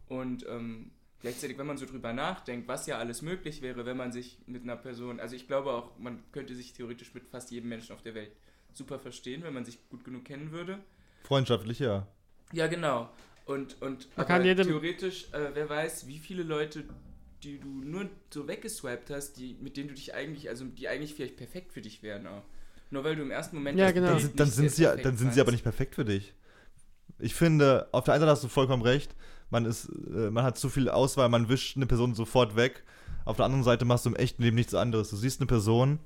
Und 0.07 0.45
ähm, 0.48 0.91
gleichzeitig, 1.22 1.57
wenn 1.57 1.67
man 1.67 1.77
so 1.77 1.86
drüber 1.86 2.13
nachdenkt, 2.13 2.67
was 2.67 2.86
ja 2.86 2.98
alles 2.98 3.22
möglich 3.22 3.62
wäre, 3.62 3.86
wenn 3.86 3.98
man 3.98 4.12
sich 4.12 4.38
mit 4.45 4.63
einer 4.63 4.75
Person, 4.75 5.19
also 5.19 5.36
ich 5.36 5.48
glaube 5.48 5.72
auch, 5.72 5.98
man 5.98 6.24
könnte 6.31 6.55
sich 6.55 6.74
theoretisch 6.74 7.13
mit 7.13 7.27
fast 7.27 7.51
jedem 7.51 7.69
Menschen 7.69 7.93
auf 7.93 8.01
der 8.01 8.13
Welt 8.13 8.31
super 8.74 9.00
verstehen, 9.00 9.43
wenn 9.43 9.53
man 9.53 9.65
sich 9.65 9.88
gut 9.89 10.03
genug 10.03 10.25
kennen 10.25 10.51
würde. 10.51 10.79
Freundschaftlich, 11.24 11.79
ja. 11.79 12.07
Ja, 12.56 12.68
genau. 12.68 13.10
Und, 13.46 13.80
und 13.82 14.08
Man 14.16 14.26
aber 14.26 14.26
kann 14.26 14.46
jedem- 14.46 14.68
theoretisch, 14.68 15.26
äh, 15.34 15.50
wer 15.54 15.70
weiß, 15.70 16.08
wie 16.08 16.18
viele 16.18 16.44
Leute, 16.44 16.84
die 17.44 17.60
du 17.60 17.68
nur 17.68 18.10
so 18.34 18.48
weggeswiped 18.48 19.10
hast, 19.12 19.34
die, 19.34 19.56
mit 19.62 19.78
denen 19.78 19.90
du 19.90 19.94
dich 19.94 20.14
eigentlich, 20.16 20.50
also 20.50 20.66
die 20.66 20.88
eigentlich 20.88 21.14
vielleicht 21.14 21.38
perfekt 21.38 21.74
für 21.74 21.82
dich 21.82 22.02
wären 22.02 22.26
auch. 22.26 22.44
Nur 22.92 23.04
weil 23.04 23.16
du 23.16 23.22
im 23.24 23.32
ersten 23.32 23.58
Moment 23.58 23.78
Ja, 23.78 23.92
genau. 23.92 24.08
Dann, 24.08 24.36
dann, 24.36 24.48
nicht 24.48 24.56
sind 24.56 24.72
sie, 24.72 24.84
dann 24.84 25.18
sind 25.18 25.34
sie 25.34 25.42
aber 25.42 25.52
nicht 25.52 25.64
perfekt 25.64 25.96
für 25.96 26.06
dich. 26.06 26.34
Ich 27.20 27.36
finde, 27.36 27.88
auf 27.92 28.04
der 28.06 28.14
einen 28.14 28.22
Seite 28.22 28.32
hast 28.32 28.44
du 28.44 28.48
vollkommen 28.48 28.84
recht, 28.84 29.16
man, 29.50 29.66
ist, 29.66 29.89
äh, 29.89 30.32
man 30.32 30.44
hat 30.44 30.58
zu 30.58 30.70
viel 30.70 30.89
Auswahl, 30.89 31.30
man 31.30 31.50
wischt 31.50 31.76
eine 31.76 31.86
Person 31.86 32.15
sofort 32.15 32.56
weg. 32.56 32.84
Auf 33.26 33.38
der 33.38 33.46
anderen 33.46 33.63
Seite 33.63 33.86
machst 33.86 34.06
du 34.06 34.10
im 34.10 34.15
echten 34.15 34.41
Leben 34.44 34.56
nichts 34.56 34.74
anderes. 34.74 35.10
Du 35.10 35.15
siehst 35.18 35.39
eine 35.41 35.48
Person 35.48 36.00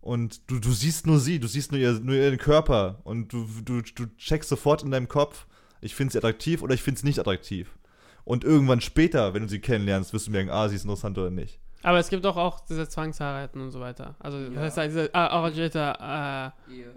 und 0.00 0.50
du, 0.50 0.58
du 0.58 0.72
siehst 0.72 1.06
nur 1.06 1.18
sie, 1.18 1.38
du 1.38 1.46
siehst 1.46 1.72
nur, 1.72 1.80
ihr, 1.80 1.92
nur 1.92 2.14
ihren 2.14 2.38
Körper 2.38 3.00
und 3.04 3.32
du, 3.32 3.46
du, 3.64 3.80
du 3.80 4.06
checkst 4.16 4.48
sofort 4.50 4.82
in 4.82 4.90
deinem 4.90 5.08
Kopf, 5.08 5.46
ich 5.84 5.94
finde 5.94 6.12
sie 6.12 6.18
attraktiv 6.18 6.62
oder 6.62 6.74
ich 6.74 6.82
finde 6.82 7.00
sie 7.00 7.06
nicht 7.06 7.18
attraktiv. 7.18 7.76
Und 8.24 8.42
irgendwann 8.42 8.80
später, 8.80 9.34
wenn 9.34 9.42
du 9.42 9.48
sie 9.48 9.60
kennenlernst, 9.60 10.12
wirst 10.12 10.26
du 10.28 10.30
merken, 10.30 10.50
ah, 10.50 10.68
sie 10.68 10.76
ist 10.76 10.84
interessant 10.84 11.18
oder 11.18 11.30
nicht. 11.30 11.60
Aber 11.82 11.98
es 11.98 12.08
gibt 12.08 12.24
auch, 12.24 12.38
auch 12.38 12.60
diese 12.60 12.88
Zwangsheiraten 12.88 13.60
und 13.60 13.70
so 13.70 13.80
weiter. 13.80 14.14
Also, 14.18 14.38
Ja. 14.38 14.62
das 14.62 14.76
heißt, 14.78 14.96
diese 14.96 15.14
ah, 15.14 15.26
arrangierte 15.26 16.52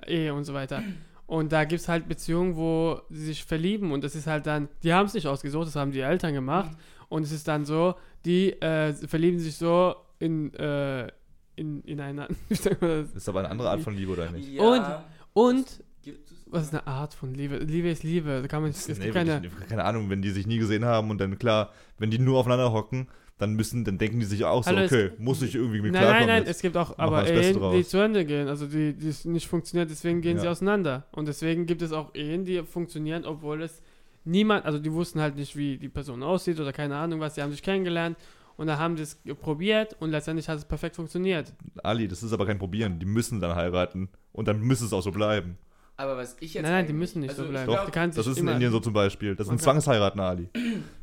äh. 0.08 0.13
Ehe 0.23 0.34
und 0.34 0.45
so 0.45 0.54
weiter. 0.54 0.82
Und 1.26 1.52
da 1.52 1.65
gibt 1.65 1.82
es 1.82 1.89
halt 1.89 2.08
Beziehungen, 2.08 2.56
wo 2.56 3.02
sie 3.10 3.26
sich 3.26 3.43
verlieben 3.43 3.91
und 3.91 4.02
das 4.06 4.15
ist 4.15 4.28
halt 4.28 4.47
dann, 4.47 4.69
die 4.82 4.93
haben 4.93 5.08
es 5.08 5.13
nicht 5.13 5.28
ausgesucht, 5.28 5.67
das 5.67 5.76
haben 5.76 5.91
die 5.91 6.00
Eltern 6.00 6.34
gemacht. 6.34 6.71
Und 7.10 7.23
es 7.23 7.34
ist 7.34 7.47
dann 7.50 7.65
so, 7.65 7.95
die 8.23 8.54
äh, 8.62 8.93
verlieben 8.93 9.39
sich 9.39 9.58
so 9.58 9.95
in, 10.19 10.54
äh, 10.54 11.10
in, 11.58 11.84
das? 12.15 12.28
Das 12.80 13.13
ist 13.13 13.28
aber 13.28 13.39
eine 13.39 13.50
andere 13.50 13.69
Art 13.69 13.82
von 13.82 13.93
Liebe 13.93 14.13
oder 14.13 14.32
nicht? 14.32 14.47
Ja, 14.50 15.04
Und, 15.34 15.84
gibt 16.02 16.32
es 16.32 16.37
was 16.52 16.64
ist 16.66 16.74
eine 16.74 16.88
Art 16.88 17.14
von 17.14 17.34
Liebe? 17.34 17.58
Liebe 17.58 17.90
ist 17.90 18.04
Liebe. 18.04 18.42
Da 18.42 18.48
kann 18.48 18.62
man, 18.62 18.72
es 18.72 18.88
Nee, 18.88 18.96
gibt 18.96 19.14
keine, 19.14 19.44
wirklich, 19.44 19.68
keine 19.70 19.84
Ahnung, 19.84 20.10
wenn 20.10 20.22
die 20.22 20.32
sich 20.32 20.48
nie 20.48 20.58
gesehen 20.58 20.86
haben 20.86 21.10
und 21.10 21.20
dann 21.20 21.38
klar, 21.40 21.72
wenn 21.98 22.10
die 22.12 22.20
nur 22.20 22.40
aufeinander 22.40 22.72
hocken, 22.72 23.08
dann 23.38 23.54
müssen, 23.54 23.84
dann 23.86 23.98
denken 24.00 24.20
die 24.20 24.26
sich 24.26 24.44
auch 24.46 24.64
so, 24.64 24.72
Hallo, 24.72 24.80
es- 24.82 24.92
okay, 24.92 25.12
muss 25.20 25.42
ich 25.44 25.54
irgendwie 25.56 25.82
mit 25.82 25.92
Nein, 25.94 26.02
nein, 26.02 26.10
klarkommen 26.10 26.28
nein, 26.28 26.44
jetzt. 26.46 26.56
es 26.56 26.62
gibt 26.62 26.76
auch 26.76 26.98
aber 26.98 27.28
Ehen, 27.30 27.60
die 27.72 27.84
zu 27.86 27.98
Ende 28.00 28.26
gehen, 28.26 28.48
also 28.48 28.66
die, 28.66 28.94
die 28.94 29.10
es 29.10 29.26
nicht 29.26 29.48
funktioniert, 29.48 29.92
deswegen 29.92 30.22
gehen 30.22 30.40
sie 30.40 30.46
Ja. 30.46 30.52
auseinander. 30.52 31.06
Und 31.12 31.28
deswegen 31.28 31.68
gibt 31.68 31.84
es 31.84 31.92
auch 31.92 32.16
Ehen, 32.16 32.46
die 32.46 32.64
funktionieren, 32.64 33.26
obwohl 33.26 33.62
es 33.62 33.82
niemand, 34.26 34.66
also 34.66 34.80
die 34.80 34.92
wussten 34.92 35.22
halt 35.22 35.36
nicht, 35.36 35.56
wie 35.56 35.78
die 35.78 35.88
Person 35.90 36.24
aussieht 36.24 36.60
oder 36.60 36.74
keine 36.74 36.96
Ahnung 36.96 37.20
was, 37.20 37.36
die 37.36 37.42
haben 37.44 37.52
sich 37.52 37.62
kennengelernt 37.62 38.18
und 38.56 38.66
dann 38.66 38.80
haben 38.80 38.96
die 38.96 39.04
es 39.04 39.20
probiert 39.40 39.96
und 40.00 40.10
letztendlich 40.10 40.50
hat 40.50 40.58
es 40.58 40.66
perfekt 40.66 40.96
funktioniert. 40.96 41.54
Ali, 41.84 42.08
das 42.08 42.24
ist 42.24 42.34
aber 42.34 42.48
kein 42.48 42.58
Probieren, 42.58 42.98
die 42.98 43.06
müssen 43.06 43.40
dann 43.40 43.56
heiraten 43.56 44.10
und 44.34 44.48
dann 44.48 44.62
müsste 44.62 44.86
es 44.86 44.94
auch 44.94 45.02
so 45.04 45.12
bleiben. 45.12 45.60
Aber 45.98 46.16
was 46.16 46.38
ich 46.40 46.54
jetzt. 46.54 46.64
Nein, 46.64 46.72
nein, 46.72 46.88
die 46.88 46.94
müssen 46.94 47.22
nicht 47.22 47.32
also 47.32 47.44
so 47.44 47.50
bleiben. 47.50 47.68
glaub- 47.72 47.86
die 47.88 47.92
kann 47.92 48.12
Das 48.12 48.26
sich 48.26 48.32
ist 48.34 48.38
in 48.40 48.48
Indien 48.48 48.72
so 48.72 48.80
zum 48.80 48.94
Beispiel. 48.94 49.36
Das 49.36 49.48
sind 49.48 49.60
Zwangsheiraten, 49.60 50.20
Ali. 50.22 50.48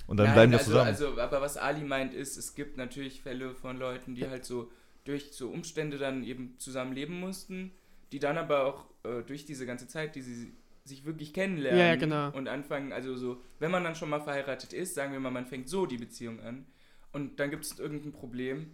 Und 0.07 0.17
dann 0.19 0.27
Nein, 0.27 0.35
bleiben 0.35 0.53
die 0.53 0.59
also, 0.59 0.71
zusammen. 0.71 0.87
Also, 0.89 1.19
aber 1.21 1.41
was 1.41 1.57
Ali 1.57 1.83
meint 1.83 2.15
ist, 2.15 2.37
es 2.37 2.55
gibt 2.55 2.77
natürlich 2.77 3.21
Fälle 3.23 3.55
von 3.55 3.77
Leuten, 3.79 4.15
die 4.15 4.29
halt 4.29 4.45
so 4.45 4.71
durch 5.05 5.33
so 5.33 5.49
Umstände 5.51 5.99
dann 5.99 6.23
eben 6.25 6.55
zusammenleben 6.59 7.19
mussten, 7.19 7.73
die 8.13 8.19
dann 8.21 8.39
aber 8.39 8.67
auch 8.67 8.85
äh, 9.05 9.23
durch 9.27 9.45
diese 9.45 9.67
ganze 9.67 9.89
Zeit, 9.89 10.15
die 10.15 10.23
sie 10.23 10.53
sich 10.85 11.05
wirklich 11.05 11.33
kennenlernen 11.33 11.81
Ja, 11.81 11.87
ja, 11.89 11.97
genau. 11.97 12.31
und 12.37 12.47
anfangen, 12.47 12.93
also 12.93 13.17
so, 13.17 13.41
wenn 13.59 13.71
man 13.71 13.83
dann 13.85 13.95
schon 13.95 14.11
mal 14.11 14.21
verheiratet 14.21 14.73
ist, 14.75 14.95
sagen 14.95 15.13
wir 15.13 15.21
mal, 15.21 15.31
man 15.31 15.47
fängt 15.47 15.69
so 15.69 15.87
die 15.87 15.97
Beziehung 15.97 16.41
an 16.41 16.67
und 17.13 17.41
dann 17.41 17.51
gibt 17.51 17.65
es 17.65 17.79
irgendein 17.79 18.13
Problem, 18.13 18.71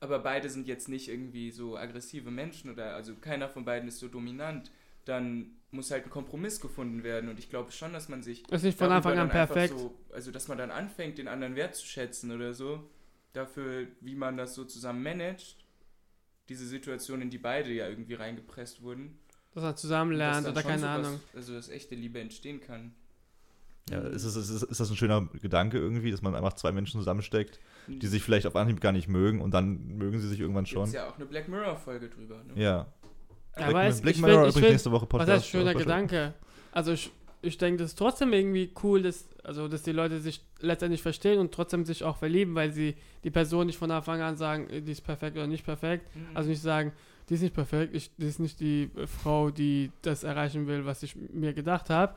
aber 0.00 0.18
beide 0.18 0.50
sind 0.50 0.68
jetzt 0.68 0.88
nicht 0.88 1.08
irgendwie 1.08 1.50
so 1.50 1.76
aggressive 1.78 2.30
Menschen 2.30 2.70
oder 2.70 2.94
also 2.94 3.14
keiner 3.14 3.48
von 3.48 3.64
beiden 3.64 3.88
ist 3.88 3.98
so 3.98 4.08
dominant, 4.08 4.70
dann 5.04 5.52
muss 5.70 5.90
halt 5.90 6.04
ein 6.04 6.10
Kompromiss 6.10 6.60
gefunden 6.60 7.02
werden 7.02 7.28
und 7.28 7.38
ich 7.38 7.50
glaube 7.50 7.72
schon, 7.72 7.92
dass 7.92 8.08
man 8.08 8.22
sich 8.22 8.44
Das 8.44 8.60
ist 8.60 8.64
nicht 8.64 8.78
von 8.78 8.90
Anfang 8.92 9.18
an 9.18 9.28
perfekt. 9.28 9.76
So, 9.76 9.92
also, 10.12 10.30
dass 10.30 10.46
man 10.48 10.56
dann 10.58 10.70
anfängt, 10.70 11.18
den 11.18 11.26
anderen 11.28 11.56
wertzuschätzen 11.56 12.30
oder 12.30 12.54
so, 12.54 12.88
dafür, 13.32 13.88
wie 14.00 14.14
man 14.14 14.36
das 14.36 14.54
so 14.54 14.64
zusammen 14.64 15.02
managt, 15.02 15.56
diese 16.48 16.66
Situation, 16.66 17.22
in 17.22 17.30
die 17.30 17.38
beide 17.38 17.72
ja 17.72 17.88
irgendwie 17.88 18.14
reingepresst 18.14 18.82
wurden. 18.82 19.18
dass 19.54 19.62
man 19.64 19.76
zusammen 19.76 20.12
lernt 20.12 20.46
oder 20.46 20.62
keine 20.62 20.78
sowas- 20.78 21.06
Ahnung. 21.06 21.20
Also, 21.34 21.54
dass 21.54 21.68
echte 21.68 21.94
Liebe 21.96 22.20
entstehen 22.20 22.60
kann. 22.60 22.92
ja, 23.90 24.00
ist, 24.00 24.24
es, 24.24 24.36
ist, 24.36 24.50
es- 24.50 24.62
ist 24.62 24.78
das 24.80 24.90
ein 24.90 24.96
schöner 24.96 25.28
Gedanke 25.42 25.78
irgendwie, 25.78 26.10
dass 26.10 26.22
man 26.22 26.34
einfach 26.36 26.52
zwei 26.54 26.70
Menschen 26.72 27.00
zusammensteckt, 27.00 27.58
die 27.88 28.06
sich 28.06 28.22
vielleicht 28.22 28.46
auf 28.46 28.54
Anhieb 28.56 28.80
gar 28.80 28.92
nicht 28.92 29.08
mögen 29.08 29.40
und 29.40 29.52
dann 29.52 29.88
mögen 29.98 30.20
sie 30.20 30.28
sich 30.28 30.38
irgendwann 30.40 30.66
schon. 30.66 30.90
ja 30.92 31.08
auch 31.10 31.16
eine 31.16 31.26
Black 31.26 31.48
Mirror-Folge 31.48 32.08
drüber. 32.08 32.42
Ne? 32.44 32.62
Ja. 32.62 32.86
Aber 33.56 33.84
es- 33.84 34.00
Black 34.00 34.14
ich 34.14 34.20
Mirror 34.20 34.34
übrigens 34.38 34.54
find- 34.58 34.68
nächste 34.70 34.90
Woche 34.92 35.02
Was 35.02 35.08
Podcast. 35.08 35.30
heißt 35.30 35.46
schöner 35.48 35.72
Vorstellung. 35.72 36.06
Gedanke? 36.08 36.34
Also 36.72 36.92
ich, 36.92 37.10
ich 37.42 37.58
denke, 37.58 37.78
das 37.82 37.90
ist 37.90 37.98
trotzdem 37.98 38.32
irgendwie 38.32 38.72
cool, 38.82 39.02
dass, 39.02 39.28
also, 39.44 39.68
dass 39.68 39.82
die 39.82 39.92
Leute 39.92 40.20
sich 40.20 40.42
letztendlich 40.60 41.02
verstehen 41.02 41.38
und 41.38 41.52
trotzdem 41.52 41.84
sich 41.84 42.02
auch 42.04 42.16
verlieben, 42.16 42.54
weil 42.54 42.72
sie 42.72 42.96
die 43.22 43.30
Person 43.30 43.66
nicht 43.66 43.78
von 43.78 43.90
Anfang 43.90 44.20
an 44.22 44.36
sagen, 44.36 44.68
äh, 44.70 44.80
die 44.80 44.92
ist 44.92 45.02
perfekt 45.02 45.36
oder 45.36 45.46
nicht 45.46 45.64
perfekt. 45.64 46.06
Mhm. 46.16 46.26
Also 46.36 46.48
nicht 46.50 46.62
sagen, 46.62 46.92
die 47.28 47.34
ist 47.34 47.42
nicht 47.42 47.54
perfekt, 47.54 47.94
ich, 47.94 48.10
die 48.16 48.26
ist 48.26 48.38
nicht 48.40 48.60
die 48.60 48.90
äh, 48.96 49.06
Frau, 49.06 49.50
die 49.50 49.92
das 50.02 50.24
erreichen 50.24 50.66
will, 50.66 50.84
was 50.84 51.02
ich 51.02 51.14
mir 51.16 51.52
gedacht 51.52 51.90
habe, 51.90 52.14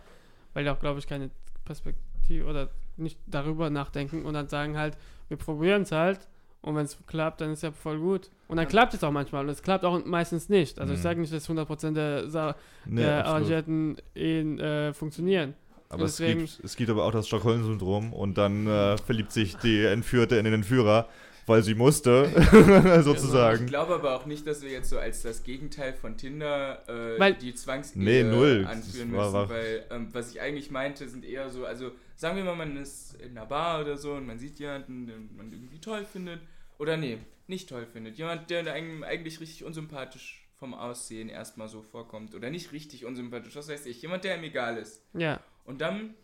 weil 0.53 0.63
die 0.63 0.69
auch, 0.69 0.79
glaube 0.79 0.99
ich, 0.99 1.07
keine 1.07 1.29
Perspektive 1.65 2.45
oder 2.45 2.69
nicht 2.95 3.19
darüber 3.27 3.69
nachdenken 3.69 4.25
und 4.25 4.33
dann 4.33 4.47
sagen 4.47 4.77
halt, 4.77 4.97
wir 5.27 5.37
probieren 5.37 5.83
es 5.83 5.91
halt 5.91 6.19
und 6.61 6.75
wenn 6.75 6.85
es 6.85 6.97
klappt, 7.07 7.41
dann 7.41 7.51
ist 7.51 7.63
ja 7.63 7.71
voll 7.71 7.99
gut. 7.99 8.29
Und 8.47 8.57
dann 8.57 8.65
Ja. 8.65 8.69
klappt 8.69 8.93
es 8.93 9.03
auch 9.03 9.11
manchmal 9.11 9.43
und 9.43 9.49
es 9.49 9.61
klappt 9.61 9.85
auch 9.85 10.03
meistens 10.05 10.49
nicht. 10.49 10.79
Also 10.79 10.93
ich 10.93 10.99
Mhm. 10.99 11.03
sage 11.03 11.21
nicht, 11.21 11.33
dass 11.33 11.47
100% 11.49 11.95
der, 11.97 12.29
Sa 12.29 12.55
Nee, 12.85 13.01
der 13.01 13.25
arrangierten 13.25 13.97
äh, 14.15 14.93
funktionieren. 14.93 15.53
Aber 15.89 16.03
es 16.03 16.17
gibt, 16.17 16.59
es 16.63 16.75
gibt 16.75 16.89
aber 16.89 17.05
auch 17.05 17.11
das 17.11 17.27
Stockholm-Syndrom 17.27 18.11
und 18.11 18.37
dann 18.37 18.67
äh, 18.67 18.97
verliebt 18.97 19.31
sich 19.31 19.55
die 19.57 19.85
Entführte 19.85 20.35
in 20.35 20.43
den 20.45 20.53
Entführer. 20.55 21.07
weil 21.49 21.63
sie 21.63 21.75
musste, 21.75 22.29
Ich 22.99 23.05
sozusagen. 23.05 23.67
glaube 23.67 23.93
aber 23.95 24.17
auch 24.17 24.25
nicht, 24.25 24.45
dass 24.45 24.61
wir 24.63 24.69
jetzt 24.69 24.89
so 24.89 24.99
als 24.99 25.21
das 25.21 25.43
Gegenteil 25.43 25.93
von 25.93 26.17
Tinder 26.17 26.79
äh, 26.89 27.17
Weil- 27.17 27.35
die 27.35 27.55
Zwangsehe 27.55 28.03
Nee, 28.03 28.23
null. 28.23 28.67
anführen 28.69 29.11
müssen, 29.11 29.31
war- 29.33 29.47
weil 29.49 29.85
ähm, 29.89 30.09
was 30.11 30.29
ich 30.31 30.41
eigentlich 30.41 30.71
meinte, 30.71 31.07
sind 31.07 31.23
eher 31.23 31.49
so, 31.49 31.65
also 31.65 31.91
sagen 32.17 32.35
wir 32.35 32.43
mal, 32.43 32.55
man 32.55 32.75
ist 32.75 33.13
in 33.21 33.37
einer 33.37 33.45
Bar 33.45 33.81
oder 33.81 33.95
so 33.95 34.13
und 34.15 34.25
man 34.25 34.39
sieht 34.39 34.59
jemanden, 34.59 35.07
den 35.07 35.35
man 35.37 35.51
irgendwie 35.51 35.79
toll 35.79 36.03
findet, 36.03 36.41
oder 36.79 36.97
nee, 36.97 37.19
nicht 37.47 37.69
toll 37.69 37.85
findet, 37.85 38.17
jemand, 38.17 38.49
der 38.49 38.71
einem 38.73 39.03
eigentlich 39.03 39.39
richtig 39.39 39.63
unsympathisch 39.63 40.43
vom 40.57 40.73
Aussehen 40.73 41.29
erstmal 41.29 41.69
so 41.69 41.81
vorkommt, 41.81 42.35
oder 42.35 42.49
nicht 42.49 42.71
richtig 42.73 43.05
unsympathisch, 43.05 43.55
was 43.55 43.69
weiß 43.69 43.85
ich, 43.85 44.01
jemand, 44.01 44.23
der 44.23 44.33
einem 44.33 44.43
egal 44.43 44.77
ist. 44.77 45.03
Ja. 45.13 45.39
Und 45.63 45.79
dann 45.79 46.15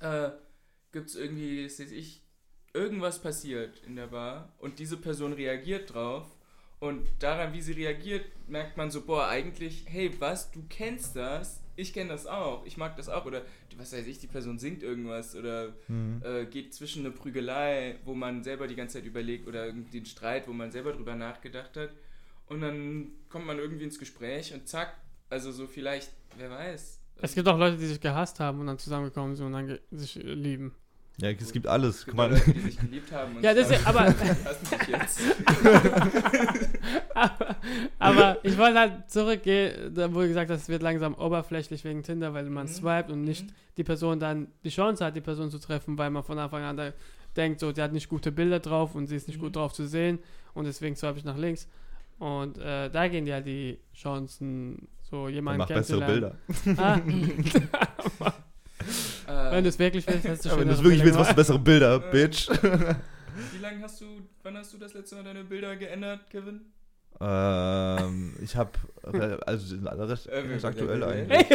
äh, 0.00 0.30
gibt 0.92 1.10
es 1.10 1.14
irgendwie, 1.14 1.64
das 1.64 1.78
weiß 1.78 1.92
ich, 1.92 2.22
irgendwas 2.72 3.20
passiert 3.20 3.82
in 3.86 3.96
der 3.96 4.08
Bar 4.08 4.52
und 4.58 4.78
diese 4.78 4.96
Person 4.96 5.34
reagiert 5.34 5.94
drauf. 5.94 6.26
Und 6.80 7.08
daran, 7.18 7.52
wie 7.52 7.60
sie 7.60 7.72
reagiert, 7.72 8.24
merkt 8.46 8.76
man 8.76 8.90
so, 8.90 9.04
boah, 9.04 9.26
eigentlich, 9.26 9.84
hey, 9.88 10.12
was, 10.20 10.52
du 10.52 10.64
kennst 10.68 11.16
das? 11.16 11.60
Ich 11.78 11.92
kenne 11.92 12.10
das 12.10 12.26
auch, 12.26 12.66
ich 12.66 12.76
mag 12.76 12.96
das 12.96 13.08
auch. 13.08 13.24
Oder, 13.24 13.42
was 13.76 13.92
weiß 13.92 14.04
ich, 14.08 14.18
die 14.18 14.26
Person 14.26 14.58
singt 14.58 14.82
irgendwas 14.82 15.36
oder 15.36 15.74
Mhm. 15.86 16.20
äh, 16.24 16.44
geht 16.46 16.74
zwischen 16.74 17.04
eine 17.06 17.14
Prügelei, 17.14 18.00
wo 18.04 18.14
man 18.14 18.42
selber 18.42 18.66
die 18.66 18.74
ganze 18.74 18.98
Zeit 18.98 19.06
überlegt, 19.06 19.46
oder 19.46 19.66
irgendwie 19.66 19.98
einen 19.98 20.06
Streit, 20.06 20.48
wo 20.48 20.52
man 20.52 20.72
selber 20.72 20.92
drüber 20.92 21.14
nachgedacht 21.14 21.76
hat. 21.76 21.90
Und 22.46 22.62
dann 22.62 23.12
kommt 23.28 23.46
man 23.46 23.58
irgendwie 23.58 23.84
ins 23.84 23.98
Gespräch 23.98 24.52
und 24.52 24.66
zack, 24.66 24.96
also 25.30 25.52
so 25.52 25.66
vielleicht, 25.68 26.10
wer 26.36 26.50
weiß. 26.50 27.00
Es 27.20 27.34
gibt 27.34 27.46
auch 27.46 27.58
Leute, 27.58 27.76
die 27.76 27.86
sich 27.86 28.00
gehasst 28.00 28.40
haben 28.40 28.58
und 28.60 28.66
dann 28.66 28.78
zusammengekommen 28.78 29.36
sind 29.36 29.46
und 29.46 29.52
dann 29.52 29.78
sich 29.92 30.16
lieben. 30.16 30.74
Ja, 31.20 31.30
es 31.30 31.52
gibt 31.52 31.66
alles. 31.66 31.96
Es 31.96 32.06
Guck 32.06 32.14
gibt 32.16 32.30
Leute, 32.30 32.52
die 32.52 32.60
sich 32.60 32.78
geliebt 32.78 33.10
haben. 33.12 33.36
Und 33.36 33.42
Ja, 33.42 33.52
das 33.52 33.70
ist, 33.70 33.84
aber, 33.86 34.06
aber, 37.14 37.56
aber 37.98 38.38
ich 38.44 38.56
wollte 38.56 38.78
halt 38.78 39.10
zurückgehen, 39.10 39.94
da 39.94 40.12
wurde 40.12 40.28
gesagt, 40.28 40.50
das 40.50 40.68
wird 40.68 40.82
langsam 40.82 41.14
oberflächlich 41.14 41.84
wegen 41.84 42.02
Tinder, 42.02 42.34
weil 42.34 42.44
man 42.50 42.66
Mhm. 42.66 42.70
swiped 42.70 43.10
und 43.10 43.22
nicht 43.22 43.46
Mhm. 43.46 43.52
die 43.76 43.84
Person 43.84 44.20
dann 44.20 44.48
die 44.64 44.70
Chance 44.70 45.04
hat, 45.04 45.16
die 45.16 45.20
Person 45.20 45.50
zu 45.50 45.58
treffen, 45.58 45.98
weil 45.98 46.10
man 46.10 46.22
von 46.22 46.38
Anfang 46.38 46.62
an 46.62 46.76
da 46.76 46.92
denkt, 47.36 47.60
so, 47.60 47.72
die 47.72 47.82
hat 47.82 47.92
nicht 47.92 48.08
gute 48.08 48.32
Bilder 48.32 48.60
drauf 48.60 48.94
und 48.94 49.06
sie 49.08 49.16
ist 49.16 49.26
nicht 49.28 49.38
Mhm. 49.38 49.42
gut 49.46 49.56
drauf 49.56 49.72
zu 49.72 49.86
sehen 49.86 50.18
und 50.54 50.66
deswegen 50.66 50.96
swipe 50.96 51.18
ich 51.18 51.24
nach 51.24 51.36
links. 51.36 51.68
Und 52.18 52.58
äh, 52.58 52.90
da 52.90 53.06
gehen 53.08 53.26
ja 53.26 53.40
die 53.40 53.78
Chancen, 53.94 54.88
so 55.08 55.24
man 55.24 55.32
jemanden 55.34 55.58
macht 55.58 55.68
bessere 55.74 56.04
Bilder. 56.06 56.36
kennenzulernen. 56.64 57.68
Ah, 58.20 58.30
wenn 59.28 59.62
du 59.64 59.68
es 59.68 59.78
wirklich 59.78 60.06
willst, 60.06 60.28
hast 60.28 60.44
du 60.44 60.48
Ja, 60.48 60.58
wenn 60.60 60.68
du 60.68 60.74
es 60.74 60.82
wirklich 60.82 61.04
willst, 61.04 61.18
machst 61.18 61.32
du 61.32 61.36
bessere 61.36 61.58
Bilder, 61.58 61.96
Äh. 61.96 62.10
Bitch. 62.10 62.48
wie 63.52 63.58
lange 63.60 63.82
hast 63.82 64.00
du, 64.00 64.06
wann 64.42 64.56
hast 64.56 64.72
du 64.74 64.78
das 64.78 64.94
letzte 64.94 65.16
Mal 65.16 65.24
deine 65.24 65.44
Bilder 65.44 65.76
geändert, 65.76 66.28
Kevin? 66.30 66.60
ähm, 67.20 68.36
ich 68.42 68.54
habe, 68.54 68.70
also 69.46 69.64
die 69.64 69.70
sind 69.80 69.88
alle 69.88 70.08
recht, 70.08 70.26
Äh, 70.26 70.38
recht 70.38 70.64
äh, 70.64 70.66
aktuell 70.66 71.02
äh, 71.02 71.06
eigentlich. 71.06 71.48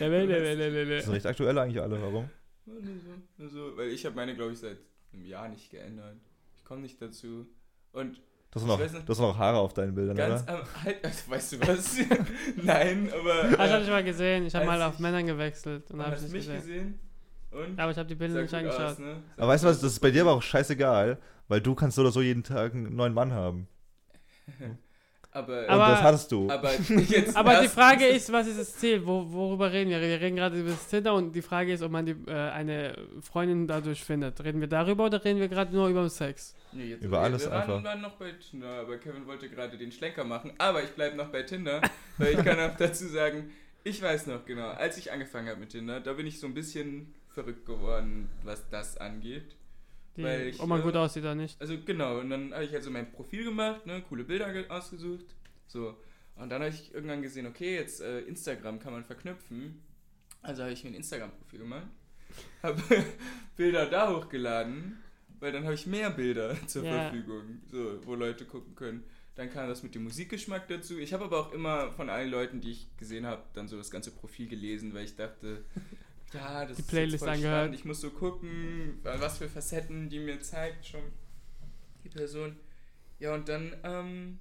Ja, 0.00 0.08
nee, 0.08 0.26
nee, 0.26 0.26
nee, 0.26 0.56
nee, 0.56 0.70
nee, 0.70 0.96
Die 0.96 1.00
sind 1.02 1.12
recht 1.14 1.26
aktuell 1.26 1.56
eigentlich 1.58 1.80
alle, 1.80 2.00
warum? 2.02 2.28
Ja, 2.66 2.72
nur 2.74 2.98
so, 2.98 3.10
nur 3.38 3.48
so, 3.48 3.76
weil 3.76 3.88
ich 3.90 4.04
habe 4.06 4.16
meine, 4.16 4.34
glaube 4.34 4.52
ich, 4.52 4.58
seit 4.58 4.78
einem 5.12 5.24
Jahr 5.24 5.48
nicht 5.48 5.70
geändert. 5.70 6.16
Ich 6.56 6.64
komme 6.64 6.82
nicht 6.82 7.00
dazu. 7.00 7.46
Und 7.92 8.20
Du 8.52 8.60
hast 8.60 8.66
noch, 8.66 8.78
du 8.78 9.08
hast 9.08 9.18
noch 9.18 9.38
Haare 9.38 9.56
auf 9.58 9.72
deinen 9.72 9.94
Bildern, 9.94 10.14
ganz 10.14 10.42
oder? 10.42 10.58
am 10.60 10.84
halt, 10.84 10.96
also, 11.04 11.30
weißt 11.30 11.52
du 11.54 11.60
was? 11.66 11.96
Nein, 12.62 13.10
aber. 13.10 13.50
Ich 13.50 13.58
Äh, 13.58 13.70
habe 13.72 13.82
ich 13.82 13.88
mal 13.88 14.04
gesehen, 14.04 14.46
ich 14.46 14.54
habe 14.54 14.66
mal 14.66 14.82
auf 14.82 14.94
ich- 14.94 15.00
Männern 15.00 15.26
gewechselt 15.26 15.90
und 15.90 16.00
habe 16.00 16.10
ich 16.10 16.14
hast 16.16 16.22
nicht 16.24 16.32
mich 16.32 16.46
gesehen. 16.46 16.60
gesehen? 16.60 16.98
Und? 17.50 17.80
Aber 17.80 17.90
ich 17.92 17.96
habe 17.98 18.08
die 18.08 18.14
Bilder 18.14 18.42
nicht 18.42 18.52
angeschaut. 18.54 18.80
aus, 18.92 18.98
ne? 18.98 19.22
Aber 19.38 19.48
weißt 19.48 19.64
du 19.64 19.68
was, 19.68 19.80
das 19.80 19.92
ist 19.92 20.00
bei 20.00 20.10
dir 20.10 20.22
aber 20.22 20.32
auch 20.32 20.42
scheißegal, 20.42 21.18
weil 21.48 21.60
du 21.62 21.74
kannst 21.74 21.96
so 21.96 22.02
oder 22.02 22.12
so 22.12 22.20
jeden 22.20 22.42
Tag 22.44 22.74
einen 22.74 22.94
neuen 22.94 23.14
Mann 23.14 23.32
haben. 23.32 23.68
Aber, 25.34 25.60
Und 25.62 25.68
Aber- 25.70 25.88
das 25.88 26.02
hattest 26.02 26.30
du. 26.32 26.50
aber 26.50 26.72
jetzt 27.08 27.34
Aber 27.36 27.60
die 27.62 27.68
Frage 27.68 28.06
ist, 28.06 28.30
was 28.30 28.46
ist 28.46 28.58
das 28.60 28.76
Ziel? 28.76 29.04
Wo, 29.06 29.24
worüber 29.32 29.72
reden 29.72 29.90
wir? 29.90 30.00
Wir 30.00 30.20
reden 30.20 30.36
gerade 30.36 30.60
über 30.60 30.70
das 30.70 30.86
Tinder 30.88 31.14
und 31.14 31.32
die 31.32 31.40
Frage 31.40 31.72
ist, 31.72 31.82
ob 31.82 31.90
man 31.90 32.04
die, 32.04 32.14
äh, 32.26 32.32
eine 32.32 32.94
Freundin 33.22 33.66
dadurch 33.66 34.04
findet. 34.04 34.42
Reden 34.44 34.60
wir 34.60 34.68
darüber 34.68 35.06
oder 35.06 35.24
reden 35.24 35.40
wir 35.40 35.48
gerade 35.48 35.74
nur 35.74 35.88
über 35.88 36.06
Sex? 36.10 36.54
Nee, 36.72 36.90
jetzt 36.90 37.02
Über 37.04 37.18
wir, 37.18 37.22
alles 37.24 37.44
wir 37.44 37.50
waren, 37.50 37.60
einfach. 37.62 37.84
waren 37.84 38.00
noch 38.02 38.12
bei 38.16 38.32
Tinder, 38.32 38.80
aber 38.80 38.98
Kevin 38.98 39.26
wollte 39.26 39.48
gerade 39.48 39.76
den 39.78 39.90
Schlenker 39.90 40.24
machen. 40.24 40.52
Aber 40.58 40.82
ich 40.82 40.90
bleibe 40.90 41.16
noch 41.16 41.28
bei 41.28 41.42
Tinder, 41.42 41.80
weil 42.18 42.34
ich 42.38 42.44
kann 42.44 42.58
auch 42.60 42.76
dazu 42.76 43.06
sagen, 43.06 43.50
ich 43.84 44.00
weiß 44.02 44.26
noch 44.26 44.44
genau, 44.44 44.68
als 44.68 44.96
ich 44.98 45.12
angefangen 45.12 45.48
habe 45.48 45.60
mit 45.60 45.70
Tinder, 45.70 46.00
da 46.00 46.12
bin 46.12 46.26
ich 46.26 46.38
so 46.40 46.46
ein 46.46 46.54
bisschen 46.54 47.12
verrückt 47.30 47.64
geworden, 47.66 48.28
was 48.44 48.68
das 48.68 48.98
angeht. 48.98 49.56
Die, 50.16 50.22
Weil 50.22 50.48
ich, 50.48 50.60
ob 50.60 50.68
man 50.68 50.80
äh, 50.80 50.82
gut 50.82 50.94
aussieht 50.96 51.22
oder 51.22 51.34
nicht. 51.34 51.60
Also 51.60 51.74
genau, 51.84 52.18
und 52.20 52.28
dann 52.30 52.52
habe 52.52 52.64
ich 52.64 52.74
also 52.74 52.90
mein 52.90 53.10
Profil 53.10 53.44
gemacht, 53.44 53.86
ne, 53.86 54.02
coole 54.08 54.24
Bilder 54.24 54.52
ge- 54.52 54.68
ausgesucht. 54.68 55.24
So. 55.66 55.96
Und 56.36 56.50
dann 56.50 56.62
habe 56.62 56.70
ich 56.74 56.92
irgendwann 56.94 57.22
gesehen, 57.22 57.46
okay, 57.46 57.76
jetzt 57.76 58.00
äh, 58.02 58.20
Instagram 58.20 58.78
kann 58.78 58.92
man 58.92 59.04
verknüpfen. 59.04 59.82
Also 60.42 60.62
habe 60.62 60.72
ich 60.72 60.82
mir 60.84 60.90
ein 60.90 60.94
Instagram-Profil 60.96 61.60
gemacht, 61.60 61.86
habe 62.62 62.82
Bilder 63.56 63.86
da 63.86 64.14
hochgeladen, 64.14 64.98
weil 65.40 65.52
dann 65.52 65.64
habe 65.64 65.74
ich 65.74 65.86
mehr 65.86 66.10
Bilder 66.10 66.56
zur 66.66 66.84
Ja. 66.84 67.02
Verfügung, 67.10 67.62
so, 67.70 68.00
wo 68.04 68.14
Leute 68.14 68.44
gucken 68.44 68.74
können. 68.74 69.04
Dann 69.34 69.48
kam 69.50 69.66
das 69.68 69.82
mit 69.82 69.94
dem 69.94 70.04
Musikgeschmack 70.04 70.68
dazu. 70.68 70.98
Ich 70.98 71.14
habe 71.14 71.24
aber 71.24 71.38
auch 71.40 71.52
immer 71.52 71.90
von 71.92 72.10
allen 72.10 72.30
Leuten, 72.30 72.60
die 72.60 72.72
ich 72.72 72.94
gesehen 72.98 73.24
habe, 73.24 73.42
dann 73.54 73.66
so 73.66 73.78
das 73.78 73.90
ganze 73.90 74.10
Profil 74.10 74.46
gelesen, 74.46 74.92
weil 74.92 75.04
ich 75.06 75.16
dachte, 75.16 75.64
ja, 76.34 76.64
das 76.66 76.76
Die 76.76 76.82
ist 76.82 76.88
Playlist 76.88 77.22
angehört. 77.24 77.60
spannend. 77.60 77.74
Ich 77.74 77.84
muss 77.84 78.00
so 78.00 78.10
gucken, 78.10 78.98
was 79.02 79.38
für 79.38 79.48
Facetten 79.48 80.08
die 80.08 80.18
mir 80.18 80.40
zeigt 80.40 80.86
schon 80.86 81.02
die 82.04 82.08
Person. 82.08 82.56
Ja, 83.18 83.34
und 83.34 83.48
dann, 83.48 83.74
ähm, 83.84 84.38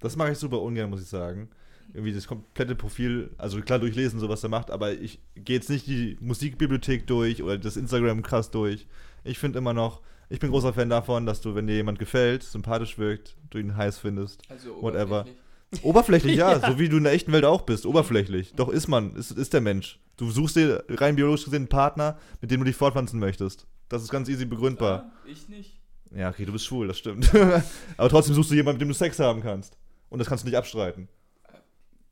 Das 0.00 0.16
mache 0.16 0.32
ich 0.32 0.38
super 0.38 0.60
ungern, 0.62 0.90
muss 0.90 1.02
ich 1.02 1.08
sagen. 1.08 1.48
Irgendwie 1.94 2.12
das 2.12 2.26
komplette 2.26 2.74
Profil, 2.74 3.30
also 3.38 3.60
klar 3.62 3.78
durchlesen, 3.78 4.18
so 4.20 4.28
was 4.28 4.42
er 4.42 4.48
macht, 4.48 4.70
aber 4.70 4.92
ich 4.92 5.20
gehe 5.36 5.56
jetzt 5.56 5.70
nicht 5.70 5.86
die 5.86 6.16
Musikbibliothek 6.20 7.06
durch 7.06 7.42
oder 7.42 7.58
das 7.58 7.76
Instagram 7.76 8.22
krass 8.22 8.50
durch. 8.50 8.86
Ich 9.24 9.38
finde 9.38 9.58
immer 9.58 9.72
noch, 9.72 10.02
ich 10.28 10.40
bin 10.40 10.50
großer 10.50 10.72
Fan 10.72 10.90
davon, 10.90 11.26
dass 11.26 11.40
du, 11.40 11.54
wenn 11.54 11.66
dir 11.68 11.76
jemand 11.76 11.98
gefällt, 12.00 12.42
sympathisch 12.42 12.98
wirkt, 12.98 13.36
du 13.50 13.58
ihn 13.58 13.76
heiß 13.76 13.98
findest. 13.98 14.42
also 14.50 14.82
Whatever. 14.82 15.20
oberflächlich. 15.20 15.42
Oberflächlich, 15.82 16.36
ja, 16.36 16.52
Ja. 16.60 16.70
so 16.70 16.78
wie 16.78 16.88
du 16.88 16.96
in 16.98 17.04
der 17.04 17.12
echten 17.12 17.32
Welt 17.32 17.44
auch 17.44 17.62
bist, 17.62 17.86
oberflächlich. 17.86 18.52
Doch 18.56 18.68
ist 18.68 18.88
man, 18.88 19.14
ist, 19.16 19.30
ist 19.32 19.52
der 19.52 19.60
Mensch. 19.60 19.98
Du 20.16 20.30
suchst 20.30 20.56
dir 20.56 20.84
rein 20.88 21.16
biologisch 21.16 21.44
gesehen 21.44 21.56
einen 21.62 21.68
Partner, 21.68 22.18
mit 22.40 22.50
dem 22.50 22.60
du 22.60 22.64
dich 22.64 22.76
fortpflanzen 22.76 23.18
möchtest. 23.20 23.66
Das 23.88 24.02
ist 24.02 24.10
ganz 24.10 24.28
easy 24.28 24.44
begründbar. 24.46 25.10
Ah, 25.12 25.12
ich 25.26 25.48
nicht. 25.48 25.78
Ja, 26.14 26.30
okay, 26.30 26.44
du 26.44 26.52
bist 26.52 26.64
schwul, 26.66 26.88
das 26.88 26.98
stimmt. 26.98 27.30
aber 27.96 28.08
trotzdem 28.08 28.34
suchst 28.34 28.50
du 28.50 28.54
jemanden, 28.54 28.76
mit 28.78 28.82
dem 28.82 28.88
du 28.88 28.94
Sex 28.94 29.18
haben 29.18 29.42
kannst. 29.42 29.76
Und 30.08 30.18
das 30.20 30.28
kannst 30.28 30.44
du 30.44 30.48
nicht 30.48 30.56
abstreiten. 30.56 31.08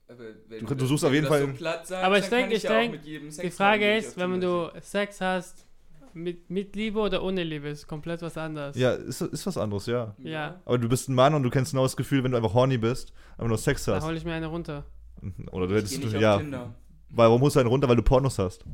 Aber 0.09 0.19
wenn 0.49 0.67
Du- 0.67 0.75
du 0.75 0.87
suchst 0.87 1.03
wenn 1.05 1.09
auf 1.09 1.15
jeden 1.15 1.27
Fall- 1.27 1.41
So 1.41 1.53
platt 1.55 1.87
sagst, 1.87 2.05
Aber 2.05 2.19
ich 2.19 2.25
dann 2.25 2.31
denk- 2.31 2.43
kann 2.49 2.57
ich 2.57 2.63
ja 2.65 2.71
auch 2.71 2.75
denk, 2.75 2.93
mit 2.93 3.05
jedem 3.05 3.31
Sex 3.31 3.37
Die 3.41 3.47
haben, 3.47 3.57
Frage 3.57 3.97
ich 3.99 4.05
ist, 4.05 4.17
wenn 4.17 4.41
du 4.41 4.71
Sex 4.83 5.21
hast, 5.21 5.64
mit, 6.15 6.51
mit 6.51 6.77
Liebe 6.77 6.99
oder 7.01 7.23
ohne 7.23 7.43
Liebe, 7.43 7.69
ist 7.69 7.87
komplett 7.87 8.23
was 8.23 8.37
anderes. 8.39 8.77
Ja, 8.77 8.93
ist, 8.93 9.21
ist 9.21 9.47
was 9.47 9.57
anderes, 9.59 9.87
ja. 9.87 10.15
Ja. 10.19 10.61
Aber 10.65 10.79
du 10.79 10.89
bist 10.89 11.09
ein 11.09 11.15
Mann 11.15 11.35
und 11.35 11.43
du 11.43 11.51
kennst 11.51 11.73
genau 11.73 11.83
das 11.83 11.97
Gefühl, 11.97 12.23
wenn 12.25 12.31
du 12.31 12.37
einfach 12.37 12.55
horny 12.55 12.79
bist, 12.79 13.13
aber 13.37 13.49
nur 13.49 13.59
Sex 13.59 13.85
Da 13.85 13.97
hast. 13.97 14.05
hole 14.07 14.17
ich 14.17 14.25
mir 14.25 14.33
eine 14.35 14.47
runter. 14.47 14.85
Oder 15.53 15.67
du 15.69 15.75
hättest 15.77 16.03
ja. 16.13 16.39
Tinder. 16.39 16.75
Warum 17.11 17.41
musst 17.41 17.57
du 17.57 17.61
einen 17.61 17.69
runter, 17.69 17.89
weil 17.89 17.97
du 17.97 18.03
Pornos 18.03 18.39
hast? 18.39 18.65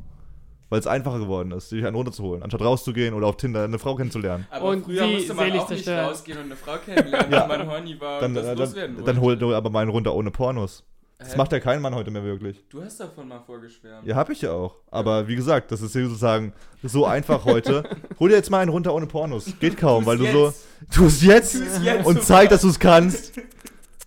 Weil 0.69 0.79
es 0.79 0.87
einfacher 0.87 1.19
geworden 1.19 1.51
ist, 1.51 1.73
dich 1.73 1.85
einen 1.85 1.97
runterzuholen, 1.97 2.43
anstatt 2.45 2.61
rauszugehen 2.63 3.13
oder 3.15 3.27
auf 3.27 3.37
Tinder 3.37 3.65
eine 3.65 3.79
Frau 3.81 3.97
kennenzulernen. 3.97 4.47
Aber 4.51 4.69
Und 4.71 4.85
früher 4.85 5.05
musste 5.07 5.35
man 5.35 5.51
auch 5.51 5.55
nicht 5.55 5.67
zerstört. 5.69 6.09
rausgehen 6.11 6.39
und 6.39 6.45
eine 6.45 6.57
Frau 6.57 6.77
kennenlernen, 6.77 7.33
Ja. 7.33 7.49
wenn 7.49 7.59
man 7.59 7.69
horny 7.69 8.01
war 8.01 8.21
Dann, 8.21 8.31
und 8.31 8.35
das 8.37 8.47
äh, 8.47 8.55
loswerden 8.55 8.97
dann, 8.97 9.05
wollte. 9.07 9.13
dann 9.15 9.21
hol 9.21 9.37
du 9.37 9.55
aber 9.55 9.71
mal 9.71 9.81
einen 9.81 9.91
runter 9.91 10.15
ohne 10.15 10.31
Pornos. 10.31 10.85
Das 11.21 11.35
Hä? 11.35 11.37
macht 11.37 11.53
ja 11.53 11.61
kein 11.61 11.83
Mann 11.83 11.95
heute 11.95 12.11
mehr 12.11 12.25
wirklich. 12.25 12.65
Du 12.71 12.83
hast 12.83 12.99
davon 12.99 13.29
mal 13.29 13.41
vorgeschwärmt. 13.41 14.07
Ja, 14.07 14.17
hab 14.17 14.31
ich 14.31 14.41
ja 14.41 14.53
auch. 14.53 14.77
Aber 14.91 15.29
wie 15.29 15.37
gesagt, 15.37 15.71
das 15.71 15.83
ist 15.83 15.93
hier 15.93 16.07
sozusagen 16.07 16.55
so 16.83 17.05
einfach 17.05 17.45
heute. 17.45 17.85
Hol 18.19 18.31
dir 18.31 18.37
jetzt 18.37 18.51
mal 18.51 18.61
einen 18.61 18.71
runter 18.71 18.95
ohne 18.95 19.07
Pornos. 19.07 19.53
Geht 19.61 19.77
kaum, 19.77 20.07
weil 20.07 20.17
du 20.17 20.27
so. 20.33 20.55
Tu 20.91 21.05
es 21.05 21.23
jetzt 21.23 21.61
jetzt 21.83 22.07
und 22.07 22.23
zeig, 22.23 22.49
dass 22.49 22.63
du 22.63 22.71
es 22.71 22.79
kannst. 22.79 23.39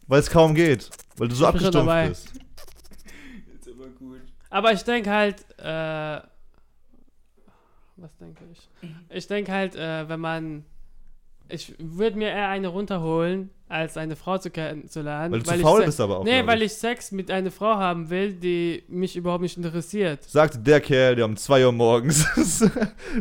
Weil 0.08 0.22
es 0.22 0.30
kaum 0.32 0.56
geht. 0.56 0.90
Weil 1.18 1.28
du 1.28 1.36
so 1.36 1.46
abgestumpft 1.46 2.08
bist. 2.08 2.34
Jetzt 3.54 3.70
aber 3.70 3.90
gut. 3.90 4.22
Aber 4.50 4.74
ich 4.74 4.84
denke 4.84 5.12
halt, 5.12 5.46
äh, 5.60 6.20
was 7.98 8.18
denke 8.20 8.44
ich? 8.52 8.70
Ich 9.10 9.28
denke 9.28 9.52
halt, 9.52 9.76
äh, 9.76 10.10
wenn 10.10 10.20
man, 10.20 10.66
ich 11.50 11.76
würde 11.80 12.18
mir 12.18 12.30
eher 12.30 12.50
eine 12.50 12.68
runterholen, 12.68 13.50
als 13.68 13.98
eine 13.98 14.16
Frau 14.16 14.38
zu 14.38 14.50
kennenzulernen. 14.50 15.32
Weil 15.32 15.40
du 15.40 15.46
zu 15.46 15.56
ich 15.56 15.62
faul 15.62 15.86
bist 15.86 16.00
aber 16.00 16.20
auch. 16.20 16.24
Nee, 16.24 16.46
weil 16.46 16.62
ich 16.62 16.74
Sex 16.74 17.12
mit 17.12 17.32
einer 17.32 17.52
Frau 17.52 17.76
haben 17.76 18.10
will, 18.10 18.34
die 18.34 18.84
mich 18.88 19.16
überhaupt 19.16 19.42
nicht 19.42 19.58
interessiert. 19.58 20.24
Sagte 20.24 20.60
der 20.60 20.80
Kerl, 20.82 21.16
der 21.16 21.26
um 21.26 21.36
2 21.36 21.66
Uhr 21.66 21.72
morgens 21.72 22.26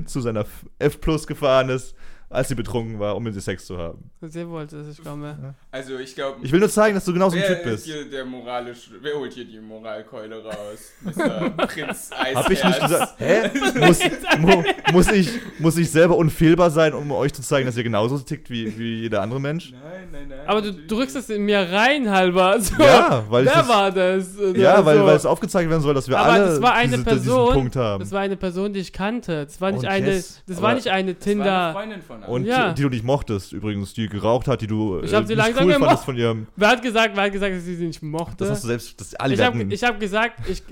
zu 0.06 0.20
seiner 0.20 0.44
F 0.78 1.00
Plus 1.00 1.26
gefahren 1.26 1.68
ist 1.68 1.94
als 2.33 2.49
sie 2.49 2.55
betrunken 2.55 2.99
war, 2.99 3.14
um 3.16 3.23
mit 3.23 3.35
ihr 3.35 3.40
Sex 3.40 3.66
zu 3.66 3.77
haben. 3.79 4.11
Sie 4.23 4.49
wollte, 4.49 4.77
dass 4.83 4.99
ich 4.99 5.05
komme. 5.05 5.55
Also 5.71 5.99
ich 5.99 6.14
glaube. 6.14 6.38
Ich 6.42 6.51
will 6.53 6.61
nur 6.61 6.68
zeigen, 6.68 6.95
dass 6.95 7.05
du 7.05 7.12
genauso 7.12 7.37
ein 7.37 7.42
Typ 7.42 7.59
ist 7.59 7.64
bist. 7.64 7.85
hier 7.87 8.09
der 8.09 8.25
moralisch. 8.25 8.90
Wer 9.01 9.14
holt 9.14 9.33
hier 9.33 9.45
die 9.45 9.61
Moralkeule 9.61 10.42
raus? 10.42 10.92
Mr. 11.03 11.51
Prinz 11.66 12.11
Eisherz. 12.16 12.37
Hab 12.37 12.51
ich 12.51 12.64
nicht 12.64 12.81
gesagt. 12.81 13.14
Hä? 13.18 13.51
Muss, 13.79 13.99
mu, 14.38 14.62
muss, 14.92 15.09
ich, 15.12 15.29
muss 15.59 15.77
ich 15.77 15.90
selber 15.90 16.16
unfehlbar 16.16 16.71
sein, 16.71 16.95
um 16.95 17.11
euch 17.12 17.33
zu 17.33 17.42
zeigen, 17.42 17.66
dass 17.66 17.77
ihr 17.77 17.83
genauso 17.85 18.18
tickt 18.18 18.49
wie, 18.51 18.79
wie 18.79 19.01
jeder 19.03 19.23
andere 19.23 19.40
Mensch? 19.40 19.73
Nein, 19.73 20.09
nein, 20.12 20.29
nein. 20.29 20.38
Aber 20.47 20.62
du 20.62 20.73
drückst 20.73 21.16
es 21.16 21.29
in 21.31 21.42
mir 21.45 21.61
rein, 21.71 22.11
halber. 22.11 22.57
So. 22.62 22.83
Ja, 22.83 23.25
weil 23.29 23.45
ich 23.45 23.51
Wer 23.51 23.59
das- 23.59 23.68
war 23.68 23.90
das? 23.90 24.29
Ja, 24.55 24.85
weil, 24.85 24.99
so. 24.99 25.05
weil 25.07 25.16
es 25.16 25.27
aufgezeigt 25.27 25.68
werden 25.68 25.81
soll, 25.83 25.95
dass 25.95 26.09
wir 26.09 26.18
Aber 26.18 26.33
alle 26.33 26.45
das 26.47 26.62
war 26.62 26.75
eine 26.75 26.92
diese, 26.92 27.05
Person, 27.05 27.45
diesen 27.47 27.55
Punkt 27.55 27.77
haben. 27.77 28.01
Das 28.01 28.12
war 28.12 28.21
eine 28.21 28.37
Person, 28.37 28.73
die 28.73 28.81
ich 28.81 28.92
kannte. 28.92 29.45
Das 29.45 29.61
war 29.61 29.71
nicht 29.73 29.81
Und 29.81 29.88
eine, 29.88 30.07
yes, 30.12 30.42
das 30.47 30.62
war 30.62 30.75
nicht 30.75 30.88
eine 30.88 31.14
Das 31.14 31.27
war 31.27 31.33
eine 31.33 31.42
Tinder. 31.45 31.73
Freundin 31.73 32.03
von 32.03 32.21
Und 32.26 32.44
Ja. 32.44 32.72
die 32.72 32.82
du 32.82 32.88
nicht 32.88 33.04
mochtest, 33.04 33.52
übrigens, 33.52 33.94
die 33.94 34.08
geraucht 34.08 34.48
hat, 34.48 34.61
die 34.61 34.66
du 34.66 35.00
Ich 35.02 35.12
äh, 35.12 35.16
hab 35.16 35.26
sie 35.26 35.35
nicht 35.35 35.44
langsam 35.44 35.64
cool 35.66 35.72
gemocht. 35.72 35.88
fandest 35.88 36.04
von 36.04 36.16
ihrem. 36.16 36.46
Wer 36.56 36.68
hat 36.68 36.82
gesagt, 36.82 37.16
wer 37.16 37.24
hat 37.24 37.32
gesagt, 37.32 37.54
dass 37.54 37.66
ich 37.66 37.76
sie 37.78 37.87
nicht 37.87 38.02
mochte? 38.02 38.37
Das 38.38 38.50
hast 38.50 38.64
du 38.64 38.68
selbst, 38.68 39.00
das 39.00 39.14
alle 39.14 39.35
ich 39.35 39.40
habe 39.42 39.58
hab 39.64 40.00
gesagt, 40.00 40.48
ich, 40.48 40.62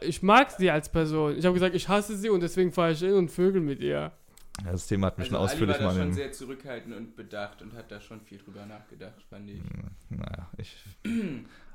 ich 0.00 0.22
mag 0.22 0.50
sie 0.50 0.70
als 0.70 0.88
Person. 0.88 1.36
Ich 1.38 1.44
habe 1.44 1.54
gesagt, 1.54 1.74
ich 1.74 1.88
hasse 1.88 2.16
sie 2.16 2.28
und 2.30 2.40
deswegen 2.42 2.72
fahre 2.72 2.92
ich 2.92 2.98
hin 3.00 3.12
und 3.14 3.30
vögel 3.30 3.60
mit 3.60 3.80
ihr. 3.80 4.12
ja, 4.64 4.72
das 4.72 4.86
Thema 4.86 5.08
hat 5.08 5.18
mich 5.18 5.26
Also 5.26 5.36
schon 5.36 5.42
Ali 5.44 5.52
ausführlich 5.52 5.76
war 5.76 5.80
da 5.80 5.86
mal 5.92 5.98
schon 6.00 6.08
in 6.08 6.14
sehr 6.14 6.32
zurückhaltend 6.32 6.96
und 6.96 7.16
bedacht 7.16 7.62
und 7.62 7.74
hat 7.74 7.90
da 7.90 8.00
schon 8.00 8.20
viel 8.22 8.38
drüber 8.38 8.64
nachgedacht, 8.66 9.14
fand 9.28 9.50
ich. 9.50 9.60
Naja, 10.08 10.48
ich, 10.58 10.74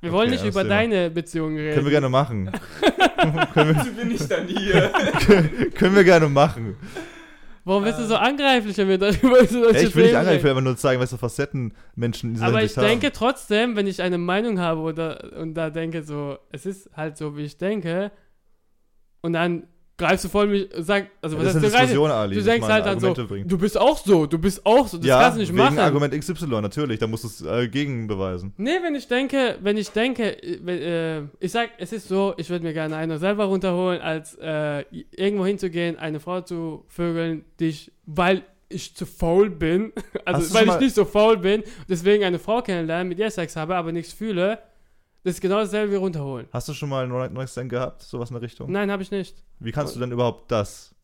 Wir 0.01 0.11
wollen 0.11 0.21
Okay, 0.23 0.31
nicht 0.31 0.43
das 0.43 0.49
über 0.49 0.61
Thema. 0.63 0.73
deine 0.75 1.09
Beziehung 1.11 1.55
reden. 1.55 1.73
können 1.75 1.85
wir 1.85 1.91
gerne 1.91 2.09
machen. 2.09 2.51
Also 3.53 3.91
bin 3.91 4.09
ich 4.11 4.27
dann 4.27 4.47
hier. 4.47 4.91
können 5.75 5.95
wir 5.95 6.03
gerne 6.03 6.27
machen. 6.27 6.75
Warum 7.63 7.83
bist 7.83 7.99
du 7.99 8.05
so 8.05 8.15
angreiflich, 8.15 8.75
wenn 8.77 8.87
wir 8.89 8.97
darüber 8.97 9.45
so 9.45 9.63
solche 9.63 9.87
ich 9.87 9.95
will 9.95 10.03
nicht 10.03 10.11
Themen 10.11 10.15
angreifen, 10.15 10.37
ich 10.37 10.43
will 10.43 10.49
reden? 10.49 10.49
einfach 10.49 10.61
nur 10.63 10.77
zeigen, 10.77 11.01
was 11.01 11.09
für 11.11 11.17
Facetten 11.17 11.73
Menschen 11.95 12.29
in 12.29 12.33
dieser 12.35 12.47
Aber 12.47 12.57
ich 12.63 12.73
Hinsicht 12.73 12.81
denke 12.81 13.05
haben. 13.07 13.13
trotzdem, 13.13 13.75
wenn 13.75 13.87
ich 13.87 14.01
eine 14.01 14.17
Meinung 14.17 14.59
habe 14.59 14.81
oder 14.81 15.37
und 15.37 15.53
da 15.53 15.69
denke 15.69 16.03
so, 16.03 16.37
es 16.51 16.65
ist 16.65 16.89
halt 16.95 17.17
so, 17.17 17.37
wie 17.37 17.43
ich 17.43 17.57
denke, 17.57 18.11
und 19.21 19.33
dann 19.33 19.67
greifst 20.01 20.25
du 20.25 20.29
voll 20.29 20.47
mich, 20.47 20.67
sag, 20.79 21.11
also 21.21 21.37
was 21.37 21.53
das 21.53 21.55
ist 21.55 21.63
heißt 21.63 21.65
eine 21.65 21.69
du 21.69 21.75
rein? 21.75 21.81
Diskussion, 21.81 22.11
Ali. 22.11 22.35
Du 22.35 22.43
denkst 22.43 22.67
halt 22.67 22.85
dann 22.85 22.99
so, 22.99 23.13
bringt. 23.13 23.51
du 23.51 23.57
bist 23.57 23.77
auch 23.77 23.97
so, 23.97 24.25
du 24.25 24.39
bist 24.39 24.65
auch 24.65 24.87
so, 24.87 24.97
das 24.97 25.05
ja, 25.05 25.21
kannst 25.21 25.37
du 25.37 25.41
nicht 25.41 25.49
wegen 25.49 25.59
machen. 25.59 25.79
Argument 25.79 26.13
XY, 26.19 26.61
natürlich, 26.61 26.99
da 26.99 27.07
musst 27.07 27.23
du 27.23 27.27
es 27.27 27.41
äh, 27.41 27.67
gegenbeweisen. 27.67 28.53
Nee, 28.57 28.79
wenn 28.81 28.95
ich 28.95 29.07
denke, 29.07 29.57
wenn 29.61 29.77
ich 29.77 29.89
denke, 29.89 30.41
äh, 30.43 31.17
äh, 31.19 31.23
ich 31.39 31.51
sag, 31.51 31.69
es 31.77 31.93
ist 31.93 32.07
so, 32.07 32.33
ich 32.37 32.49
würde 32.49 32.65
mir 32.65 32.73
gerne 32.73 32.95
eine 32.95 33.19
selber 33.19 33.45
runterholen, 33.45 34.01
als 34.01 34.35
äh, 34.41 34.83
irgendwo 35.11 35.45
hinzugehen, 35.45 35.97
eine 35.99 36.19
Frau 36.19 36.41
zu 36.41 36.83
vögeln, 36.87 37.45
die 37.59 37.67
ich, 37.67 37.91
weil 38.07 38.43
ich 38.69 38.95
zu 38.95 39.05
faul 39.05 39.49
bin, 39.49 39.93
also 40.25 40.53
weil 40.55 40.67
ich 40.67 40.79
nicht 40.79 40.95
so 40.95 41.05
faul 41.05 41.37
bin, 41.37 41.63
deswegen 41.87 42.23
eine 42.23 42.39
Frau 42.39 42.61
kennenlernen, 42.61 43.07
mit 43.07 43.19
ihr 43.19 43.29
Sex 43.29 43.55
habe, 43.55 43.75
aber 43.75 43.91
nichts 43.91 44.13
fühle, 44.13 44.59
das 45.23 45.35
ist 45.35 45.41
genau 45.41 45.57
dasselbe 45.59 45.91
wie 45.93 45.97
runterholen. 45.97 46.47
Hast 46.51 46.67
du 46.67 46.73
schon 46.73 46.89
mal 46.89 47.03
einen 47.03 47.11
One-Night-Stand 47.11 47.69
gehabt, 47.69 48.01
sowas 48.01 48.29
in 48.29 48.35
der 48.35 48.41
Richtung? 48.41 48.71
Nein, 48.71 48.89
habe 48.91 49.03
ich 49.03 49.11
nicht. 49.11 49.43
Wie 49.59 49.71
kannst 49.71 49.95
du 49.95 49.99
denn 49.99 50.11
überhaupt 50.11 50.51
das, 50.51 50.95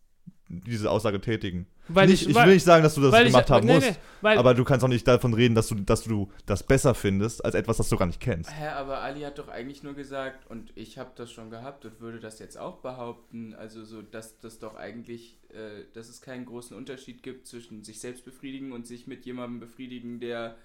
diese 0.47 0.89
Aussage 0.89 1.21
tätigen? 1.21 1.67
Weil 1.89 2.07
nicht, 2.07 2.23
ich, 2.23 2.29
ich 2.29 2.35
weil, 2.35 2.47
will 2.47 2.55
nicht 2.55 2.63
sagen, 2.65 2.83
dass 2.83 2.95
du 2.95 3.01
das 3.01 3.13
weil 3.13 3.27
ich- 3.27 3.31
gemacht 3.31 3.49
haben 3.49 3.65
nee, 3.65 3.75
musst, 3.75 3.91
nee, 3.91 3.95
weil, 4.21 4.37
aber 4.37 4.53
du 4.53 4.65
kannst 4.65 4.83
auch 4.83 4.89
nicht 4.89 5.07
davon 5.07 5.33
reden, 5.33 5.55
dass 5.55 5.67
du, 5.67 5.75
dass 5.75 6.03
du 6.03 6.29
das 6.45 6.63
besser 6.63 6.93
findest, 6.93 7.45
als 7.45 7.55
etwas, 7.55 7.77
das 7.77 7.87
du 7.87 7.95
gar 7.95 8.07
nicht 8.07 8.19
kennst. 8.19 8.51
Hä, 8.51 8.67
aber 8.69 8.99
Ali 8.99 9.21
hat 9.21 9.37
doch 9.37 9.47
eigentlich 9.47 9.83
nur 9.83 9.93
gesagt, 9.93 10.49
und 10.51 10.71
ich 10.75 10.97
habe 10.97 11.11
das 11.15 11.31
schon 11.31 11.49
gehabt 11.49 11.85
und 11.85 12.01
würde 12.01 12.19
das 12.19 12.39
jetzt 12.39 12.57
auch 12.57 12.77
behaupten, 12.79 13.53
also 13.53 13.85
so, 13.85 14.01
dass 14.01 14.39
das 14.41 14.59
doch 14.59 14.75
eigentlich, 14.75 15.39
äh, 15.49 15.85
dass 15.93 16.09
es 16.09 16.19
keinen 16.19 16.45
großen 16.45 16.75
Unterschied 16.75 17.23
gibt 17.23 17.47
zwischen 17.47 17.83
sich 17.85 18.01
selbst 18.01 18.25
befriedigen 18.25 18.73
und 18.73 18.85
sich 18.85 19.07
mit 19.07 19.25
jemandem 19.25 19.61
befriedigen, 19.61 20.19
der 20.19 20.55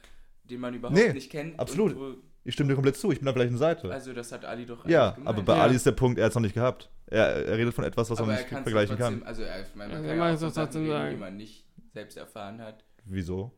den 0.44 0.58
man 0.60 0.74
überhaupt 0.74 0.98
Nee, 0.98 1.12
nicht 1.12 1.30
kennt. 1.30 1.60
absolut. 1.60 1.92
Und 1.94 2.00
wo, 2.00 2.14
Ich 2.44 2.54
stimme 2.54 2.68
dir 2.70 2.74
komplett 2.74 2.96
zu, 2.96 3.12
ich 3.12 3.20
bin 3.20 3.28
auf 3.28 3.34
der 3.34 3.44
gleichen 3.44 3.56
Seite. 3.58 3.90
also 3.92 4.12
das 4.12 4.32
hat 4.32 4.44
Ali 4.44 4.66
doch 4.66 4.84
ja, 4.88 5.04
eigentlich 5.10 5.14
gemeint. 5.16 5.28
aber 5.38 5.42
bei 5.42 5.56
Ja. 5.56 5.62
Ali 5.62 5.76
ist 5.76 5.86
der 5.86 5.92
Punkt, 5.92 6.18
er 6.18 6.24
hat 6.24 6.30
es 6.30 6.34
noch 6.34 6.42
nicht 6.42 6.54
gehabt. 6.54 6.90
Er, 7.06 7.26
er 7.46 7.56
redet 7.58 7.72
von 7.74 7.84
etwas, 7.84 8.10
was 8.10 8.18
aber 8.20 8.32
er 8.32 8.38
nicht 8.38 8.48
vergleichen 8.48 8.96
trotzdem, 8.96 9.18
kann. 9.20 9.28
Also 9.28 9.42
er, 9.42 9.62
ich 9.62 9.74
meine, 9.74 9.92
man 9.94 10.02
Ja, 10.04 10.08
kann 10.08 10.18
ja 10.18 10.24
kann 10.36 10.44
auch 10.48 10.50
Sachen 10.52 10.90
reden, 10.90 11.10
die 11.10 11.16
man 11.20 11.36
nicht 11.36 11.64
selbst 11.92 12.16
erfahren 12.16 12.60
hat. 12.60 12.84
Wieso? 13.04 13.52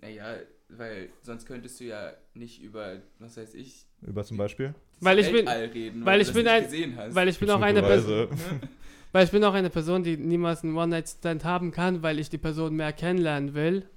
Naja, 0.00 0.36
weil 0.68 1.10
sonst 1.22 1.46
könntest 1.46 1.78
du 1.80 1.84
ja 1.84 2.12
nicht 2.34 2.60
über, 2.62 2.96
was 3.18 3.36
weiß 3.36 3.54
ich, 3.54 3.86
Über 4.02 4.24
zum 4.24 4.36
Beispiel? 4.36 4.74
Weil 5.00 5.18
ich 5.20 5.30
bin- 5.30 5.46
reden, 5.48 6.04
weil 6.04 6.18
du 6.18 6.24
ich 6.24 6.32
bin 6.32 6.46
ein- 6.48 6.64
gesehen 6.64 6.96
hast. 6.96 7.14
weil 7.14 7.28
ich 7.28 7.38
bin 7.38 7.50
auch 7.50 7.60
eine? 7.60 7.82
Person, 7.82 8.28
weil 9.12 9.24
ich 9.24 9.30
bin 9.30 9.44
auch 9.44 9.54
eine 9.54 9.70
Person, 9.70 10.02
die 10.02 10.16
niemals 10.16 10.64
einen 10.64 10.76
One-Night-Stand 10.76 11.44
haben 11.44 11.70
kann, 11.70 12.02
weil 12.02 12.18
ich 12.18 12.30
die 12.30 12.38
Person 12.38 12.74
mehr 12.74 12.92
kennenlernen 12.92 13.54
will. 13.54 13.88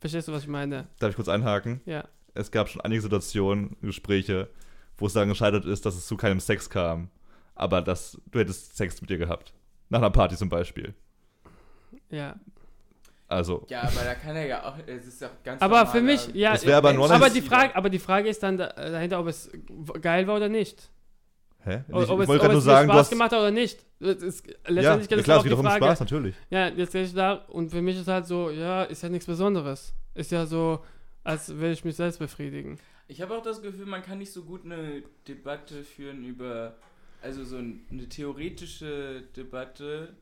Verstehst 0.00 0.28
du, 0.28 0.32
was 0.32 0.42
ich 0.42 0.48
meine? 0.48 0.88
Darf 0.98 1.10
ich 1.10 1.16
kurz 1.16 1.28
einhaken? 1.28 1.80
Ja. 1.86 2.08
Es 2.34 2.50
gab 2.50 2.68
schon 2.68 2.80
einige 2.82 3.00
Situationen, 3.02 3.76
Gespräche, 3.82 4.48
wo 4.96 5.06
es 5.06 5.12
daran 5.12 5.28
gescheitert 5.28 5.64
ist, 5.64 5.84
dass 5.86 5.94
es 5.96 6.06
zu 6.06 6.16
keinem 6.16 6.40
Sex 6.40 6.70
kam. 6.70 7.10
Aber 7.54 7.82
dass 7.82 8.20
du 8.30 8.38
hättest 8.38 8.76
Sex 8.76 9.00
mit 9.02 9.10
ihr 9.10 9.18
gehabt. 9.18 9.52
Nach 9.90 9.98
einer 9.98 10.10
Party 10.10 10.36
zum 10.36 10.48
Beispiel. 10.48 10.94
Ja. 12.10 12.36
Also, 13.28 13.64
Ja, 13.68 13.82
aber 13.82 14.04
da 14.04 14.14
kann 14.14 14.36
er 14.36 14.46
ja 14.46 14.64
auch, 14.68 14.74
es 14.86 15.06
ist 15.06 15.22
doch 15.22 15.30
ganz 15.42 15.62
Aber 15.62 15.76
normaler- 15.84 15.90
für 15.92 16.00
mich, 16.02 16.28
ja, 16.34 16.52
Das 16.52 16.66
wäre 16.66 16.76
aber 16.76 16.90
ein 16.90 16.98
Mensch- 16.98 17.10
aber 17.10 17.30
die 17.30 17.40
Frage, 17.40 17.74
aber 17.74 17.88
die 17.88 17.98
Frage 17.98 18.28
ist 18.28 18.42
dann 18.42 18.58
da, 18.58 18.68
dahinter, 18.68 19.20
ob 19.20 19.26
es 19.26 19.50
geil 20.02 20.26
war 20.26 20.36
oder 20.36 20.50
nicht. 20.50 20.90
hä? 21.64 21.82
Ob, 21.90 22.02
ich 22.02 22.10
ob 22.10 22.18
ich 22.18 22.22
es, 22.24 22.28
wollte 22.28 22.32
ob 22.32 22.38
gerade 22.40 22.52
nur 22.52 22.58
es 22.58 22.64
sagen, 22.64 22.86
mir 22.88 22.92
du 22.92 22.98
Spaß 22.98 23.00
hast. 23.06 23.10
gemacht 23.10 23.32
hat 23.32 23.38
oder 23.38 23.50
nicht. 23.50 23.86
Das 24.00 24.16
ist, 24.16 24.46
Ja, 24.46 24.52
letztendlich 24.66 24.84
ja, 24.84 24.96
geht 24.96 25.18
es 25.18 25.24
klar, 25.24 25.36
es 25.38 25.42
geht 25.44 25.52
doch 25.52 25.58
um. 25.60 25.70
Spaß, 25.70 26.00
natürlich. 26.00 26.34
Ja, 26.50 26.68
jetzt 26.68 26.92
gehe 26.92 27.02
ich 27.04 27.14
da 27.14 27.32
und 27.48 27.70
für 27.70 27.80
mich 27.80 27.96
ist 27.98 28.08
halt 28.08 28.26
so, 28.26 28.50
ja, 28.50 28.82
ist 28.84 29.02
ja 29.02 29.08
nichts 29.08 29.26
Besonderes. 29.26 29.94
Ist 30.14 30.30
ja 30.30 30.44
so, 30.44 30.84
als 31.24 31.58
will 31.58 31.72
ich 31.72 31.84
mich 31.84 31.96
selbst 31.96 32.18
befriedigen. 32.18 32.78
Ich 33.08 33.20
habe 33.20 33.36
auch 33.36 33.42
das 33.42 33.62
Gefühl, 33.62 33.86
man 33.86 34.02
kann 34.02 34.18
nicht 34.18 34.32
so 34.32 34.42
gut 34.44 34.64
eine 34.64 35.02
Debatte 35.28 35.84
führen 35.84 36.24
über, 36.24 36.76
also 37.20 37.44
so 37.44 37.56
ein- 37.58 37.84
eine 37.90 38.08
theoretische 38.08 39.22
Debatte, 39.36 40.16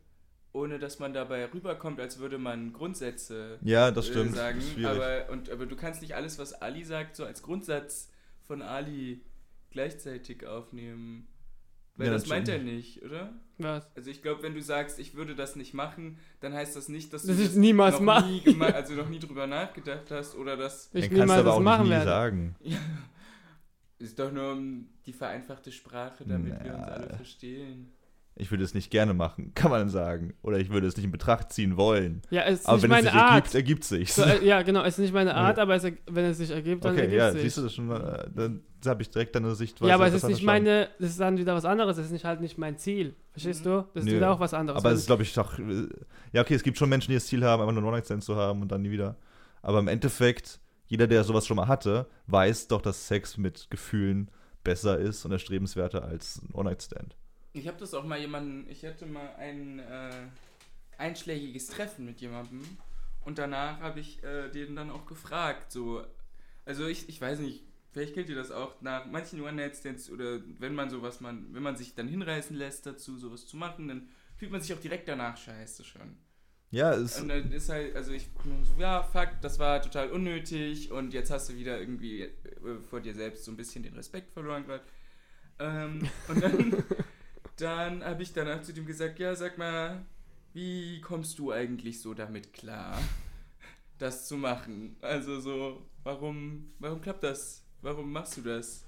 ohne 0.52 0.78
dass 0.80 0.98
man 0.98 1.12
dabei 1.12 1.46
rüberkommt, 1.52 2.00
als 2.00 2.18
würde 2.18 2.36
man 2.38 2.72
Grundsätze 2.72 3.58
Ja, 3.62 3.90
das 3.92 4.08
äh, 4.08 4.12
stimmt. 4.12 4.34
sagen. 4.34 4.60
Schwierig. 4.60 4.86
Aber, 4.86 5.30
und, 5.30 5.48
aber 5.50 5.66
du 5.66 5.76
kannst 5.76 6.02
nicht 6.02 6.14
alles, 6.16 6.38
was 6.38 6.52
Ali 6.54 6.82
sagt, 6.84 7.14
so 7.16 7.24
als 7.24 7.42
Grundsatz 7.42 8.10
von 8.42 8.60
Ali 8.62 9.20
gleichzeitig 9.70 10.46
aufnehmen. 10.46 11.28
Weil 12.00 12.06
Ja, 12.08 12.12
das 12.14 12.22
das 12.22 12.30
meint 12.30 12.48
er 12.48 12.58
nicht, 12.58 13.02
oder? 13.02 13.32
Was? 13.58 13.86
Also 13.94 14.10
ich 14.10 14.22
glaube, 14.22 14.42
wenn 14.42 14.54
du 14.54 14.62
sagst, 14.62 14.98
ich 14.98 15.14
würde 15.14 15.34
das 15.34 15.54
nicht 15.54 15.74
machen, 15.74 16.18
dann 16.40 16.54
heißt 16.54 16.74
das 16.76 16.88
nicht, 16.88 17.12
dass 17.12 17.24
Das 17.24 17.36
du 17.36 17.42
ich 17.42 17.54
niemals 17.56 17.96
noch 17.96 18.00
mach- 18.00 18.26
nie 18.26 18.40
gema- 18.40 18.72
also 18.72 18.94
noch 18.94 19.08
nie 19.10 19.18
drüber 19.18 19.46
nachgedacht 19.46 20.10
hast 20.10 20.34
oder 20.34 20.56
das 20.56 20.86
Ich 20.86 20.92
Dann 20.92 21.00
kannst 21.02 21.12
du 21.12 21.16
niemals 21.20 21.40
aber 21.40 21.44
das 21.50 21.54
auch 21.56 21.60
machen 21.60 21.80
nicht 21.82 21.88
nie 21.90 21.96
werde. 21.96 22.10
sagen. 22.10 22.56
ist 23.98 24.18
doch 24.18 24.32
nur 24.32 24.52
um 24.52 24.88
die 25.04 25.12
vereinfachte 25.12 25.70
Sprache, 25.70 26.24
damit 26.24 26.52
wir 26.64 26.74
uns 26.74 26.84
Na. 26.86 26.92
alle 26.92 27.10
verstehen. 27.16 27.92
Ich 28.36 28.50
würde 28.50 28.64
es 28.64 28.72
nicht 28.72 28.90
gerne 28.90 29.12
machen, 29.12 29.52
kann 29.54 29.70
man 29.70 29.88
sagen. 29.90 30.32
Oder 30.42 30.58
ich 30.58 30.70
würde 30.70 30.86
es 30.86 30.96
nicht 30.96 31.04
in 31.04 31.10
Betracht 31.12 31.52
ziehen 31.52 31.76
wollen. 31.76 32.22
Ja, 32.30 32.42
es 32.44 32.60
ist 32.60 32.66
Aber 32.66 32.76
nicht 32.76 32.82
wenn 32.84 32.90
es 32.92 32.96
meine 33.04 33.10
sich 33.10 33.20
Art. 33.20 33.34
ergibt, 33.34 33.54
ergibt 33.54 33.84
sich. 33.84 34.12
So, 34.14 34.22
äh, 34.22 34.44
ja, 34.44 34.62
genau, 34.62 34.80
es 34.82 34.94
ist 34.94 34.98
nicht 34.98 35.12
meine 35.14 35.34
Art, 35.34 35.58
aber 35.58 35.74
es, 35.74 35.84
wenn 35.84 36.24
es 36.24 36.38
sich 36.38 36.50
ergibt, 36.50 36.84
dann 36.84 36.92
Okay, 36.92 37.02
ergibt 37.02 37.18
ja, 37.18 37.28
es 37.28 37.32
sich. 37.34 37.42
siehst 37.42 37.58
du 37.58 37.62
das 37.62 37.74
schon, 37.74 37.90
äh, 37.90 38.28
dann 38.34 38.62
habe 38.86 39.02
ich 39.02 39.10
direkt 39.10 39.34
deine 39.34 39.54
Sichtweise. 39.54 39.90
ja, 39.90 39.94
aber 39.96 40.06
es 40.06 40.14
ist 40.14 40.26
nicht 40.26 40.42
meine, 40.42 40.88
das 40.98 41.10
ist 41.10 41.20
dann 41.20 41.36
wieder 41.36 41.54
was 41.54 41.66
anderes, 41.66 41.98
es 41.98 42.06
ist 42.06 42.12
nicht 42.12 42.24
halt 42.24 42.40
nicht 42.40 42.56
mein 42.56 42.78
Ziel. 42.78 43.14
Verstehst 43.32 43.66
du? 43.66 43.84
Das 43.92 44.04
ist 44.04 44.10
Nö. 44.10 44.16
wieder 44.16 44.30
auch 44.30 44.40
was 44.40 44.54
anderes. 44.54 44.78
Aber 44.82 44.90
es 44.92 45.00
ist, 45.00 45.06
glaube 45.06 45.22
ich, 45.22 45.34
doch. 45.34 45.58
äh, 45.58 45.86
Ja, 46.32 46.40
okay, 46.40 46.54
es 46.54 46.62
gibt 46.62 46.78
schon 46.78 46.88
Menschen, 46.88 47.10
die 47.10 47.16
das 47.16 47.26
Ziel 47.26 47.44
haben, 47.44 47.60
einfach 47.60 47.74
nur 47.74 47.82
One-Night-Stand 47.84 48.24
zu 48.24 48.36
haben 48.36 48.62
und 48.62 48.72
dann 48.72 48.80
nie 48.82 48.90
wieder. 48.90 49.16
Aber 49.60 49.80
im 49.80 49.88
Endeffekt, 49.88 50.60
jeder, 50.86 51.06
der 51.06 51.24
sowas 51.24 51.46
schon 51.46 51.58
mal 51.58 51.68
hatte, 51.68 52.06
weiß 52.28 52.68
doch, 52.68 52.80
dass 52.80 53.06
Sex 53.06 53.36
mit 53.36 53.66
Gefühlen 53.70 54.30
besser 54.64 54.98
ist 54.98 55.26
und 55.26 55.32
erstrebenswerter 55.32 56.04
als 56.04 56.40
ein 56.42 56.54
One-Night-Stand. 56.54 57.16
Ich 57.52 57.66
habe 57.66 57.78
das 57.78 57.94
auch 57.94 58.04
mal 58.04 58.18
jemanden, 58.18 58.68
ich 58.70 58.84
hatte 58.84 59.06
mal 59.06 59.34
ein 59.36 59.80
äh, 59.80 60.10
einschlägiges 60.98 61.66
Treffen 61.66 62.04
mit 62.04 62.20
jemandem 62.20 62.62
und 63.24 63.38
danach 63.38 63.80
habe 63.80 64.00
ich 64.00 64.22
äh, 64.22 64.48
den 64.50 64.76
dann 64.76 64.90
auch 64.90 65.06
gefragt, 65.06 65.72
so, 65.72 66.04
also 66.64 66.86
ich, 66.86 67.08
ich 67.08 67.20
weiß 67.20 67.40
nicht, 67.40 67.64
vielleicht 67.92 68.14
kennt 68.14 68.28
ihr 68.28 68.36
das 68.36 68.50
auch, 68.50 68.80
nach 68.80 69.06
manchen 69.06 69.40
One-Night-Stands 69.40 70.10
oder 70.10 70.40
wenn 70.58 70.74
man 70.74 70.90
sowas, 70.90 71.20
man, 71.20 71.52
wenn 71.52 71.62
man 71.62 71.76
sich 71.76 71.94
dann 71.94 72.08
hinreißen 72.08 72.56
lässt 72.56 72.86
dazu, 72.86 73.18
sowas 73.18 73.46
zu 73.46 73.56
machen, 73.56 73.88
dann 73.88 74.08
fühlt 74.36 74.52
man 74.52 74.60
sich 74.60 74.72
auch 74.72 74.80
direkt 74.80 75.08
danach 75.08 75.36
scheiße 75.36 75.84
schon. 75.84 76.16
Ja, 76.72 76.94
es, 76.94 77.20
Und 77.20 77.28
dann 77.28 77.50
ist 77.50 77.68
halt, 77.68 77.96
also 77.96 78.12
ich 78.12 78.28
so, 78.44 78.80
ja, 78.80 79.02
fuck, 79.02 79.30
das 79.42 79.58
war 79.58 79.82
total 79.82 80.10
unnötig 80.12 80.92
und 80.92 81.12
jetzt 81.12 81.30
hast 81.30 81.48
du 81.48 81.56
wieder 81.56 81.80
irgendwie 81.80 82.22
äh, 82.22 82.30
vor 82.88 83.00
dir 83.00 83.14
selbst 83.14 83.44
so 83.44 83.50
ein 83.50 83.56
bisschen 83.56 83.82
den 83.82 83.94
Respekt 83.94 84.32
verloren 84.32 84.64
gerade. 84.64 84.84
Ähm, 85.58 86.08
und 86.28 86.42
dann, 86.42 86.84
dann 87.60 88.04
habe 88.04 88.22
ich 88.22 88.32
danach 88.32 88.62
zu 88.62 88.72
dem 88.72 88.86
gesagt, 88.86 89.18
ja, 89.18 89.34
sag 89.34 89.58
mal, 89.58 90.04
wie 90.52 91.00
kommst 91.00 91.38
du 91.38 91.52
eigentlich 91.52 92.00
so 92.00 92.14
damit 92.14 92.52
klar, 92.52 92.98
das 93.98 94.26
zu 94.26 94.36
machen? 94.36 94.96
Also 95.00 95.40
so, 95.40 95.86
warum, 96.02 96.72
warum 96.78 97.00
klappt 97.00 97.24
das? 97.24 97.64
Warum 97.82 98.12
machst 98.12 98.36
du 98.36 98.42
das? 98.42 98.84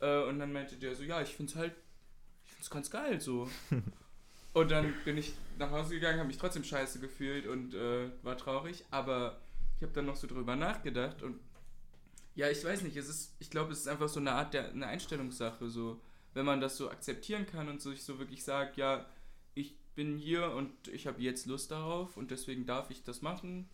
Äh, 0.00 0.24
und 0.24 0.38
dann 0.38 0.52
meinte 0.52 0.76
der 0.76 0.94
so, 0.94 1.02
ja, 1.04 1.20
ich 1.20 1.30
find's 1.30 1.54
halt, 1.54 1.74
ich 2.46 2.52
find's 2.52 2.70
ganz 2.70 2.90
geil 2.90 3.20
so. 3.20 3.48
Und 4.52 4.70
dann 4.70 4.92
bin 5.04 5.16
ich 5.16 5.34
nach 5.58 5.70
Hause 5.70 5.94
gegangen, 5.94 6.18
habe 6.18 6.26
mich 6.26 6.38
trotzdem 6.38 6.64
scheiße 6.64 6.98
gefühlt 6.98 7.46
und 7.46 7.72
äh, 7.72 8.10
war 8.22 8.36
traurig. 8.36 8.84
Aber 8.90 9.40
ich 9.76 9.82
habe 9.82 9.92
dann 9.92 10.06
noch 10.06 10.16
so 10.16 10.26
drüber 10.26 10.56
nachgedacht 10.56 11.22
und 11.22 11.38
ja, 12.34 12.48
ich 12.48 12.64
weiß 12.64 12.82
nicht, 12.82 12.96
es 12.96 13.08
ist, 13.08 13.34
ich 13.38 13.50
glaube, 13.50 13.72
es 13.72 13.80
ist 13.80 13.88
einfach 13.88 14.08
so 14.08 14.20
eine 14.20 14.32
Art 14.32 14.54
der, 14.54 14.70
eine 14.70 14.86
Einstellungssache, 14.86 15.68
so, 15.68 16.00
wenn 16.34 16.46
man 16.46 16.60
das 16.60 16.76
so 16.76 16.90
akzeptieren 16.90 17.46
kann 17.46 17.68
und 17.68 17.80
sich 17.80 18.02
so 18.04 18.18
wirklich 18.18 18.44
sagt, 18.44 18.76
ja, 18.76 19.06
ich 19.54 19.76
bin 19.94 20.16
hier 20.16 20.52
und 20.52 20.88
ich 20.88 21.06
habe 21.06 21.20
jetzt 21.20 21.46
Lust 21.46 21.70
darauf 21.70 22.16
und 22.16 22.30
deswegen 22.30 22.66
darf 22.66 22.90
ich 22.90 23.02
das 23.02 23.22
machen. 23.22 23.68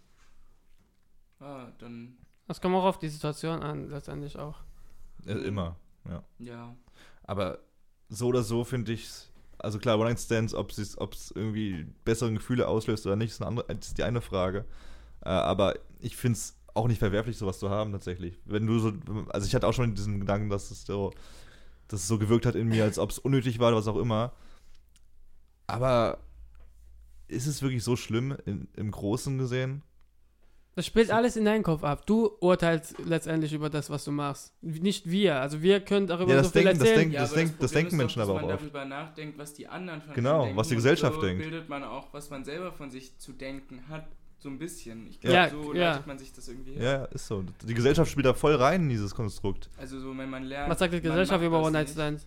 Ah, 1.38 1.70
dann, 1.78 2.16
Das 2.46 2.60
kommt 2.60 2.74
auch 2.74 2.84
auf 2.84 2.98
die 2.98 3.08
Situation 3.08 3.62
an, 3.62 3.90
letztendlich 3.90 4.38
auch. 4.38 4.60
Äh, 5.26 5.32
immer, 5.32 5.76
ja. 6.08 6.24
ja. 6.38 6.76
Aber 7.24 7.58
so 8.08 8.28
oder 8.28 8.42
so 8.42 8.64
finde 8.64 8.92
ich 8.92 9.10
also 9.58 9.78
klar, 9.78 9.98
One-Night-Stands, 9.98 10.54
ob 10.54 10.70
es 10.70 11.30
irgendwie 11.34 11.86
bessere 12.04 12.32
Gefühle 12.32 12.68
auslöst 12.68 13.06
oder 13.06 13.16
nicht, 13.16 13.32
ist, 13.32 13.40
eine 13.40 13.48
andere, 13.48 13.72
ist 13.72 13.98
die 13.98 14.04
eine 14.04 14.20
Frage. 14.20 14.64
Äh, 15.24 15.30
aber 15.30 15.74
ich 16.00 16.16
finde 16.16 16.36
es 16.36 16.56
auch 16.74 16.88
nicht 16.88 16.98
verwerflich, 16.98 17.38
sowas 17.38 17.58
zu 17.58 17.70
haben, 17.70 17.92
tatsächlich. 17.92 18.38
Wenn 18.44 18.66
du 18.66 18.78
so, 18.78 18.92
also 19.30 19.46
ich 19.46 19.54
hatte 19.54 19.66
auch 19.66 19.72
schon 19.72 19.94
diesen 19.94 20.20
Gedanken, 20.20 20.50
dass 20.50 20.70
es 20.70 20.84
so, 20.84 21.12
dass 21.88 22.00
es 22.00 22.08
so 22.08 22.18
gewirkt 22.18 22.46
hat 22.46 22.54
in 22.54 22.68
mir, 22.68 22.84
als 22.84 22.98
ob 22.98 23.10
es 23.10 23.18
unnötig 23.18 23.58
war 23.58 23.68
oder 23.68 23.76
was 23.78 23.88
auch 23.88 23.96
immer. 23.96 24.32
Aber 25.66 26.18
ist 27.28 27.46
es 27.46 27.62
wirklich 27.62 27.82
so 27.82 27.96
schlimm 27.96 28.36
in, 28.46 28.68
im 28.76 28.90
Großen 28.90 29.36
gesehen? 29.38 29.82
Das 30.76 30.84
spielt 30.84 31.10
alles 31.10 31.36
in 31.36 31.46
deinen 31.46 31.62
Kopf 31.62 31.82
ab. 31.84 32.04
Du 32.06 32.26
urteilst 32.40 32.96
letztendlich 32.98 33.54
über 33.54 33.70
das, 33.70 33.88
was 33.88 34.04
du 34.04 34.12
machst. 34.12 34.52
Nicht 34.60 35.08
wir. 35.10 35.40
Also 35.40 35.62
wir 35.62 35.80
können 35.80 36.06
darüber 36.06 36.32
Ja, 36.32 36.36
das 36.36 36.48
so 36.48 36.52
viel 36.52 36.64
denken- 36.64 36.78
das 36.78 36.88
erzählen. 36.88 36.98
denken- 37.00 37.14
Ja, 37.14 37.20
das 37.22 37.30
das 37.30 37.40
Problem 37.50 37.70
denken 37.72 37.88
ist 37.88 37.96
Menschen 37.96 38.18
doch, 38.20 38.28
aber 38.28 38.34
dass 38.34 38.42
auch 38.42 38.46
man 38.46 38.54
oft. 38.56 38.62
darüber 38.62 38.84
nachdenkt, 38.84 39.38
was 39.38 39.54
die 39.54 39.68
anderen 39.68 40.02
von 40.02 40.14
Genau, 40.14 40.54
was 40.54 40.68
die 40.68 40.74
Gesellschaft 40.74 41.14
und 41.14 41.20
so 41.22 41.26
denkt. 41.26 41.42
bildet 41.42 41.68
man 41.70 41.82
auch, 41.82 42.12
was 42.12 42.28
man 42.28 42.44
selber 42.44 42.72
von 42.72 42.90
sich 42.90 43.18
zu 43.18 43.32
denken 43.32 43.88
hat, 43.88 44.06
so 44.46 44.50
ein 44.50 44.58
bisschen. 44.58 45.06
Ich 45.08 45.22
Ja. 45.22 45.48
glaube, 45.48 45.64
so 45.64 45.74
Ja, 45.74 45.80
ja. 45.80 45.90
leitet 45.90 46.06
man 46.06 46.18
sich 46.18 46.32
das 46.32 46.48
irgendwie 46.48 46.72
hin. 46.74 46.82
Ja, 46.82 47.04
ist 47.06 47.26
so. 47.26 47.44
Die 47.66 47.74
Gesellschaft 47.74 48.10
spielt 48.10 48.26
da 48.26 48.34
voll 48.34 48.54
rein 48.54 48.82
in 48.84 48.88
dieses 48.88 49.14
Konstrukt. 49.14 49.68
Also 49.76 49.98
so, 50.00 50.16
wenn 50.16 50.30
man 50.30 50.44
lernt. 50.44 50.70
Was 50.70 50.78
sagt 50.78 50.94
die 50.94 51.00
Gesellschaft 51.00 51.44
über 51.44 51.58
das 51.58 51.66
One-Night-Stands? 51.66 52.26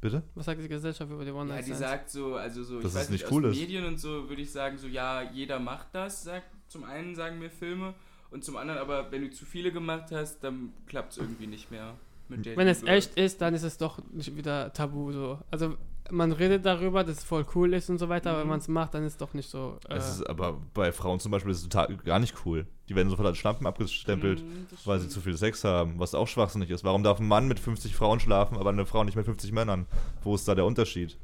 Bitte? 0.00 0.22
Was 0.34 0.44
sagt 0.44 0.62
die 0.62 0.68
Gesellschaft 0.68 1.10
über 1.10 1.24
die 1.24 1.30
Ja, 1.30 1.62
die 1.62 1.72
sagt 1.72 2.10
so, 2.10 2.34
also 2.34 2.62
so, 2.62 2.80
Dass 2.80 2.92
ich 2.92 3.00
weiß 3.00 3.08
nicht 3.10 3.30
cool 3.30 3.46
aus 3.46 3.52
ist. 3.54 3.60
Medien 3.60 3.86
und 3.86 3.98
so 3.98 4.28
würde 4.28 4.42
ich 4.42 4.52
sagen, 4.52 4.76
so, 4.76 4.86
ja, 4.86 5.22
jeder 5.32 5.58
macht 5.58 5.88
das, 5.92 6.22
sagt 6.24 6.44
zum 6.68 6.84
einen 6.84 7.14
sagen 7.14 7.38
mir 7.38 7.48
Filme 7.48 7.94
und 8.30 8.44
zum 8.44 8.56
anderen 8.58 8.78
aber, 8.80 9.10
wenn 9.10 9.22
du 9.22 9.30
zu 9.30 9.46
viele 9.46 9.72
gemacht 9.72 10.10
hast, 10.12 10.40
dann 10.44 10.74
klappt 10.86 11.12
es 11.12 11.18
irgendwie 11.18 11.46
nicht 11.46 11.70
mehr 11.70 11.94
mit 12.28 12.44
Wenn 12.54 12.68
es 12.68 12.82
echt 12.82 13.14
ist, 13.16 13.40
dann 13.40 13.54
ist 13.54 13.62
es 13.62 13.78
doch 13.78 13.98
nicht 14.12 14.36
wieder 14.36 14.72
tabu 14.74 15.10
so. 15.12 15.38
Also 15.50 15.76
man 16.10 16.32
redet 16.32 16.64
darüber, 16.66 17.02
dass 17.04 17.18
es 17.18 17.24
voll 17.24 17.46
cool 17.54 17.72
ist 17.74 17.88
und 17.90 17.98
so 17.98 18.08
weiter, 18.08 18.30
aber 18.30 18.40
wenn 18.40 18.46
Mhm. 18.46 18.50
man 18.50 18.58
es 18.60 18.68
macht, 18.68 18.94
dann 18.94 19.04
ist 19.04 19.12
es 19.12 19.16
doch 19.18 19.32
nicht 19.34 19.48
so. 19.48 19.78
Äh, 19.88 19.94
Es 19.96 20.16
ist 20.16 20.28
aber 20.28 20.60
bei 20.74 20.92
Frauen 20.92 21.18
zum 21.20 21.32
Beispiel 21.32 21.50
ist 21.52 21.58
es 21.58 21.68
total 21.68 21.96
gar 21.98 22.18
nicht 22.18 22.34
cool. 22.44 22.66
Die 22.88 22.94
werden 22.94 23.08
sofort 23.08 23.26
als 23.28 23.38
Schlampen 23.38 23.66
abgestempelt, 23.66 24.42
Mhm, 24.42 24.66
weil 24.84 25.00
sie 25.00 25.08
zu 25.08 25.20
viel 25.20 25.36
Sex 25.36 25.64
haben, 25.64 25.98
was 25.98 26.14
auch 26.14 26.28
schwachsinnig 26.28 26.70
ist. 26.70 26.84
Warum 26.84 27.02
darf 27.02 27.20
ein 27.20 27.26
Mann 27.28 27.48
mit 27.48 27.58
50 27.58 27.94
Frauen 27.96 28.20
schlafen, 28.20 28.58
aber 28.58 28.70
eine 28.70 28.84
Frau 28.86 29.02
nicht 29.04 29.16
mit 29.16 29.24
50 29.24 29.52
Männern? 29.52 29.86
Wo 30.22 30.34
ist 30.34 30.46
da 30.46 30.54
der 30.54 30.66
Unterschied? 30.66 31.16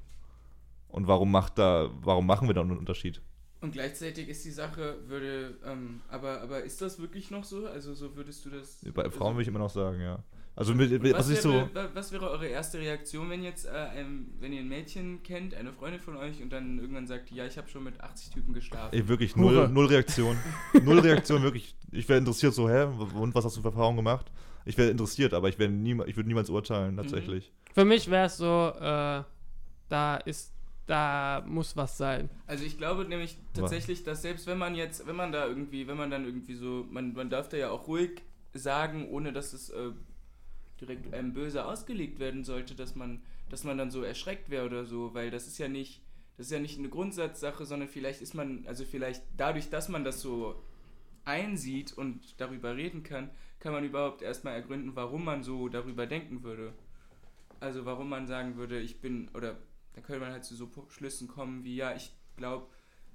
Und 0.88 1.06
warum 1.06 1.30
macht 1.30 1.58
da, 1.58 1.90
warum 2.02 2.26
machen 2.26 2.48
wir 2.48 2.54
da 2.54 2.62
einen 2.62 2.76
Unterschied? 2.78 3.20
Und 3.60 3.72
gleichzeitig 3.72 4.28
ist 4.28 4.44
die 4.44 4.50
Sache, 4.50 4.96
würde, 5.06 5.58
ähm, 5.66 6.00
aber, 6.08 6.40
aber 6.40 6.62
ist 6.62 6.80
das 6.80 6.98
wirklich 6.98 7.30
noch 7.30 7.44
so? 7.44 7.66
Also 7.66 7.94
so 7.94 8.16
würdest 8.16 8.44
du 8.46 8.50
das... 8.50 8.78
Bei 8.94 9.02
also, 9.04 9.18
Frauen 9.18 9.34
würde 9.34 9.42
ich 9.42 9.48
immer 9.48 9.58
noch 9.58 9.70
sagen, 9.70 10.00
ja. 10.00 10.22
Also 10.56 10.74
mit, 10.74 10.90
mit, 10.90 11.12
was, 11.12 11.20
was 11.20 11.30
ich 11.30 11.40
so. 11.40 11.52
wäre, 11.52 11.74
wa- 11.74 11.88
was 11.94 12.12
wäre 12.12 12.28
eure 12.28 12.46
erste 12.46 12.78
Reaktion, 12.78 13.30
wenn 13.30 13.42
jetzt, 13.42 13.66
äh, 13.66 13.70
ein, 13.70 14.26
wenn 14.40 14.52
ihr 14.52 14.60
ein 14.60 14.68
Mädchen 14.68 15.22
kennt, 15.22 15.54
eine 15.54 15.72
Freundin 15.72 16.00
von 16.00 16.16
euch 16.16 16.42
und 16.42 16.50
dann 16.52 16.78
irgendwann 16.78 17.06
sagt, 17.06 17.30
ja, 17.30 17.46
ich 17.46 17.56
habe 17.56 17.68
schon 17.68 17.84
mit 17.84 18.00
80 18.00 18.30
Typen 18.30 18.52
geschlafen? 18.52 18.94
Ey, 18.94 19.06
wirklich 19.08 19.36
null, 19.36 19.68
null 19.68 19.86
Reaktion. 19.86 20.36
null 20.82 20.98
Reaktion, 20.98 21.42
wirklich. 21.42 21.76
Ich 21.92 22.08
wäre 22.08 22.18
interessiert, 22.18 22.54
so, 22.54 22.68
hä? 22.68 22.84
Und 23.14 23.34
was 23.34 23.44
hast 23.44 23.56
du 23.56 23.62
für 23.62 23.68
Erfahrungen 23.68 23.96
gemacht? 23.96 24.30
Ich 24.64 24.76
wäre 24.76 24.90
interessiert, 24.90 25.32
aber 25.34 25.48
ich, 25.48 25.58
wär 25.58 25.68
niema, 25.68 26.04
ich 26.06 26.16
würde 26.16 26.28
niemals 26.28 26.50
urteilen, 26.50 26.96
tatsächlich. 26.96 27.52
Für 27.72 27.84
mich 27.84 28.10
wäre 28.10 28.26
es 28.26 28.36
so, 28.36 28.72
äh, 28.78 29.22
da 29.88 30.16
ist, 30.24 30.52
da 30.90 31.44
muss 31.46 31.76
was 31.76 31.96
sein. 31.96 32.28
Also 32.48 32.64
ich 32.64 32.76
glaube 32.76 33.04
nämlich 33.04 33.38
tatsächlich, 33.54 34.02
dass 34.02 34.22
selbst 34.22 34.48
wenn 34.48 34.58
man 34.58 34.74
jetzt, 34.74 35.06
wenn 35.06 35.14
man 35.14 35.30
da 35.30 35.46
irgendwie, 35.46 35.86
wenn 35.86 35.96
man 35.96 36.10
dann 36.10 36.24
irgendwie 36.24 36.54
so, 36.54 36.84
man, 36.90 37.12
man 37.12 37.30
darf 37.30 37.48
da 37.48 37.56
ja 37.56 37.70
auch 37.70 37.86
ruhig 37.86 38.22
sagen, 38.54 39.08
ohne 39.08 39.32
dass 39.32 39.52
es 39.52 39.70
äh, 39.70 39.92
direkt 40.80 41.14
einem 41.14 41.32
böse 41.32 41.64
ausgelegt 41.64 42.18
werden 42.18 42.42
sollte, 42.42 42.74
dass 42.74 42.96
man, 42.96 43.22
dass 43.50 43.62
man 43.62 43.78
dann 43.78 43.92
so 43.92 44.02
erschreckt 44.02 44.50
wäre 44.50 44.66
oder 44.66 44.84
so, 44.84 45.14
weil 45.14 45.30
das 45.30 45.46
ist 45.46 45.58
ja 45.58 45.68
nicht, 45.68 46.02
das 46.36 46.46
ist 46.46 46.52
ja 46.52 46.58
nicht 46.58 46.78
eine 46.78 46.88
Grundsatzsache, 46.88 47.64
sondern 47.64 47.88
vielleicht 47.88 48.20
ist 48.20 48.34
man, 48.34 48.64
also 48.66 48.84
vielleicht 48.84 49.22
dadurch, 49.36 49.70
dass 49.70 49.88
man 49.88 50.02
das 50.02 50.20
so 50.20 50.60
einsieht 51.24 51.92
und 51.92 52.40
darüber 52.40 52.76
reden 52.76 53.04
kann, 53.04 53.30
kann 53.60 53.72
man 53.72 53.84
überhaupt 53.84 54.22
erstmal 54.22 54.54
ergründen, 54.54 54.96
warum 54.96 55.24
man 55.24 55.44
so 55.44 55.68
darüber 55.68 56.06
denken 56.06 56.42
würde. 56.42 56.72
Also 57.60 57.84
warum 57.84 58.08
man 58.08 58.26
sagen 58.26 58.56
würde, 58.56 58.80
ich 58.80 59.00
bin, 59.00 59.28
oder 59.34 59.56
da 59.94 60.00
könnte 60.00 60.20
man 60.20 60.32
halt 60.32 60.44
zu 60.44 60.54
so 60.54 60.70
Schlüssen 60.88 61.28
kommen 61.28 61.64
wie, 61.64 61.76
ja, 61.76 61.94
ich 61.94 62.12
glaube, 62.36 62.66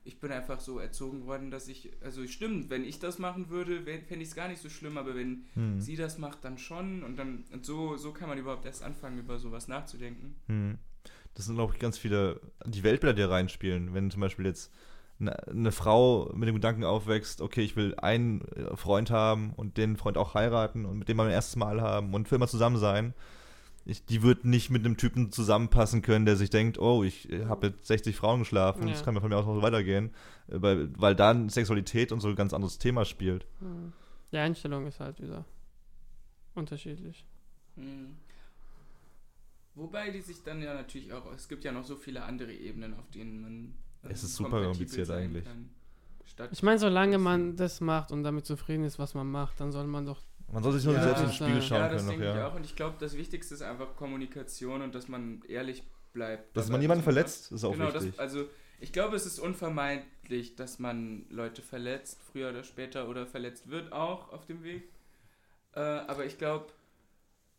ich 0.04 0.20
bin 0.20 0.32
einfach 0.32 0.60
so 0.60 0.78
erzogen 0.78 1.26
worden, 1.26 1.50
dass 1.50 1.68
ich, 1.68 1.92
also 2.02 2.26
stimmt, 2.28 2.70
wenn 2.70 2.86
ich 2.86 3.00
das 3.00 3.18
machen 3.18 3.50
würde, 3.50 3.82
fände 3.84 4.22
ich 4.22 4.30
es 4.30 4.36
gar 4.36 4.48
nicht 4.48 4.62
so 4.62 4.70
schlimm, 4.70 4.98
aber 4.98 5.16
wenn 5.16 5.46
Hm. 5.56 5.82
sie 5.82 5.96
das 5.96 6.20
macht, 6.20 6.44
dann 6.46 6.60
schon 6.60 7.04
und 7.04 7.18
dann, 7.18 7.44
und 7.52 7.66
so, 7.66 7.98
so 7.98 8.14
kann 8.14 8.30
man 8.30 8.38
überhaupt 8.38 8.66
erst 8.66 8.84
anfangen, 8.84 9.18
über 9.18 9.40
sowas 9.40 9.68
nachzudenken. 9.68 10.36
Hm. 10.48 10.78
Das 11.34 11.46
sind, 11.46 11.56
glaube 11.56 11.74
ich, 11.74 11.80
ganz 11.80 11.98
viele, 11.98 12.40
die 12.66 12.84
Weltbilder, 12.84 13.14
die 13.14 13.24
reinspielen. 13.24 13.94
Wenn 13.94 14.12
zum 14.12 14.22
Beispiel 14.22 14.46
jetzt 14.46 14.72
eine, 15.20 15.48
eine 15.48 15.72
Frau 15.72 16.32
mit 16.34 16.48
dem 16.48 16.56
Gedanken 16.56 16.84
aufwächst, 16.84 17.42
okay, 17.42 17.62
ich 17.62 17.76
will 17.76 17.96
einen 17.96 18.42
Freund 18.76 19.10
haben 19.10 19.54
und 19.54 19.78
den 19.78 19.98
Freund 19.98 20.18
auch 20.18 20.34
heiraten 20.34 20.86
und 20.86 20.98
mit 20.98 21.10
dem 21.10 21.18
mal 21.18 21.26
ein 21.26 21.34
erstes 21.34 21.56
Mal 21.56 21.82
haben 21.82 22.14
und 22.14 22.28
für 22.28 22.36
immer 22.36 22.48
zusammen 22.48 22.78
sein. 22.78 23.14
Ich, 23.88 24.04
die 24.06 24.24
wird 24.24 24.46
nicht 24.46 24.72
mit 24.72 24.84
einem 24.84 24.98
Typen 24.98 25.32
zusammenpassen 25.32 26.02
können, 26.02 26.26
der 26.26 26.36
sich 26.38 26.50
denkt, 26.50 26.80
oh, 26.80 27.04
ich 27.04 27.30
habe 27.48 27.68
mit 27.70 27.86
60 27.86 28.16
Frauen 28.16 28.40
geschlafen, 28.40 28.88
Ja. 28.88 28.94
das 28.94 29.04
kann 29.06 29.14
mir 29.14 29.22
von 29.22 29.30
mir 29.30 29.38
aus 29.38 29.46
noch 29.46 29.54
so 29.56 29.62
weitergehen, 29.62 30.10
äh, 30.48 30.62
weil, 30.62 30.90
weil 31.00 31.16
dann 31.16 31.50
Sexualität 31.50 32.12
und 32.12 32.20
so 32.20 32.30
ein 32.30 32.36
ganz 32.36 32.54
anderes 32.54 32.80
Thema 32.80 33.06
spielt. 33.06 33.46
Hm. 33.60 33.94
Die 34.32 34.38
Einstellung 34.38 34.88
ist 34.88 35.00
halt 35.00 35.22
wieder 35.22 35.46
unterschiedlich. 36.56 37.26
Hm. 37.76 38.16
Wobei 39.76 40.10
die 40.10 40.22
sich 40.22 40.42
dann 40.44 40.62
ja 40.62 40.74
natürlich 40.74 41.12
auch, 41.14 41.32
es 41.34 41.48
gibt 41.48 41.64
ja 41.64 41.72
noch 41.72 41.84
so 41.84 41.96
viele 41.96 42.24
andere 42.24 42.54
Ebenen, 42.54 42.94
auf 42.94 43.10
denen 43.12 43.42
man 43.42 43.74
Es 44.04 44.24
ist 44.24 44.36
super 44.36 44.64
kompliziert 44.64 45.10
eigentlich. 45.12 45.44
kann. 45.44 45.70
Statt 46.26 46.50
Ich 46.54 46.64
meine, 46.64 46.80
solange 46.80 47.18
man 47.18 47.56
das 47.56 47.82
macht 47.82 48.12
und 48.12 48.24
damit 48.24 48.46
zufrieden 48.46 48.84
ist, 48.86 48.98
was 48.98 49.14
man 49.14 49.30
macht, 49.30 49.60
dann 49.60 49.72
soll 49.72 49.86
man 49.86 50.06
doch. 50.06 50.22
Man 50.52 50.64
soll 50.64 50.74
sich 50.74 50.86
nur 50.86 50.94
Ja, 50.94 51.04
selbst 51.04 51.24
ins 51.24 51.36
Spiegel 51.36 51.62
schauen 51.62 51.80
ja, 51.80 51.90
das 51.90 52.06
können. 52.06 52.10
denke 52.10 52.26
Noch, 52.26 52.32
ich 52.34 52.38
ja. 52.38 52.48
auch. 52.48 52.56
Und 52.56 52.66
ich 52.66 52.76
glaube, 52.76 52.96
das 53.00 53.18
Wichtigste 53.18 53.54
ist 53.54 53.62
einfach 53.62 53.96
Kommunikation 53.96 54.82
und 54.82 54.96
dass 54.96 55.08
man 55.08 55.42
ehrlich 55.48 55.84
bleibt. 56.14 56.56
Dass 56.56 56.66
dabei, 56.66 56.74
man 56.74 56.82
niemanden 56.82 57.06
man 57.06 57.14
verletzt, 57.14 57.52
ist 57.52 57.64
auch 57.64 57.74
genau, 57.74 57.94
wichtig. 57.94 58.12
Das, 58.12 58.20
also 58.20 58.46
ich 58.80 58.92
glaube, 58.92 59.16
es 59.16 59.26
ist 59.26 59.40
unvermeidlich, 59.40 60.56
dass 60.56 60.80
man 60.80 61.26
Leute 61.30 61.62
verletzt, 61.62 62.20
früher 62.32 62.50
oder 62.50 62.64
später, 62.64 63.10
oder 63.10 63.26
verletzt 63.26 63.70
wird 63.70 63.92
auch 63.92 64.32
auf 64.32 64.46
dem 64.46 64.64
Weg. 64.64 64.84
Äh, 65.74 65.80
aber 65.80 66.26
ich 66.26 66.38
glaube, 66.38 66.68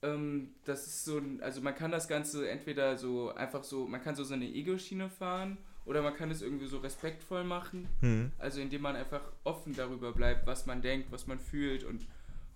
ähm, 0.02 0.54
das 0.64 0.86
ist 0.86 1.04
so 1.04 1.18
ein, 1.18 1.42
also 1.42 1.60
man 1.60 1.74
kann 1.74 1.90
das 1.90 2.08
Ganze 2.08 2.48
entweder 2.48 2.96
so 2.96 3.34
einfach 3.34 3.64
so, 3.64 3.86
man 3.86 4.02
kann 4.02 4.14
so 4.14 4.24
seine 4.24 4.46
Ego-Schiene 4.46 5.08
fahren 5.08 5.58
oder 5.84 6.02
man 6.02 6.14
kann 6.14 6.30
es 6.30 6.42
irgendwie 6.42 6.66
so 6.66 6.78
respektvoll 6.78 7.44
machen. 7.44 7.88
Hm. 8.00 8.32
Also 8.38 8.60
indem 8.60 8.82
man 8.82 8.96
einfach 8.96 9.22
offen 9.44 9.74
darüber 9.74 10.12
bleibt, 10.12 10.46
was 10.46 10.66
man 10.66 10.82
denkt, 10.82 11.10
was 11.12 11.26
man 11.26 11.38
fühlt 11.38 11.84
und, 11.84 12.06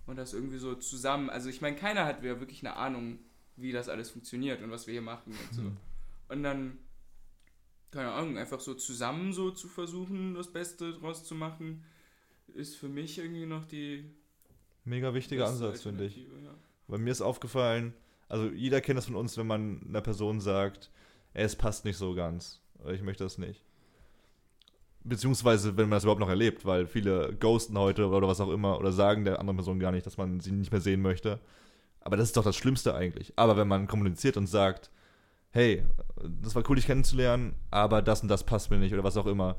und 0.05 0.17
das 0.17 0.33
irgendwie 0.33 0.57
so 0.57 0.75
zusammen. 0.75 1.29
Also 1.29 1.49
ich 1.49 1.61
meine, 1.61 1.75
keiner 1.75 2.05
hat 2.05 2.23
ja 2.23 2.39
wirklich 2.39 2.65
eine 2.65 2.75
Ahnung, 2.75 3.19
wie 3.55 3.71
das 3.71 3.89
alles 3.89 4.09
funktioniert 4.09 4.61
und 4.61 4.71
was 4.71 4.87
wir 4.87 4.93
hier 4.93 5.01
machen 5.01 5.33
und 5.33 5.53
so. 5.53 5.61
Hm. 5.61 5.77
Und 6.29 6.43
dann, 6.43 6.77
keine 7.91 8.11
Ahnung, 8.11 8.37
einfach 8.37 8.59
so 8.59 8.73
zusammen 8.73 9.33
so 9.33 9.51
zu 9.51 9.67
versuchen, 9.67 10.33
das 10.33 10.51
Beste 10.51 10.93
draus 10.93 11.25
zu 11.25 11.35
machen, 11.35 11.83
ist 12.53 12.75
für 12.75 12.89
mich 12.89 13.17
irgendwie 13.17 13.45
noch 13.45 13.65
die 13.65 14.05
Mega 14.83 15.13
wichtiger 15.13 15.47
Ansatz, 15.47 15.83
finde 15.83 16.05
ich. 16.05 16.17
Ja. 16.17 16.55
Weil 16.87 16.99
mir 16.99 17.11
ist 17.11 17.21
aufgefallen, 17.21 17.93
also 18.27 18.47
jeder 18.47 18.81
kennt 18.81 18.97
das 18.97 19.05
von 19.05 19.15
uns, 19.15 19.37
wenn 19.37 19.47
man 19.47 19.85
einer 19.87 20.01
Person 20.01 20.41
sagt, 20.41 20.89
ey, 21.33 21.43
es 21.43 21.55
passt 21.55 21.85
nicht 21.85 21.97
so 21.97 22.15
ganz. 22.15 22.61
Oder 22.79 22.93
ich 22.93 23.03
möchte 23.03 23.23
das 23.23 23.37
nicht. 23.37 23.63
Beziehungsweise, 25.03 25.77
wenn 25.77 25.85
man 25.89 25.97
das 25.97 26.03
überhaupt 26.03 26.19
noch 26.21 26.29
erlebt, 26.29 26.65
weil 26.65 26.85
viele 26.85 27.35
ghosten 27.39 27.77
heute 27.77 28.07
oder 28.07 28.27
was 28.27 28.39
auch 28.39 28.49
immer 28.51 28.77
oder 28.79 28.91
sagen 28.91 29.25
der 29.25 29.39
anderen 29.39 29.57
Person 29.57 29.79
gar 29.79 29.91
nicht, 29.91 30.05
dass 30.05 30.17
man 30.17 30.39
sie 30.39 30.51
nicht 30.51 30.71
mehr 30.71 30.81
sehen 30.81 31.01
möchte. 31.01 31.39
Aber 32.01 32.17
das 32.17 32.27
ist 32.29 32.37
doch 32.37 32.43
das 32.43 32.55
Schlimmste 32.55 32.93
eigentlich. 32.93 33.33
Aber 33.35 33.57
wenn 33.57 33.67
man 33.67 33.87
kommuniziert 33.87 34.37
und 34.37 34.47
sagt, 34.47 34.91
hey, 35.51 35.83
das 36.41 36.53
war 36.55 36.63
cool, 36.69 36.75
dich 36.75 36.85
kennenzulernen, 36.85 37.55
aber 37.71 38.01
das 38.01 38.21
und 38.21 38.27
das 38.27 38.43
passt 38.43 38.69
mir 38.71 38.77
nicht 38.77 38.93
oder 38.93 39.03
was 39.03 39.17
auch 39.17 39.25
immer, 39.27 39.57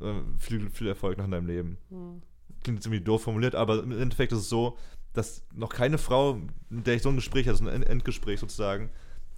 äh, 0.00 0.12
viel, 0.38 0.70
viel 0.70 0.86
Erfolg 0.88 1.18
noch 1.18 1.24
in 1.24 1.30
deinem 1.32 1.46
Leben 1.46 1.78
Hm. 1.90 2.22
klingt 2.62 2.82
ziemlich 2.82 3.04
doof 3.04 3.22
formuliert, 3.22 3.54
aber 3.54 3.82
im 3.82 3.92
Endeffekt 3.92 4.32
ist 4.32 4.38
es 4.40 4.48
so, 4.48 4.76
dass 5.12 5.42
noch 5.54 5.70
keine 5.70 5.98
Frau, 5.98 6.40
mit 6.68 6.86
der 6.86 6.94
ich 6.94 7.02
so 7.02 7.08
ein 7.08 7.16
Gespräch 7.16 7.46
hatte, 7.48 7.58
so 7.58 7.64
ein 7.64 7.72
End- 7.74 7.86
Endgespräch 7.86 8.38
sozusagen, 8.40 8.90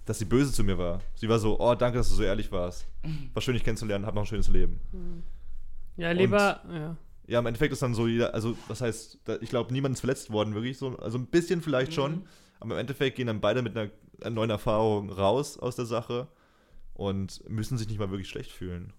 dass 0.05 0.17
sie 0.19 0.25
böse 0.25 0.51
zu 0.51 0.63
mir 0.63 0.77
war. 0.77 0.99
Sie 1.15 1.29
war 1.29 1.39
so, 1.39 1.59
oh, 1.59 1.75
danke, 1.75 1.97
dass 1.99 2.09
du 2.09 2.15
so 2.15 2.23
ehrlich 2.23 2.51
warst. 2.51 2.87
War 3.33 3.41
schön, 3.41 3.53
dich 3.53 3.63
kennenzulernen, 3.63 4.05
hab 4.05 4.15
noch 4.15 4.23
ein 4.23 4.27
schönes 4.27 4.47
Leben. 4.49 4.79
Ja, 5.97 6.11
lieber, 6.11 6.61
ja. 6.71 6.97
Ja, 7.27 7.39
im 7.39 7.45
Endeffekt 7.45 7.71
ist 7.73 7.81
dann 7.81 7.93
so 7.93 8.07
jeder, 8.07 8.33
also 8.33 8.57
das 8.67 8.81
heißt, 8.81 9.19
da, 9.25 9.37
ich 9.41 9.49
glaube, 9.49 9.71
niemand 9.71 9.93
ist 9.93 10.01
verletzt 10.01 10.31
worden, 10.31 10.53
wirklich 10.53 10.77
so. 10.77 10.97
Also 10.97 11.17
ein 11.17 11.27
bisschen 11.27 11.61
vielleicht 11.61 11.93
schon, 11.93 12.11
Mhm. 12.13 12.25
aber 12.59 12.73
im 12.73 12.79
Endeffekt 12.79 13.15
gehen 13.15 13.27
dann 13.27 13.39
beide 13.41 13.61
mit 13.61 13.77
einer, 13.77 13.89
einer 14.21 14.29
neuen 14.31 14.49
Erfahrung 14.49 15.09
raus 15.11 15.57
aus 15.57 15.75
der 15.75 15.85
Sache 15.85 16.27
und 16.93 17.47
müssen 17.49 17.77
sich 17.77 17.87
nicht 17.87 17.99
mal 17.99 18.09
wirklich 18.11 18.29
schlecht 18.29 18.51
fühlen. 18.51 18.93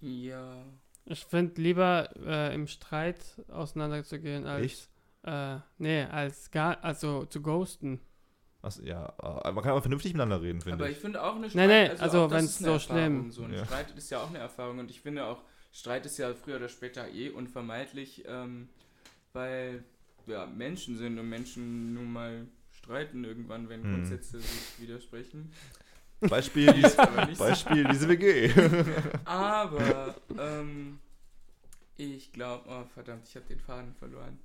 Ja. 0.00 0.64
Ich 1.04 1.24
finde 1.24 1.60
lieber 1.60 2.10
äh, 2.24 2.54
im 2.54 2.66
Streit 2.66 3.18
auseinanderzugehen 3.48 4.46
als. 4.46 4.64
Echt? 4.64 4.88
Äh, 5.24 5.58
nee, 5.78 6.02
als 6.04 6.50
gar, 6.50 6.82
also 6.82 7.24
zu 7.26 7.40
ghosten. 7.40 8.00
Also, 8.60 8.82
ja, 8.82 9.12
aber 9.18 9.52
man 9.52 9.62
kann 9.62 9.72
aber 9.72 9.82
vernünftig 9.82 10.12
miteinander 10.12 10.40
reden, 10.42 10.60
finde 10.60 10.74
Aber 10.74 10.86
ich. 10.90 10.96
ich 10.96 11.02
finde 11.02 11.22
auch 11.22 11.34
eine 11.36 11.48
Nee, 11.48 11.66
nee, 11.66 11.90
auch 11.90 12.00
also 12.00 12.30
wenn's 12.30 12.50
ist 12.50 12.58
eine 12.58 12.66
so 12.78 12.92
Erfahrung, 12.92 13.02
schlimm- 13.22 13.30
So 13.32 13.42
ein 13.44 13.52
Ja. 13.54 13.64
Streit 13.64 13.90
ist 13.96 14.10
ja 14.10 14.20
auch 14.22 14.28
eine 14.28 14.38
Erfahrung 14.38 14.78
und 14.80 14.90
ich 14.90 15.00
finde 15.00 15.24
auch, 15.24 15.42
Streit 15.72 16.06
ist 16.06 16.18
ja 16.18 16.34
früher 16.34 16.56
oder 16.56 16.68
später 16.68 17.08
eh 17.08 17.30
unvermeidlich, 17.30 18.24
ähm, 18.26 18.68
weil 19.32 19.82
ja, 20.26 20.46
Menschen 20.46 20.98
sind 20.98 21.18
und 21.18 21.28
Menschen 21.28 21.94
nun 21.94 22.12
mal 22.12 22.46
streiten 22.70 23.24
irgendwann, 23.24 23.68
wenn 23.68 23.82
Mhm. 23.82 23.92
Grundsätze 23.94 24.40
sich 24.40 24.78
widersprechen. 24.80 25.50
Beispiel, 26.20 26.72
dies. 26.74 26.94
Beispiel 27.38 27.84
diese 27.88 28.08
WG. 28.08 28.52
Aber 29.24 30.14
ähm, 30.38 31.00
ich 31.96 32.32
glaube, 32.32 32.68
oh 32.68 32.84
verdammt, 32.94 33.26
ich 33.26 33.34
habe 33.36 33.46
den 33.46 33.60
Faden 33.60 33.94
verloren. 33.94 34.38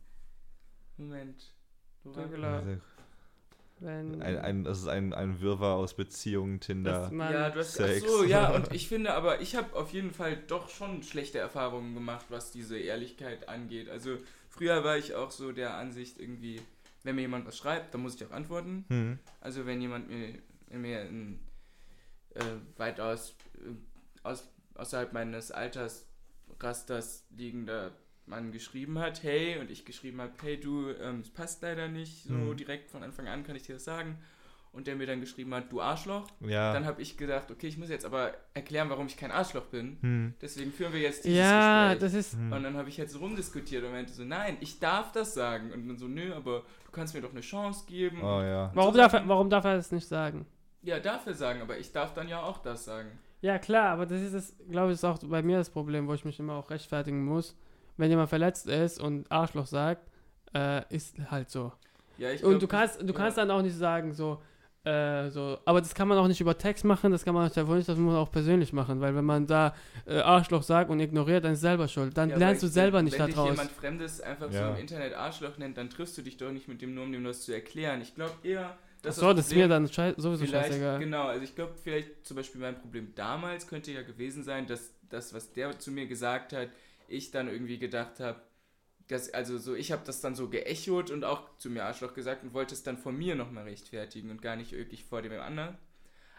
Moment. 0.97 1.53
Wo 2.03 2.15
war 2.15 2.23
Danke, 2.23 2.36
ich? 2.36 2.41
Leute. 2.41 2.82
Wenn 3.80 4.21
Ein, 4.21 4.38
ein, 4.38 4.63
das 4.63 4.80
ist 4.80 4.88
ein, 4.88 5.13
ein 5.13 5.39
Wirrwarr 5.39 5.75
aus 5.75 5.93
Beziehungen, 5.93 6.59
Tinder. 6.59 7.11
Ja, 7.13 7.49
du 7.49 7.59
hast 7.59 7.73
Sex. 7.73 8.03
ach 8.03 8.09
so, 8.09 8.23
ja, 8.23 8.49
und 8.51 8.71
ich 8.73 8.88
finde 8.88 9.13
aber, 9.13 9.41
ich 9.41 9.55
habe 9.55 9.75
auf 9.75 9.91
jeden 9.91 10.11
Fall 10.11 10.36
doch 10.47 10.69
schon 10.69 11.03
schlechte 11.03 11.38
Erfahrungen 11.38 11.93
gemacht, 11.93 12.25
was 12.30 12.51
diese 12.51 12.78
Ehrlichkeit 12.78 13.47
angeht. 13.49 13.89
Also 13.89 14.17
früher 14.49 14.84
war 14.84 14.97
ich 14.97 15.13
auch 15.13 15.30
so 15.30 15.51
der 15.51 15.75
Ansicht 15.75 16.19
irgendwie, 16.19 16.59
wenn 17.03 17.15
mir 17.15 17.21
jemand 17.21 17.45
was 17.45 17.57
schreibt, 17.57 17.93
dann 17.93 18.01
muss 18.01 18.15
ich 18.15 18.25
auch 18.25 18.32
antworten. 18.32 18.86
Hm. 18.89 19.19
Also 19.41 19.65
wenn 19.67 19.80
jemand 19.80 20.09
mir, 20.09 20.39
wenn 20.69 20.82
mir 20.82 21.01
ein, 21.01 21.39
äh, 22.34 22.43
weitaus 22.78 23.36
äh, 23.55 23.73
aus, 24.23 24.49
außerhalb 24.73 25.13
meines 25.13 25.51
Altersrasters 25.51 27.25
liegender 27.30 27.91
Mann 28.28 28.51
geschrieben 28.51 28.99
hat, 28.99 29.23
hey, 29.23 29.57
und 29.59 29.71
ich 29.71 29.86
geschrieben 29.86 30.21
habe, 30.21 30.34
hey 30.41 30.59
du, 30.59 30.89
ähm, 31.01 31.21
es 31.21 31.30
passt 31.30 31.61
leider 31.61 31.88
nicht, 31.88 32.23
so 32.25 32.34
Mhm. 32.34 32.57
direkt 32.57 32.91
von 32.91 33.03
Anfang 33.03 33.28
an 33.28 33.43
kann 33.45 33.55
ich 33.55 33.63
dir 33.63 33.73
das 33.73 33.84
sagen. 33.86 34.17
Und 34.73 34.86
der 34.86 34.95
mir 34.95 35.07
dann 35.07 35.21
geschrieben 35.21 35.55
hat, 35.55 35.71
du 35.71 35.82
Arschloch. 35.82 36.28
Ja. 36.41 36.71
Dann 36.73 36.86
habe 36.86 37.01
ich 37.01 37.17
gedacht, 37.17 37.49
okay, 37.49 37.67
ich 37.67 37.78
muss 37.80 37.89
jetzt 37.89 38.05
aber 38.05 38.34
erklären, 38.53 38.89
warum 38.91 39.07
ich 39.07 39.17
kein 39.17 39.32
Arschloch 39.32 39.65
bin. 39.67 39.97
hm. 40.01 40.34
Deswegen 40.39 40.71
führen 40.71 40.93
wir 40.93 40.99
jetzt 40.99 41.23
dieses 41.25 41.39
ja, 41.39 41.93
Gespräch. 41.93 42.01
das 42.01 42.13
ist. 42.13 42.34
Hm. 42.34 42.51
Und 42.51 42.63
dann 42.63 42.78
habe 42.78 42.88
ich 42.89 42.97
jetzt 42.97 43.13
so 43.13 43.19
rumdiskutiert 43.19 43.84
und 43.84 43.91
meinte 43.91 44.11
so, 44.13 44.23
nein, 44.23 44.57
ich 44.59 44.78
darf 44.80 45.11
das 45.13 45.34
sagen. 45.34 45.71
Und 45.71 45.88
dann 45.88 45.97
so, 45.97 46.07
nö, 46.07 46.32
aber 46.36 46.63
du 46.86 46.91
kannst 46.91 47.15
mir 47.15 47.21
doch 47.21 47.32
eine 47.32 47.41
Chance 47.41 47.86
geben. 47.88 48.21
Oh 48.21 48.41
ja. 48.41 48.69
Warum 48.75 48.91
so 48.93 48.97
darf, 48.99 49.13
er, 49.13 49.28
warum 49.28 49.49
darf 49.49 49.63
er 49.65 49.78
das 49.78 49.91
nicht 49.91 50.07
sagen? 50.07 50.45
Ja, 50.84 50.99
darf 50.99 51.25
er 51.25 51.34
sagen, 51.34 51.61
aber 51.61 51.78
ich 51.80 51.91
darf 51.91 52.13
dann 52.13 52.28
ja 52.28 52.43
auch 52.43 52.59
das 52.59 52.86
sagen. 52.86 53.09
Ja, 53.41 53.57
klar, 53.57 53.89
aber 53.93 54.05
das 54.05 54.21
ist, 54.21 54.34
das, 54.36 54.55
glaube 54.69 54.91
ich, 54.91 54.95
ist 54.95 55.05
auch 55.05 55.17
bei 55.23 55.41
mir 55.41 55.57
das 55.57 55.69
Problem, 55.71 56.07
wo 56.07 56.13
ich 56.13 56.25
mich 56.25 56.39
immer 56.39 56.53
auch 56.53 56.69
rechtfertigen 56.69 57.23
muss. 57.25 57.55
Wenn 57.98 58.10
jemand 58.10 58.30
verletzt 58.30 58.68
ist 58.68 59.00
und 59.02 59.32
Arschloch 59.32 59.66
sagt, 59.68 60.10
äh, 60.54 60.84
ist 60.93 61.16
halt 61.30 61.50
so. 61.50 61.72
Ja, 62.18 62.32
ich 62.32 62.43
und 62.43 62.52
glaub, 62.52 62.62
du 62.62 62.68
kannst, 62.68 63.02
du 63.02 63.08
ja. 63.08 63.14
kannst 63.14 63.38
dann 63.38 63.52
auch 63.52 63.62
nicht 63.62 63.76
sagen, 63.76 64.14
so, 64.14 64.41
äh, 64.84 65.30
so, 65.30 65.58
aber 65.66 65.82
das 65.82 65.93
kann 65.93 66.08
man 66.08 66.18
auch 66.18 66.28
nicht 66.28 66.39
über 66.39 66.58
Text 66.58 66.86
machen, 66.86 67.12
das 67.12 67.26
kann 67.26 67.34
man 67.34 67.48
auch 67.48 67.54
telefonisch, 67.54 67.86
das 67.86 67.98
muss 67.98 68.14
man 68.14 68.22
auch 68.22 68.32
persönlich 68.32 68.72
machen, 68.72 69.02
weil 69.02 69.14
wenn 69.16 69.26
man 69.26 69.45
da 69.45 69.76
äh, 70.06 70.20
Arschloch 70.20 70.64
sagt 70.64 70.89
und 70.89 71.00
ignoriert, 71.00 71.43
dann 71.43 71.54
ist 71.54 71.62
selber 71.62 71.88
schuld. 71.88 72.18
Dann 72.18 72.30
Ja, 72.30 72.38
lernst 72.38 72.64
du 72.64 72.68
selber 72.68 73.02
nicht 73.02 73.14
wenn 73.14 73.20
da 73.20 73.26
dich 73.28 73.36
jemand 73.36 73.72
Fremdes 73.72 74.22
einfach 74.22 74.52
Ja. 74.52 74.70
so 74.70 74.76
im 74.76 74.82
Internet 74.82 75.14
Arschloch 75.14 75.58
nennt, 75.58 75.78
dann 75.78 75.89
triffst 75.89 76.18
du 76.18 76.22
dich 76.22 76.38
doch 76.38 76.52
nicht 76.52 76.68
mit 76.68 76.82
dem 76.82 76.95
nur, 76.95 77.04
um 77.04 77.12
dem 77.12 77.24
das 77.24 77.41
zu 77.41 77.52
erklären. 77.54 78.02
Ich 78.02 78.16
glaube 78.16 78.34
eher, 78.43 78.78
dass 79.02 79.20
Achso, 79.20 79.34
das 79.34 79.48
ist 79.48 79.56
mir 79.56 79.68
dann 79.68 79.88
schei 79.89 80.14
sowieso 80.18 80.45
vielleicht, 80.45 80.70
scheißegal. 80.70 81.00
Genau, 81.00 81.28
also 81.28 81.43
ich 81.43 81.54
glaube, 81.54 81.74
vielleicht 81.84 82.26
zum 82.26 82.38
Beispiel 82.38 82.62
mein 82.62 82.80
Problem 82.80 83.14
damals 83.14 83.68
könnte 83.68 83.91
ja 83.91 84.02
gewesen 84.02 84.43
sein, 84.43 84.68
dass 84.68 84.93
das, 85.10 85.34
was 85.34 85.52
der 85.54 85.78
zu 85.80 85.91
mir 85.91 86.08
gesagt 86.08 86.54
hat, 86.54 86.70
ich 87.08 87.32
dann 87.32 87.47
irgendwie 87.47 87.80
gedacht 87.80 88.20
habe, 88.20 88.41
dass, 89.08 89.34
also 89.34 89.58
so, 89.58 89.76
ich 89.76 89.91
habe 89.91 90.03
das 90.05 90.22
dann 90.22 90.36
so 90.36 90.49
geechot 90.49 91.12
und 91.12 91.24
auch 91.24 91.58
zu 91.58 91.70
mir 91.70 91.86
Arschloch 91.86 92.14
gesagt 92.14 92.43
und 92.43 92.53
wollte 92.53 92.74
es 92.76 92.84
dann 92.84 92.97
von 92.97 93.18
mir 93.18 93.36
nochmal 93.36 93.64
rechtfertigen 93.64 94.30
und 94.32 94.41
gar 94.41 94.55
nicht 94.55 94.74
wirklich 94.74 95.05
vor 95.05 95.22
dem 95.22 95.32
anderen. 95.39 95.78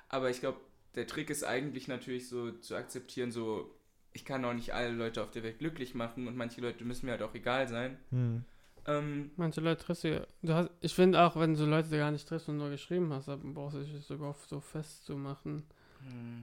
Aber 0.09 0.31
ich 0.31 0.41
glaube, 0.41 0.61
der 0.95 1.07
Trick 1.07 1.31
ist 1.31 1.45
eigentlich 1.45 1.89
natürlich 1.89 2.29
so 2.29 2.51
zu 2.53 2.75
akzeptieren, 2.77 3.31
so, 3.33 3.75
ich 4.13 4.25
kann 4.25 4.45
auch 4.45 4.55
nicht 4.55 4.75
alle 4.75 4.91
Leute 4.91 5.23
auf 5.23 5.31
der 5.31 5.43
Welt 5.43 5.59
glücklich 5.59 5.95
machen 5.95 6.27
und 6.29 6.37
manche 6.37 6.61
Leute 6.61 6.85
müssen 6.85 7.07
mir 7.07 7.13
halt 7.13 7.23
auch 7.23 7.35
egal 7.35 7.69
sein. 7.69 7.99
Hm. 8.11 8.45
Ähm, 8.87 9.31
Manche 9.37 9.61
Leute 9.61 9.85
triffst 9.85 10.05
du, 10.05 10.09
ja- 10.09 10.27
du 10.43 10.55
hast, 10.55 10.71
ich 10.81 10.95
finde 10.95 11.23
auch, 11.23 11.37
wenn 11.37 11.55
du 11.55 11.65
Leute 11.65 11.91
gar 11.91 12.11
nicht 12.11 12.27
triffst 12.29 12.49
und 12.49 12.57
nur 12.59 12.71
geschrieben 12.71 13.13
hast, 13.13 13.29
dann 13.29 13.55
brauchst 13.55 13.77
du 13.77 13.81
dich 13.83 14.05
sogar 14.05 14.35
so 14.47 14.61
festzumachen. 14.61 15.65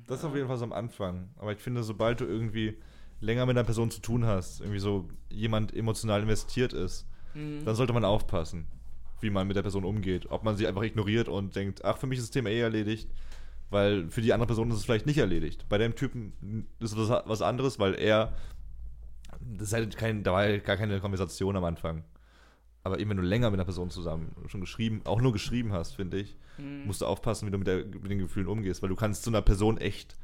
Das 0.08 0.20
ist 0.20 0.26
auf 0.26 0.36
jeden 0.36 0.48
Fall 0.48 0.58
so 0.58 0.66
am 0.66 0.74
Anfang. 0.74 1.30
Aber 1.38 1.52
ich 1.52 1.60
finde, 1.60 1.82
sobald 1.84 2.20
du 2.22 2.26
irgendwie 2.26 2.78
länger 3.20 3.46
mit 3.46 3.58
einer 3.58 3.66
Person 3.66 3.92
zu 3.92 4.02
tun 4.02 4.26
hast, 4.26 4.62
irgendwie 4.62 4.80
so 4.80 5.08
jemand 5.30 5.76
emotional 5.76 6.22
investiert 6.22 6.74
ist, 6.74 7.08
mhm. 7.34 7.64
dann 7.66 7.76
sollte 7.76 7.94
man 7.94 8.06
aufpassen, 8.06 8.68
wie 9.22 9.30
man 9.30 9.48
mit 9.48 9.56
der 9.56 9.62
Person 9.62 9.86
umgeht. 9.86 10.30
Ob 10.30 10.44
man 10.44 10.58
sie 10.58 10.68
einfach 10.68 10.84
ignoriert 10.84 11.28
und 11.28 11.56
denkt, 11.56 11.84
ach, 11.86 11.98
für 11.98 12.08
mich 12.08 12.20
ist 12.20 12.26
das 12.26 12.32
Thema 12.32 12.50
eh 12.50 12.60
erledigt, 12.60 13.10
weil 13.70 14.10
für 14.10 14.22
die 14.22 14.34
andere 14.34 14.48
Person 14.48 14.70
ist 14.70 14.78
es 14.78 14.86
vielleicht 14.86 15.06
nicht 15.06 15.18
erledigt. 15.18 15.66
Bei 15.70 15.78
dem 15.78 15.96
Typen 15.96 16.68
ist 16.80 16.92
es 16.92 17.10
was, 17.10 17.42
anderes, 17.42 17.80
weil 17.80 17.96
er, 17.96 18.34
das 19.40 19.70
ist 19.70 19.74
halt 19.74 19.98
kein, 19.98 20.24
da 20.24 20.34
war 20.34 20.42
halt 20.42 20.66
gar 20.66 20.78
keine 20.78 21.00
Konversation 21.00 21.56
am 21.56 21.64
Anfang. 21.64 22.04
Aber 22.84 23.00
eben 23.00 23.10
wenn 23.10 23.18
du 23.18 23.24
länger 23.24 23.50
mit 23.50 23.60
einer 23.60 23.66
Person 23.66 23.90
zusammen 23.90 24.36
schon 24.48 24.62
geschrieben, 24.62 25.02
auch 25.06 25.20
nur 25.20 25.34
geschrieben 25.34 25.74
hast, 25.74 25.96
finde 25.96 26.20
ich, 26.20 26.38
Mhm. 26.58 26.86
musst 26.86 27.02
du 27.02 27.06
aufpassen, 27.06 27.48
wie 27.48 27.52
du 27.52 27.58
mit, 27.58 27.68
der, 27.68 27.86
mit 27.86 28.10
den 28.10 28.20
Gefühlen 28.20 28.48
umgehst, 28.48 28.82
weil 28.82 28.90
du 28.90 28.96
kannst 28.96 29.24
zu 29.24 29.30
einer 29.30 29.42
Person 29.42 29.78
echt 29.78 30.18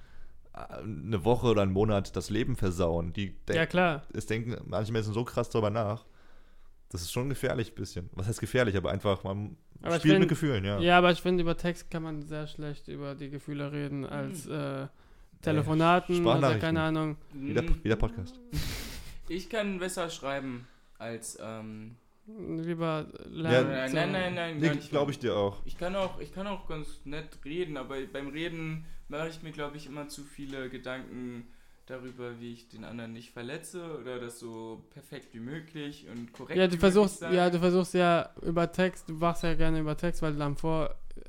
eine 0.53 1.23
Woche 1.23 1.47
oder 1.47 1.61
einen 1.61 1.71
Monat 1.71 2.15
das 2.15 2.29
Leben 2.29 2.55
versauen. 2.55 3.13
Die 3.13 3.31
denk- 3.47 3.55
Ja, 3.57 3.65
klar. 3.65 4.03
es 4.13 4.25
denken 4.25 4.55
manche 4.67 4.91
Menschen 4.91 5.13
so 5.13 5.23
krass 5.23 5.49
darüber 5.49 5.69
nach. 5.69 6.05
Das 6.89 7.01
ist 7.01 7.11
schon 7.13 7.29
gefährlich 7.29 7.71
ein 7.71 7.75
bisschen. 7.75 8.09
Was 8.13 8.27
heißt 8.27 8.39
gefährlich, 8.41 8.75
aber 8.75 8.91
einfach, 8.91 9.23
man 9.23 9.55
Aber 9.81 9.95
ich 9.95 10.01
spielt 10.01 10.13
find- 10.15 10.19
mit 10.21 10.29
Gefühlen, 10.29 10.65
ja. 10.65 10.79
Ja, 10.79 10.97
aber 10.97 11.11
ich 11.11 11.21
finde, 11.21 11.41
über 11.43 11.55
Text 11.55 11.89
kann 11.89 12.03
man 12.03 12.21
sehr 12.23 12.47
schlecht 12.47 12.87
über 12.89 13.15
die 13.15 13.29
Gefühle 13.29 13.71
reden 13.71 14.05
als 14.05 14.45
äh, 14.47 14.87
Telefonaten 15.41 16.25
oder 16.25 16.57
keine 16.59 16.81
Ahnung. 16.81 17.15
Wie 17.33 17.53
der, 17.53 17.63
wie 17.83 17.89
der 17.89 17.95
Podcast. 17.95 18.39
Ich 19.29 19.49
kann 19.49 19.79
besser 19.79 20.09
schreiben 20.09 20.67
als 20.97 21.37
ähm, 21.41 21.95
Lieber 22.27 23.05
Ja, 23.23 23.29
lernen. 23.29 23.69
nein, 23.71 23.89
so. 23.89 23.95
nein, 23.95 24.11
nein, 24.11 24.35
nein, 24.35 24.57
Nee, 24.59 24.75
glaube 24.89 25.11
ich 25.11 25.19
dir 25.19 25.33
auch. 25.37 25.59
Ich 25.63 25.77
kann 25.77 25.95
auch, 25.95 26.19
ich 26.19 26.33
kann 26.33 26.47
auch 26.47 26.67
ganz 26.67 26.99
nett 27.05 27.39
reden, 27.45 27.77
aber 27.77 27.95
beim 28.11 28.27
Reden 28.27 28.83
mache 29.11 29.27
ich 29.29 29.43
mir, 29.43 29.51
glaube 29.51 29.77
ich, 29.77 29.85
immer 29.85 30.07
zu 30.07 30.23
viele 30.23 30.69
Gedanken 30.69 31.47
darüber, 31.85 32.39
wie 32.39 32.53
ich 32.53 32.69
den 32.69 32.85
anderen 32.85 33.11
nicht 33.13 33.31
verletze 33.31 33.99
oder 33.99 34.19
das 34.19 34.39
so 34.39 34.81
perfekt 34.91 35.33
wie 35.33 35.39
möglich 35.39 36.07
und 36.11 36.31
korrekt 36.31 36.57
Ja, 36.57 36.65
wie 36.67 36.75
du 36.75 36.77
versuchst, 36.77 37.21
möglich 37.21 37.37
ja, 37.37 37.49
du 37.49 37.59
versuchst 37.59 37.93
ja 37.93 38.29
über 38.41 38.71
Text, 38.71 39.09
du 39.09 39.13
machst 39.13 39.43
ja 39.43 39.53
gerne 39.55 39.79
über 39.79 39.97
Text, 39.97 40.21
weil 40.21 40.33
du 40.33 40.39
dann 40.39 40.55
vor, 40.55 40.95
äh, 41.15 41.21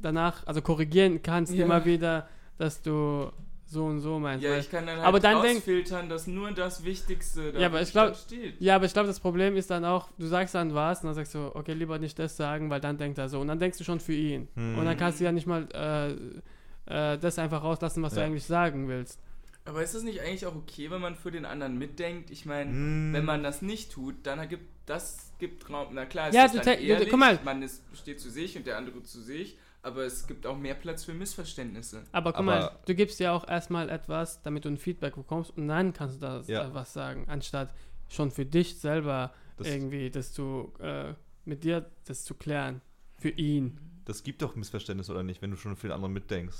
danach, 0.00 0.46
also 0.46 0.62
korrigieren 0.62 1.22
kannst 1.22 1.52
Ja. 1.52 1.64
immer 1.66 1.84
wieder, 1.84 2.28
dass 2.58 2.80
du 2.80 3.30
so 3.68 3.84
und 3.86 4.00
so 4.00 4.18
meinst. 4.20 4.44
Ja, 4.44 4.52
weil, 4.52 4.60
ich 4.60 4.70
kann 4.70 4.86
dann 4.86 4.96
halt 4.98 5.06
aber 5.08 5.18
dann 5.20 5.42
denk- 5.42 5.58
ausfiltern, 5.58 6.08
dass 6.08 6.26
nur 6.28 6.52
das 6.52 6.84
Wichtigste 6.84 7.52
da 7.52 7.58
Ja, 7.58 7.66
aber 7.66 7.82
ich 7.82 7.90
glaub- 7.90 8.14
steht. 8.14 8.54
ja, 8.60 8.76
aber 8.76 8.84
ich 8.86 8.92
glaube, 8.92 9.08
das 9.08 9.18
Problem 9.20 9.56
ist 9.56 9.70
dann 9.70 9.84
auch, 9.84 10.08
du 10.18 10.26
sagst 10.26 10.54
dann 10.54 10.72
was 10.72 11.00
und 11.00 11.06
dann 11.08 11.16
sagst 11.16 11.34
du, 11.34 11.50
okay, 11.54 11.72
lieber 11.74 11.98
nicht 11.98 12.16
das 12.18 12.36
sagen, 12.36 12.70
weil 12.70 12.80
dann 12.80 12.96
denkt 12.96 13.18
er 13.18 13.28
so. 13.28 13.40
Und 13.40 13.48
dann 13.48 13.58
denkst 13.58 13.76
du 13.76 13.84
schon 13.84 13.98
für 13.98 14.12
ihn. 14.14 14.46
Hm. 14.54 14.78
Und 14.78 14.84
dann 14.84 14.96
kannst 14.96 15.18
du 15.20 15.24
ja 15.24 15.32
nicht 15.32 15.48
mal 15.48 15.66
äh, 15.72 16.40
äh, 16.86 17.18
das 17.18 17.38
einfach 17.38 17.62
rauslassen, 17.62 18.02
was 18.02 18.14
du 18.14 18.20
Ja. 18.20 18.26
eigentlich 18.26 18.44
sagen 18.44 18.88
willst. 18.88 19.20
Aber 19.64 19.82
ist 19.82 19.94
es 19.94 20.04
nicht 20.04 20.20
eigentlich 20.20 20.46
auch 20.46 20.54
okay, 20.54 20.90
wenn 20.90 21.00
man 21.00 21.16
für 21.16 21.32
den 21.32 21.44
anderen 21.44 21.76
mitdenkt? 21.76 22.30
Ich 22.30 22.46
meine, 22.46 22.70
Hm. 22.70 23.12
wenn 23.12 23.24
man 23.24 23.42
das 23.42 23.62
nicht 23.62 23.90
tut, 23.92 24.14
dann 24.24 24.38
ergibt 24.38 24.64
das 24.86 25.32
gibt 25.40 25.68
Raum. 25.68 25.88
Na 25.92 26.06
klar, 26.06 26.28
es 26.28 26.34
Ja, 26.36 26.44
ist 26.44 26.54
du 26.54 26.60
dann 26.60 26.76
du- 26.78 26.82
ehrlich, 26.84 27.08
guck 27.10 27.18
mal. 27.18 27.38
man 27.44 27.60
ist, 27.62 27.82
steht 27.94 28.20
zu 28.20 28.30
sich 28.30 28.56
und 28.56 28.66
der 28.68 28.76
andere 28.78 29.02
zu 29.02 29.20
sich, 29.20 29.58
aber 29.82 30.04
es 30.04 30.28
gibt 30.28 30.46
auch 30.46 30.56
mehr 30.56 30.74
Platz 30.74 31.02
für 31.04 31.12
Missverständnisse. 31.12 32.04
Aber 32.12 32.30
guck 32.32 32.38
Aber- 32.38 32.44
mal, 32.46 32.78
du 32.86 32.94
gibst 32.94 33.18
ja 33.18 33.32
auch 33.32 33.48
erstmal 33.48 33.88
etwas, 33.90 34.40
damit 34.42 34.64
du 34.64 34.68
ein 34.68 34.78
Feedback 34.78 35.16
bekommst 35.16 35.56
und 35.56 35.66
dann 35.66 35.92
kannst 35.92 36.16
du 36.16 36.20
da 36.20 36.42
Ja. 36.46 36.68
äh, 36.68 36.74
was 36.74 36.92
sagen, 36.92 37.24
anstatt 37.28 37.74
schon 38.08 38.30
für 38.30 38.46
dich 38.46 38.78
selber 38.78 39.32
Das, 39.56 39.66
irgendwie 39.66 40.10
das 40.10 40.32
zu, 40.32 40.72
äh, 40.78 41.14
mit 41.44 41.64
dir 41.64 41.90
das 42.04 42.24
zu 42.24 42.34
klären. 42.34 42.80
Für 43.18 43.30
ihn. 43.30 43.80
das 44.04 44.22
gibt 44.22 44.40
doch 44.42 44.54
Missverständnisse 44.54 45.10
oder 45.10 45.24
nicht, 45.24 45.42
wenn 45.42 45.50
du 45.50 45.56
schon 45.56 45.74
für 45.74 45.88
den 45.88 45.94
anderen 45.94 46.12
mitdenkst. 46.12 46.58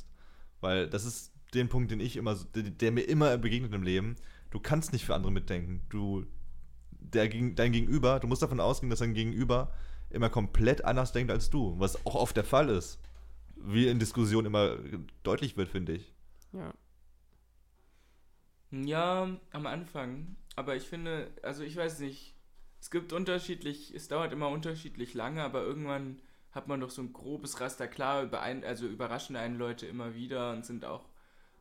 Weil 0.60 0.88
das 0.88 1.04
ist 1.04 1.32
den 1.54 1.68
Punkt, 1.68 1.90
den 1.90 2.00
ich 2.00 2.16
immer, 2.16 2.36
so- 2.36 2.46
der, 2.54 2.64
der 2.64 2.92
mir 2.92 3.02
immer 3.02 3.36
begegnet 3.38 3.72
im 3.74 3.82
Leben. 3.82 4.16
Du 4.50 4.60
kannst 4.60 4.92
nicht 4.92 5.04
für 5.04 5.14
andere 5.14 5.32
mitdenken. 5.32 5.82
Du, 5.90 6.26
der, 6.90 7.28
dein 7.28 7.72
Gegenüber, 7.72 8.20
du 8.20 8.26
musst 8.26 8.42
davon 8.42 8.60
ausgehen, 8.60 8.90
dass 8.90 9.00
dein 9.00 9.14
Gegenüber 9.14 9.72
immer 10.10 10.30
komplett 10.30 10.84
anders 10.84 11.12
denkt 11.12 11.32
als 11.32 11.50
du, 11.50 11.78
was 11.78 12.04
auch 12.06 12.14
oft 12.14 12.36
der 12.36 12.44
Fall 12.44 12.68
ist. 12.70 12.98
wie 13.56 13.88
in 13.88 13.98
Diskussionen 14.00 14.46
immer 14.48 14.78
deutlich 15.24 15.56
wird, 15.56 15.68
finde 15.70 15.94
ich. 15.94 16.14
Ja. 16.52 16.72
Ja, 18.70 19.38
am 19.52 19.66
Anfang. 19.66 20.36
Aber 20.56 20.76
ich 20.76 20.84
finde, 20.84 21.30
also 21.42 21.62
ich 21.62 21.76
weiß 21.76 22.00
nicht, 22.00 22.34
es 22.80 22.90
gibt 22.90 23.12
unterschiedlich, 23.12 23.92
es 23.94 24.08
dauert 24.08 24.32
immer 24.32 24.48
unterschiedlich 24.48 25.14
lange, 25.14 25.42
aber 25.42 25.62
irgendwann 25.62 26.20
hat 26.56 26.66
man 26.66 26.80
doch 26.80 26.90
so 26.90 27.02
ein 27.02 27.12
grobes 27.12 27.60
Raster. 27.60 27.86
Klar, 27.86 28.24
überein, 28.24 28.64
also 28.64 28.86
überraschen 28.86 29.36
einen 29.36 29.56
Leute 29.56 29.86
immer 29.86 30.14
wieder 30.14 30.52
und 30.52 30.66
sind 30.66 30.84
auch 30.84 31.08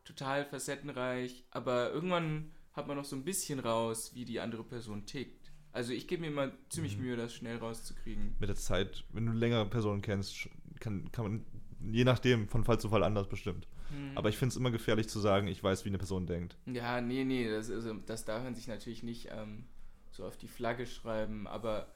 total 0.04 0.44
facettenreich, 0.44 1.44
aber 1.50 1.92
irgendwann 1.92 2.52
hat 2.72 2.88
man 2.88 2.96
noch 2.96 3.04
so 3.04 3.16
ein 3.16 3.24
bisschen 3.24 3.60
raus, 3.60 4.12
wie 4.14 4.24
die 4.24 4.40
andere 4.40 4.64
Person 4.64 5.06
tickt. 5.06 5.52
Also 5.72 5.92
ich 5.92 6.08
gebe 6.08 6.22
mir 6.22 6.28
immer 6.28 6.52
ziemlich 6.70 6.96
Mhm. 6.96 7.04
Mühe, 7.04 7.16
das 7.16 7.34
schnell 7.34 7.58
rauszukriegen. 7.58 8.34
Mit 8.38 8.48
der 8.48 8.56
Zeit, 8.56 9.04
wenn 9.12 9.26
du 9.26 9.32
längere 9.32 9.66
Personen 9.66 10.02
kennst, 10.02 10.48
kann, 10.80 11.10
kann 11.12 11.24
man 11.24 11.46
je 11.92 12.04
nachdem 12.04 12.48
von 12.48 12.64
Fall 12.64 12.80
zu 12.80 12.88
Fall 12.88 13.02
anders 13.02 13.28
bestimmt. 13.28 13.66
Hm. 13.90 14.12
Aber 14.16 14.28
ich 14.28 14.38
finde 14.38 14.52
es 14.52 14.56
immer 14.56 14.70
gefährlich 14.70 15.08
zu 15.08 15.20
sagen, 15.20 15.46
ich 15.48 15.62
weiß, 15.62 15.84
wie 15.84 15.90
eine 15.90 15.98
Person 15.98 16.26
denkt. 16.26 16.56
Ja, 16.66 17.00
nee, 17.00 17.24
nee, 17.24 17.48
das, 17.48 17.70
also, 17.70 17.94
das 17.94 18.24
darf 18.24 18.42
man 18.42 18.54
sich 18.54 18.66
natürlich 18.66 19.02
nicht 19.02 19.28
ähm, 19.30 19.64
so 20.10 20.24
auf 20.24 20.36
die 20.36 20.48
Flagge 20.48 20.86
schreiben, 20.86 21.46
aber 21.46 21.94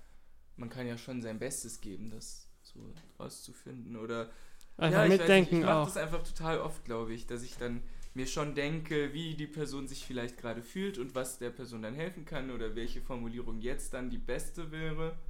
man 0.56 0.68
kann 0.68 0.86
ja 0.86 0.98
schon 0.98 1.22
sein 1.22 1.38
Bestes 1.38 1.80
geben, 1.80 2.10
das 2.10 2.49
so 2.72 2.80
rauszufinden. 3.18 3.96
Oder 3.96 4.30
Einfach 4.76 4.98
ja, 5.00 5.04
ich 5.04 5.10
mitdenken 5.12 5.28
weiß 5.28 5.50
nicht, 5.52 5.60
ich 5.60 5.66
mache 5.66 5.84
das 5.84 5.96
einfach 5.96 6.22
total 6.22 6.60
oft, 6.60 6.84
glaube 6.84 7.12
ich, 7.12 7.26
dass 7.26 7.42
ich 7.42 7.56
dann 7.56 7.82
mir 8.14 8.26
schon 8.26 8.54
denke, 8.54 9.12
wie 9.12 9.34
die 9.34 9.46
Person 9.46 9.86
sich 9.86 10.04
vielleicht 10.04 10.36
gerade 10.36 10.62
fühlt 10.62 10.98
und 10.98 11.14
was 11.14 11.38
der 11.38 11.50
Person 11.50 11.82
dann 11.82 11.94
helfen 11.94 12.24
kann 12.24 12.50
oder 12.50 12.74
welche 12.74 13.00
Formulierung 13.00 13.60
jetzt 13.60 13.94
dann 13.94 14.10
die 14.10 14.18
beste 14.18 14.70
wäre. 14.70 15.16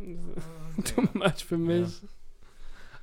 Ah, 0.00 0.82
Too 0.82 1.02
much 1.12 1.44
für 1.44 1.58
mich. 1.58 2.00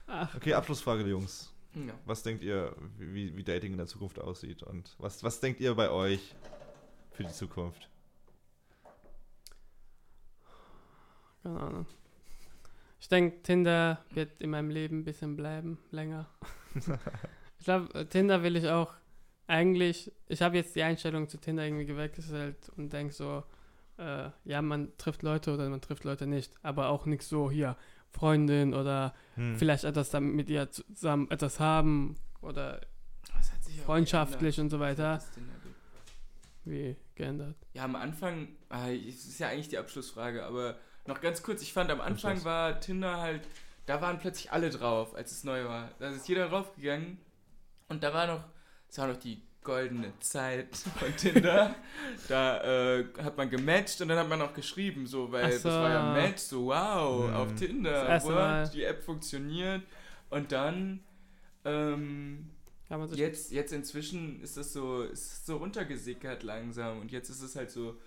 Ach, 0.08 0.34
Okay, 0.36 0.54
Abschlussfrage, 0.56 1.04
Jungs. 1.06 1.54
ja. 1.76 1.94
Was 2.06 2.24
denkt 2.24 2.44
ihr, 2.44 2.76
wie, 2.98 3.38
wie 3.38 3.44
Dating 3.44 3.74
in 3.74 3.78
der 3.78 3.86
Zukunft 3.86 4.20
aussieht? 4.20 4.64
Und 4.64 4.96
was, 4.98 5.22
was 5.22 5.40
denkt 5.40 5.60
ihr 5.60 5.76
bei 5.76 5.92
euch 5.92 6.34
für 7.12 7.24
die 7.24 7.32
Zukunft? 7.32 7.88
keine 11.44 11.60
Ahnung. 11.60 11.86
Ich 13.00 13.10
denke, 13.10 13.42
Tinder 13.44 14.04
wird 14.12 14.42
in 14.42 14.50
meinem 14.50 14.70
Leben 14.70 15.00
ein 15.00 15.04
bisschen 15.04 15.36
bleiben, 15.36 15.78
länger. 15.92 16.28
ich 17.60 17.66
glaube, 17.66 18.08
Tinder 18.10 18.44
will 18.44 18.56
ich 18.56 18.68
auch 18.68 18.94
eigentlich, 19.46 20.12
ich 20.28 20.42
habe 20.42 20.58
jetzt 20.58 20.76
die 20.76 20.84
Einstellung 20.84 21.30
zu 21.30 21.38
Tinder 21.38 21.66
irgendwie 21.66 21.86
gewechselt 21.86 22.70
und 22.76 22.92
denke 22.92 23.14
so, 23.14 23.44
äh, 23.98 24.30
ja, 24.44 24.62
man 24.62 24.96
trifft 24.98 25.24
Leute 25.24 25.54
oder 25.54 25.70
man 25.70 25.82
trifft 25.82 26.04
Leute 26.04 26.28
nicht, 26.28 26.54
aber 26.64 26.90
auch 26.90 27.06
nichts 27.06 27.30
so 27.30 27.50
hier, 27.50 27.78
Freundin 28.12 28.74
oder 28.74 29.14
Hm. 29.36 29.56
vielleicht 29.58 29.84
etwas 29.84 30.10
damit 30.10 30.34
mit 30.36 30.50
ihr 30.50 30.70
zusammen 30.72 31.30
etwas 31.30 31.60
haben 31.60 32.16
oder 32.42 32.82
freundschaftlich 33.86 34.60
und 34.60 34.70
so 34.70 34.80
weiter. 34.80 35.22
Wie 36.66 36.96
geändert. 37.16 37.56
Ja, 37.74 37.86
am 37.86 37.96
Anfang, 37.96 38.50
es 39.08 39.26
ist 39.26 39.40
ja 39.40 39.50
eigentlich 39.50 39.70
die 39.70 39.78
Abschlussfrage, 39.78 40.44
aber 40.46 40.78
noch 41.08 41.22
ganz 41.22 41.42
kurz, 41.44 41.62
ich 41.62 41.74
fand 41.74 41.90
am 41.92 42.02
Anfang 42.02 42.44
war 42.44 42.80
Tinder 42.80 43.18
halt, 43.18 43.42
da 43.86 44.02
waren 44.02 44.20
plötzlich 44.20 44.52
alle 44.52 44.70
drauf, 44.70 45.16
als 45.16 45.32
es 45.32 45.44
neu 45.44 45.66
war. 45.66 45.90
Da 46.00 46.10
ist 46.10 46.28
jeder 46.28 46.50
draufgegangen 46.50 47.18
und 47.90 48.04
da 48.04 48.14
war 48.14 48.28
noch, 48.28 48.44
es 48.90 48.98
war 48.98 49.08
noch 49.08 49.18
die 49.18 49.42
goldene 49.64 50.14
Zeit 50.20 50.76
von 50.78 51.16
Tinder. 51.18 51.76
da 52.30 52.64
äh, 53.00 53.06
hat 53.22 53.36
man 53.38 53.50
gematcht 53.50 54.00
und 54.02 54.08
dann 54.08 54.18
hat 54.18 54.30
man 54.30 54.42
auch 54.42 54.54
geschrieben, 54.54 55.08
so, 55.08 55.32
weil 55.32 55.46
Ach 55.46 55.50
das 55.50 55.62
so. 55.64 55.70
war 55.70 55.90
ja 55.90 56.14
Match, 56.14 56.42
so 56.42 56.66
wow, 56.68 57.28
Mhm. 57.30 57.36
auf 57.36 57.56
Tinder, 57.56 58.24
what, 58.24 58.74
die 58.74 58.84
App 58.84 59.04
funktioniert 59.04 59.82
und 60.30 60.52
dann 60.54 61.02
ähm, 61.66 62.50
jetzt, 63.14 63.52
jetzt 63.52 63.74
inzwischen 63.74 64.42
ist 64.42 64.56
das 64.56 64.72
so, 64.72 65.04
ist 65.04 65.46
so 65.46 65.58
runtergesickert 65.58 66.44
langsam 66.44 67.00
und 67.02 67.12
jetzt 67.12 67.30
ist 67.30 67.42
es 67.42 67.56
halt 67.58 67.70
so, 67.72 67.98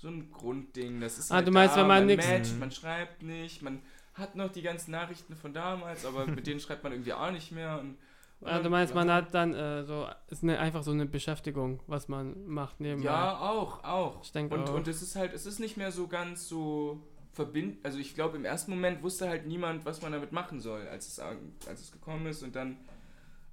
so 0.00 0.08
ein 0.08 0.30
Grundding. 0.30 1.00
Das 1.00 1.18
ist 1.18 1.30
Ah, 1.30 1.36
halt 1.36 1.48
du 1.48 1.52
meinst, 1.52 1.76
da, 1.76 1.80
wenn 1.82 1.88
man 1.88 2.06
nix- 2.06 2.26
matcht, 2.26 2.52
Mhm. 2.54 2.58
man 2.58 2.70
schreibt 2.70 3.22
nicht, 3.22 3.62
man 3.62 3.80
hat 4.14 4.34
noch 4.36 4.50
die 4.50 4.62
ganzen 4.62 4.90
Nachrichten 4.92 5.36
von 5.36 5.52
damals, 5.52 6.04
aber 6.06 6.26
mit 6.26 6.46
denen 6.46 6.60
schreibt 6.60 6.82
man 6.82 6.92
irgendwie 6.92 7.12
auch 7.12 7.30
nicht 7.30 7.52
mehr. 7.52 7.78
Und, 7.78 7.96
und 8.40 8.48
Ah, 8.48 8.58
du 8.60 8.70
meinst, 8.70 8.94
man 8.94 9.10
hat 9.12 9.34
dann 9.34 9.54
äh, 9.54 9.84
so, 9.84 10.06
ist 10.28 10.42
ne, 10.42 10.58
einfach 10.58 10.82
so 10.82 10.90
eine 10.90 11.06
Beschäftigung, 11.06 11.80
was 11.86 12.08
man 12.08 12.46
macht 12.46 12.80
nebenbei. 12.80 13.04
Ja, 13.10 13.38
auch, 13.38 13.84
auch. 13.84 14.22
Ich 14.24 14.32
denke 14.32 14.54
Und, 14.54 14.68
auch. 14.70 14.74
und 14.74 14.88
es 14.88 15.02
ist 15.02 15.16
halt, 15.16 15.32
es 15.34 15.44
ist 15.46 15.58
nicht 15.60 15.76
mehr 15.76 15.92
so 15.92 16.06
ganz 16.08 16.48
so 16.48 17.02
verbind. 17.32 17.78
Also 17.84 17.98
ich 17.98 18.14
glaube, 18.14 18.36
im 18.36 18.44
ersten 18.44 18.70
Moment 18.72 19.02
wusste 19.02 19.28
halt 19.28 19.46
niemand, 19.46 19.84
was 19.84 20.02
man 20.02 20.12
damit 20.12 20.32
machen 20.32 20.60
soll, 20.60 20.88
als 20.88 21.06
es, 21.06 21.18
als 21.20 21.80
es 21.80 21.92
gekommen 21.92 22.26
ist. 22.26 22.42
Und 22.42 22.56
dann 22.56 22.76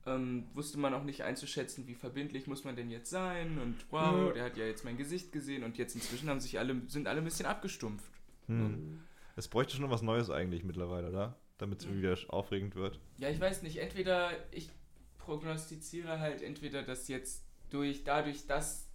ähm, 0.07 0.47
wusste 0.53 0.79
man 0.79 0.93
auch 0.93 1.03
nicht 1.03 1.23
einzuschätzen, 1.23 1.87
wie 1.87 1.93
verbindlich 1.93 2.47
muss 2.47 2.63
man 2.63 2.75
denn 2.75 2.89
jetzt 2.89 3.09
sein. 3.09 3.59
Und 3.59 3.75
wow, 3.91 4.33
der 4.33 4.45
hat 4.45 4.57
ja 4.57 4.65
jetzt 4.65 4.85
mein 4.85 4.97
Gesicht 4.97 5.31
gesehen. 5.31 5.63
Und 5.63 5.77
jetzt 5.77 5.95
inzwischen 5.95 6.29
haben 6.29 6.39
sich 6.39 6.57
alle, 6.57 6.81
sind 6.87 7.07
alle 7.07 7.19
ein 7.19 7.25
bisschen 7.25 7.45
abgestumpft. 7.45 8.11
Hm. 8.47 9.01
Es 9.35 9.47
bräuchte 9.47 9.75
schon 9.75 9.89
was 9.89 10.01
Neues 10.01 10.29
eigentlich 10.29 10.63
mittlerweile, 10.63 11.09
oder? 11.09 11.35
Damit 11.57 11.81
es 11.81 11.89
wieder 11.89 12.15
aufregend 12.29 12.75
wird. 12.75 12.99
Ja, 13.17 13.29
ich 13.29 13.39
weiß 13.39 13.63
nicht. 13.63 13.77
Entweder 13.77 14.31
ich 14.51 14.69
prognostiziere 15.17 16.19
halt 16.19 16.41
entweder, 16.41 16.83
dass 16.83 17.07
jetzt 17.07 17.43
durch 17.69 18.03
dadurch, 18.03 18.47
dass 18.47 18.87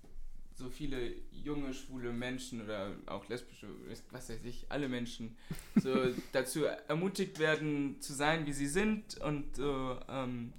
so 0.54 0.68
viele 0.68 1.14
junge 1.30 1.74
schwule 1.74 2.12
Menschen 2.12 2.62
oder 2.62 2.94
auch 3.06 3.28
lesbische, 3.28 3.66
was 4.10 4.28
weiß 4.28 4.44
ich, 4.44 4.66
alle 4.70 4.88
Menschen 4.88 5.36
so 5.76 5.94
dazu 6.32 6.64
ermutigt 6.64 7.38
werden 7.38 8.00
zu 8.00 8.12
sein, 8.12 8.46
wie 8.46 8.52
sie 8.52 8.66
sind 8.66 9.18
und 9.20 9.56
so 9.56 9.98
ähm, 10.08 10.52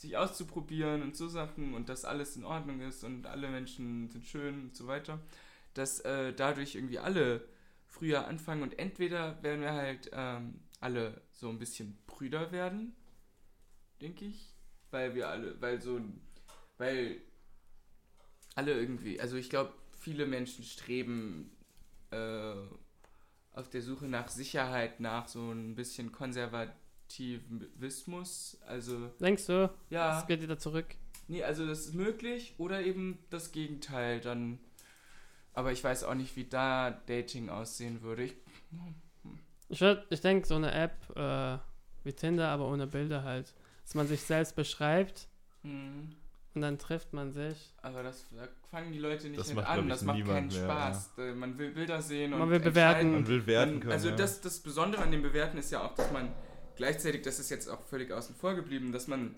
sich 0.00 0.16
auszuprobieren 0.16 1.02
und 1.02 1.14
so 1.14 1.28
Sachen 1.28 1.74
und 1.74 1.90
dass 1.90 2.06
alles 2.06 2.34
in 2.34 2.44
Ordnung 2.44 2.80
ist 2.80 3.04
und 3.04 3.26
alle 3.26 3.50
Menschen 3.50 4.08
sind 4.08 4.24
schön 4.24 4.62
und 4.62 4.76
so 4.76 4.86
weiter, 4.86 5.20
dass 5.74 6.00
äh, 6.00 6.32
dadurch 6.32 6.74
irgendwie 6.74 6.98
alle 6.98 7.46
früher 7.86 8.26
anfangen 8.26 8.62
und 8.62 8.78
entweder 8.78 9.42
werden 9.42 9.60
wir 9.60 9.74
halt 9.74 10.10
ähm, 10.14 10.60
alle 10.80 11.20
so 11.32 11.50
ein 11.50 11.58
bisschen 11.58 11.98
Brüder 12.06 12.50
werden, 12.50 12.96
denke 14.00 14.24
ich, 14.24 14.54
weil 14.90 15.14
wir 15.14 15.28
alle, 15.28 15.60
weil 15.60 15.82
so, 15.82 16.00
weil 16.78 17.20
alle 18.54 18.72
irgendwie, 18.72 19.20
also 19.20 19.36
ich 19.36 19.50
glaube, 19.50 19.74
viele 19.98 20.24
Menschen 20.24 20.64
streben 20.64 21.54
äh, 22.10 22.54
auf 23.52 23.68
der 23.68 23.82
Suche 23.82 24.06
nach 24.06 24.28
Sicherheit, 24.28 24.98
nach 25.00 25.28
so 25.28 25.50
ein 25.50 25.74
bisschen 25.74 26.10
Konservativismus, 27.10 28.58
also 28.66 29.08
Denkst 29.20 29.46
du, 29.46 29.70
ja, 29.90 30.18
es 30.20 30.26
geht 30.26 30.42
wieder 30.42 30.58
zurück? 30.58 30.86
nee, 31.28 31.42
also 31.44 31.66
das 31.66 31.80
ist 31.86 31.94
möglich 31.94 32.54
oder 32.58 32.82
eben 32.82 33.18
das 33.30 33.52
Gegenteil 33.52 34.20
dann, 34.20 34.58
aber 35.54 35.72
ich 35.72 35.82
weiß 35.82 36.04
auch 36.04 36.14
nicht, 36.14 36.34
wie 36.36 36.44
da 36.44 36.90
Dating 37.06 37.48
aussehen 37.48 38.02
würde. 38.02 38.24
Ich, 38.24 38.34
Ich, 39.68 39.80
würd- 39.80 40.02
ich 40.10 40.20
denke, 40.20 40.46
so 40.46 40.56
eine 40.56 40.72
App 40.72 40.96
äh, 41.16 41.58
wie 42.04 42.12
Tinder, 42.12 42.48
aber 42.48 42.66
ohne 42.68 42.86
Bilder 42.86 43.22
halt. 43.22 43.54
Dass 43.84 43.94
man 43.94 44.06
sich 44.08 44.20
selbst 44.22 44.54
beschreibt 44.56 45.26
hm. 45.62 46.10
und 46.54 46.60
dann 46.62 46.78
trifft 46.78 47.12
man 47.12 47.32
sich. 47.32 47.72
Aber 47.82 48.02
das 48.04 48.24
da 48.34 48.48
fangen 48.70 48.92
die 48.92 48.98
Leute 49.00 49.28
nicht 49.28 49.38
Das 49.40 49.48
mit 49.48 49.56
macht, 49.56 49.68
an. 49.68 49.88
Das 49.88 50.02
macht 50.02 50.24
keinen 50.24 50.48
mehr, 50.48 50.62
Spaß. 50.64 51.18
Äh, 51.18 51.34
Man 51.34 51.58
will 51.58 51.70
Bilder 51.72 52.00
sehen 52.02 52.30
Man 52.30 52.42
und 52.42 52.50
will 52.50 52.60
bewerten. 52.60 53.12
Man 53.12 53.26
will 53.26 53.46
werten 53.46 53.72
Man- 53.74 53.80
können. 53.80 53.92
Also 53.92 54.08
ja. 54.10 54.16
das, 54.16 54.40
das 54.40 54.60
Besondere 54.60 55.02
an 55.02 55.10
dem 55.12 55.22
Bewerten 55.22 55.58
ist 55.58 55.70
ja 55.72 55.84
auch, 55.84 55.94
dass 55.94 56.10
man 56.12 56.32
gleichzeitig, 56.76 57.22
das 57.22 57.38
ist 57.38 57.50
jetzt 57.50 57.68
auch 57.68 57.82
völlig 57.84 58.12
außen 58.12 58.34
vor 58.34 58.54
geblieben, 58.54 58.92
dass 58.92 59.06
man 59.06 59.36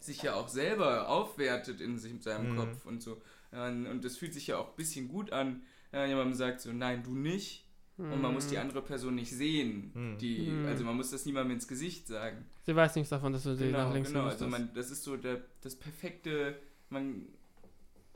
sich 0.00 0.22
ja 0.22 0.34
auch 0.34 0.48
selber 0.48 1.08
aufwertet 1.08 1.80
in 1.80 1.98
sich, 1.98 2.12
seinem 2.22 2.52
Mhm. 2.52 2.56
Kopf 2.56 2.86
und 2.86 3.02
so. 3.02 3.20
Und 3.52 4.04
es 4.04 4.16
fühlt 4.18 4.34
sich 4.34 4.48
ja 4.48 4.58
auch 4.58 4.68
ein 4.70 4.76
bisschen 4.76 5.08
gut 5.08 5.32
an, 5.32 5.62
wenn 5.90 6.08
jemand 6.08 6.36
sagt 6.36 6.60
so, 6.60 6.72
nein, 6.72 7.02
du 7.02 7.14
nicht. 7.14 7.64
Und 7.98 8.20
man 8.20 8.34
muss 8.34 8.48
die 8.48 8.56
Hm. 8.56 8.62
andere 8.62 8.82
Person 8.82 9.14
nicht 9.14 9.30
sehen. 9.32 9.90
Mhm. 9.94 10.18
Die, 10.18 10.38
Mhm. 10.50 10.66
Also 10.66 10.84
man 10.84 10.96
muss 10.96 11.10
das 11.12 11.24
niemandem 11.24 11.52
ins 11.52 11.66
Gesicht 11.66 12.06
sagen. 12.06 12.44
Sie 12.66 12.76
weiß 12.76 12.94
nichts 12.96 13.08
davon, 13.08 13.32
dass 13.32 13.44
du 13.44 13.56
sie 13.56 13.70
nach 13.70 13.84
Genau, 13.84 13.92
links 13.94 14.10
genau. 14.10 14.24
Also 14.26 14.46
man, 14.48 14.68
das 14.74 14.90
ist 14.90 15.02
so 15.02 15.16
der, 15.16 15.40
das 15.62 15.76
perfekte, 15.76 16.58
man, 16.90 17.26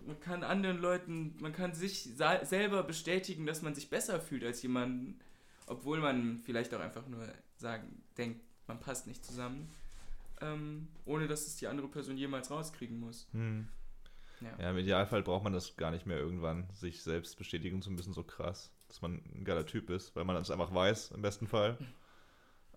man 0.07 0.21
kann 0.21 0.43
anderen 0.45 0.79
Leuten, 0.81 1.35
man 1.41 1.55
kann 1.55 1.73
sich 1.73 2.11
selber 2.43 2.83
bestätigen, 2.83 3.47
dass 3.47 3.63
man 3.63 3.75
sich 3.75 3.89
besser 3.89 4.21
fühlt 4.21 4.45
als 4.45 4.61
jemanden, 4.61 5.19
obwohl 5.71 6.01
man 6.01 6.39
vielleicht 6.39 6.75
auch 6.75 6.81
einfach 6.81 7.07
nur 7.07 7.27
sagen, 7.57 8.03
denkt, 8.19 8.41
man 8.67 8.81
passt 8.81 9.07
nicht 9.07 9.25
zusammen, 9.25 9.71
ähm, 10.41 10.89
ohne 11.05 11.29
dass 11.29 11.47
es 11.47 11.57
die 11.57 11.69
andere 11.69 11.89
Person 11.89 12.17
jemals 12.17 12.51
rauskriegen 12.51 12.99
muss. 12.99 13.29
Hm. 13.33 13.69
Ja. 14.41 14.49
Ja, 14.59 14.71
im 14.71 14.79
Idealfall 14.79 15.23
braucht 15.23 15.45
man 15.45 15.53
das 15.53 15.77
gar 15.77 15.91
nicht 15.91 16.07
mehr 16.07 16.19
irgendwann, 16.19 16.69
sich 16.73 17.03
selbst 17.03 17.39
bestätigen 17.39 17.83
zu 17.83 17.91
müssen, 17.91 18.13
so 18.13 18.25
krass, 18.25 18.73
dass 18.89 19.01
man 19.03 19.23
ein 19.35 19.45
geiler 19.45 19.67
Typ 19.67 19.91
ist, 19.91 20.17
weil 20.17 20.25
man 20.25 20.35
das 20.35 20.51
einfach 20.51 20.75
weiß, 20.75 21.13
im 21.13 21.23
besten 21.23 21.47
Fall. 21.47 21.79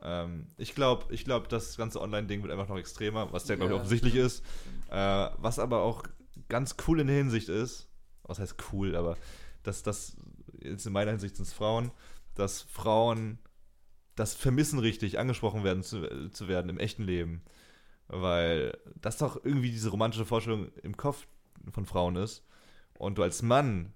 Ähm, 0.02 0.48
ich 0.58 0.76
glaube, 0.76 1.12
ich 1.14 1.24
glaub, 1.24 1.48
das 1.50 1.78
ganze 1.78 2.02
Online-Ding 2.02 2.44
wird 2.44 2.52
einfach 2.52 2.68
noch 2.68 2.78
extremer, 2.78 3.32
was 3.32 3.48
ja, 3.48 3.56
glaube 3.56 3.72
ich, 3.72 3.76
Ja, 3.76 3.82
offensichtlich 3.82 4.14
stimmt, 4.14 4.28
ist. 4.28 4.44
Äh, 4.90 5.30
was 5.38 5.58
aber 5.58 5.82
auch 5.82 6.04
ganz 6.50 6.76
cool 6.88 7.00
in 7.00 7.08
der 7.08 7.16
Hinsicht 7.16 7.50
ist, 7.50 7.88
was 8.24 8.40
heißt 8.40 8.56
cool, 8.72 8.96
aber 8.96 9.18
dass 9.64 9.82
das, 9.82 10.18
jetzt 10.60 10.86
in 10.86 10.94
meiner 10.94 11.12
Hinsicht 11.12 11.38
sind 11.38 11.48
es 11.48 11.54
Frauen, 11.54 11.92
dass 12.36 12.62
Frauen 12.62 13.40
das 14.16 14.36
vermissen 14.36 14.80
richtig, 14.80 15.20
angesprochen 15.20 15.64
werden 15.64 15.84
zu, 15.84 16.06
äh, 16.06 16.32
zu 16.32 16.48
werden 16.48 16.70
im 16.70 16.80
echten 16.80 17.04
Leben. 17.04 17.44
Weil 18.08 18.78
das 18.96 19.18
doch 19.18 19.44
irgendwie 19.44 19.72
diese 19.72 19.90
romantische 19.90 20.26
Vorstellung 20.26 20.72
im 20.84 20.98
Kopf 20.98 21.28
von 21.72 21.86
Frauen 21.86 22.16
ist. 22.16 22.46
Und 22.98 23.18
du 23.18 23.24
als 23.24 23.42
Mann 23.42 23.94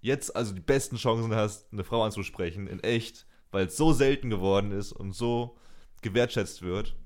jetzt 0.00 0.34
also 0.36 0.52
die 0.52 0.60
besten 0.60 0.96
Chancen 0.96 1.34
hast, 1.34 1.72
eine 1.72 1.84
Frau 1.84 2.02
anzusprechen, 2.02 2.66
in 2.66 2.80
echt, 2.80 3.26
weil 3.50 3.66
es 3.66 3.76
so 3.76 3.92
selten 3.92 4.30
geworden 4.30 4.72
ist 4.72 4.92
und 4.92 5.12
so 5.12 5.56
gewertschätzt 6.02 6.62
wird, 6.62 6.96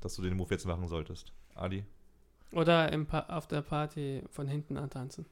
dass 0.00 0.14
du 0.14 0.22
den 0.22 0.36
Move 0.36 0.50
jetzt 0.50 0.66
machen 0.66 0.88
solltest. 0.88 1.32
Adi? 1.54 1.84
Oder 2.54 2.92
im 2.92 3.06
pa 3.06 3.20
auf 3.28 3.46
der 3.46 3.62
Party 3.62 4.22
von 4.30 4.46
hinten 4.48 4.76
antanzen. 4.76 5.26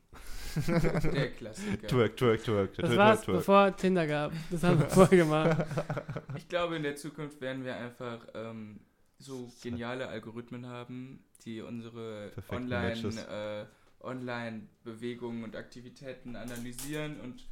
Der 1.14 1.30
Klassiker. 1.30 1.86
Twerk, 1.88 2.16
twerk, 2.16 2.42
twerk. 2.44 2.74
Das 2.76 2.90
twerk. 2.90 3.26
bevor 3.26 3.74
Tinder 3.76 4.06
gab. 4.06 4.32
Das 4.50 4.62
haben 4.62 4.80
wir 4.80 4.88
vorher 4.90 5.18
gemacht. 5.18 5.66
Ich 6.36 6.48
glaube, 6.48 6.76
in 6.76 6.82
der 6.82 6.96
Zukunft 6.96 7.40
werden 7.40 7.64
wir 7.64 7.76
einfach 7.76 8.26
ähm, 8.34 8.80
so 9.18 9.50
geniale 9.62 10.08
Algorithmen 10.08 10.66
haben, 10.66 11.24
die 11.44 11.60
unsere 11.62 12.30
Perfekten 12.34 12.54
Online, 12.64 12.88
Matches. 12.88 13.16
äh, 13.26 13.64
Online-Bewegungen 14.00 15.44
und 15.44 15.56
Aktivitäten 15.56 16.36
analysieren 16.36 17.20
und 17.20 17.46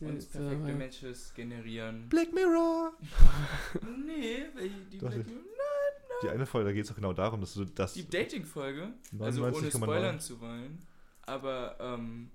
uns 0.00 0.26
perfekte 0.26 0.70
äh, 0.70 0.74
Matches 0.74 1.34
generieren. 1.34 2.08
Black 2.08 2.32
Mirror! 2.32 2.92
Nee, 4.06 4.46
welche- 4.54 4.74
die, 4.92 4.98
Black- 4.98 5.26
Die 6.22 6.28
eine 6.28 6.46
Folge, 6.46 6.68
da 6.68 6.72
geht 6.72 6.82
es 6.82 6.88
doch 6.88 6.96
genau 6.96 7.12
darum, 7.12 7.40
dass 7.40 7.54
du 7.54 7.64
das. 7.64 7.94
die 7.94 8.08
Dating-Folge, 8.08 8.92
also 9.20 9.44
ohne 9.44 9.52
99,9. 9.52 9.76
spoilern 9.76 10.20
zu 10.20 10.40
wollen, 10.40 10.78
aber 11.22 11.76
ähm, 11.80 12.30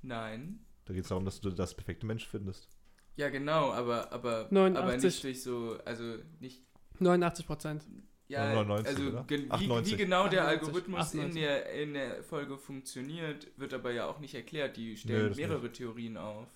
nein. 0.00 0.60
Da 0.84 0.94
geht 0.94 1.02
es 1.02 1.08
darum, 1.08 1.24
dass 1.24 1.40
du 1.40 1.50
das 1.50 1.74
perfekte 1.74 2.06
Mensch 2.06 2.26
findest. 2.26 2.68
Ja, 3.16 3.28
genau, 3.28 3.70
aber, 3.72 4.10
aber, 4.12 4.40
aber 4.40 4.48
89. 4.50 5.04
nicht 5.04 5.24
durch 5.24 5.42
so, 5.42 5.78
also 5.84 6.16
nicht 6.40 6.62
89 6.98 7.46
Prozent. 7.46 7.84
Ja, 8.28 8.54
99, 8.54 8.86
also 8.88 9.24
gen- 9.24 9.44
wie, 9.44 9.50
98. 9.50 9.92
wie 9.92 9.96
genau 9.96 10.28
der 10.28 10.46
98, 10.46 10.48
Algorithmus 10.66 11.14
in 11.14 11.20
98. 11.20 11.42
der, 11.42 11.72
in 11.82 11.92
der 11.94 12.22
Folge 12.22 12.56
funktioniert, 12.56 13.48
wird 13.58 13.74
aber 13.74 13.92
ja 13.92 14.06
auch 14.06 14.20
nicht 14.20 14.34
erklärt. 14.34 14.78
Die 14.78 14.96
stellen 14.96 15.28
das 15.28 15.36
mehrere 15.36 15.70
Theorien 15.70 16.16
auf. 16.16 16.48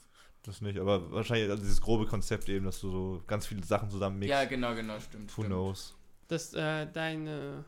Das 0.43 0.63
nicht, 0.63 0.79
aber 0.79 1.11
wahrscheinlich 1.13 1.51
also 1.51 1.63
dieses 1.63 1.81
grobe 1.83 2.07
Konzept 2.07 2.49
eben, 2.49 2.65
dass 2.65 2.81
du 2.81 2.91
so 2.91 3.23
ganz 3.27 3.47
viele 3.47 3.63
Sachen 3.65 3.91
zusammenmixst. 3.91 4.31
Ja, 4.31 4.45
genau, 4.47 4.75
genau, 4.75 4.99
stimmt. 5.01 5.29
Who 5.37 5.43
stimmt. 5.43 5.49
knows? 5.49 5.95
Dass 6.29 6.53
äh, 6.55 6.87
deine, 6.91 7.65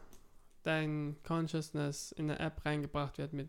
dein 0.62 1.16
Consciousness 1.22 2.12
in 2.12 2.30
eine 2.30 2.38
App 2.40 2.64
reingebracht 2.64 3.18
wird 3.18 3.32
mit 3.32 3.48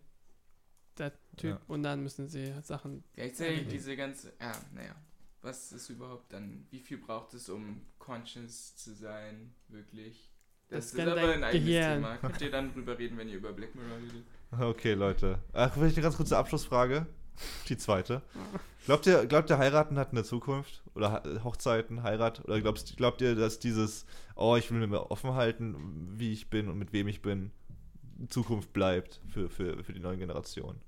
der 0.98 1.14
Typ 1.38 1.52
Ja. 1.52 1.62
und 1.68 1.84
dann 1.84 2.04
müssen 2.04 2.28
sie 2.28 2.54
Sachen. 2.62 3.04
Gleichzeitig 3.14 3.62
Okay. 3.62 3.70
diese 3.70 3.96
ganze, 3.96 4.34
ja, 4.40 4.52
naja. 4.74 4.96
Was 5.42 5.72
ist 5.72 5.90
überhaupt 5.90 6.34
dann, 6.34 6.68
wie 6.70 6.80
viel 6.82 6.98
braucht 6.98 7.34
es, 7.34 7.48
um 7.48 7.82
conscious 7.98 8.76
zu 8.76 8.94
sein, 8.94 9.54
wirklich? 9.70 10.34
Das 10.68 10.92
Das, 10.92 10.94
ist 10.94 11.00
aber 11.00 11.16
dein 11.16 11.30
ein 11.38 11.44
eigenes 11.46 11.66
Gehirn. 11.66 11.94
Thema. 12.04 12.18
Könnt 12.18 12.42
ihr 12.42 12.52
dann 12.52 12.74
drüber 12.74 13.00
reden, 13.00 13.18
wenn 13.18 13.30
ihr 13.30 13.38
über 13.38 13.54
Black 13.54 13.74
Mirror 13.74 13.98
redet? 13.98 14.26
Okay, 14.52 14.94
Leute. 14.94 15.40
Ach, 15.54 15.74
vielleicht 15.74 15.96
eine 15.96 16.04
ganz 16.04 16.18
kurze 16.18 16.38
Abschlussfrage. 16.38 17.08
Die 17.70 17.78
zweite. 17.78 18.22
Glaubt 18.86 19.06
ihr, 19.06 19.26
glaubt 19.28 19.50
ihr, 19.50 19.58
heiraten 19.58 19.98
hat 19.98 20.12
eine 20.12 20.24
Zukunft? 20.24 20.84
Oder 20.96 21.24
Hochzeiten, 21.44 22.04
Heirat? 22.04 22.44
Oder 22.46 22.60
glaubst, 22.62 22.98
glaubt 22.98 23.22
ihr, 23.22 23.36
dass 23.36 23.60
dieses, 23.60 24.06
oh, 24.36 24.56
ich 24.56 24.72
will 24.72 24.86
mir 24.88 25.12
offen 25.12 25.34
halten, 25.34 25.76
wie 26.18 26.34
ich 26.34 26.50
bin 26.50 26.68
und 26.70 26.78
mit 26.78 26.92
wem 26.94 27.08
ich 27.08 27.22
bin, 27.22 27.52
Zukunft 28.30 28.74
bleibt 28.74 29.22
für, 29.28 29.50
für, 29.50 29.84
für 29.84 29.94
die 29.94 30.00
neue 30.00 30.18
Generation? 30.18 30.82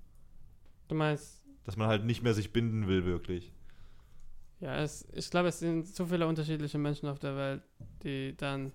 Du 0.87 0.95
meinst, 0.95 1.41
Dass 1.63 1.77
man 1.77 1.87
halt 1.87 2.03
nicht 2.05 2.23
mehr 2.23 2.33
sich 2.33 2.51
binden 2.53 2.87
will, 2.87 3.05
wirklich. 3.05 3.53
ja, 4.59 4.75
es, 4.77 5.07
ich 5.13 5.29
glaube, 5.29 5.49
es 5.49 5.59
sind 5.59 5.87
so 5.87 6.05
viele 6.05 6.27
unterschiedliche 6.27 6.77
Menschen 6.77 7.07
auf 7.09 7.19
der 7.19 7.35
Welt, 7.35 7.63
die 8.03 8.35
dann. 8.37 8.71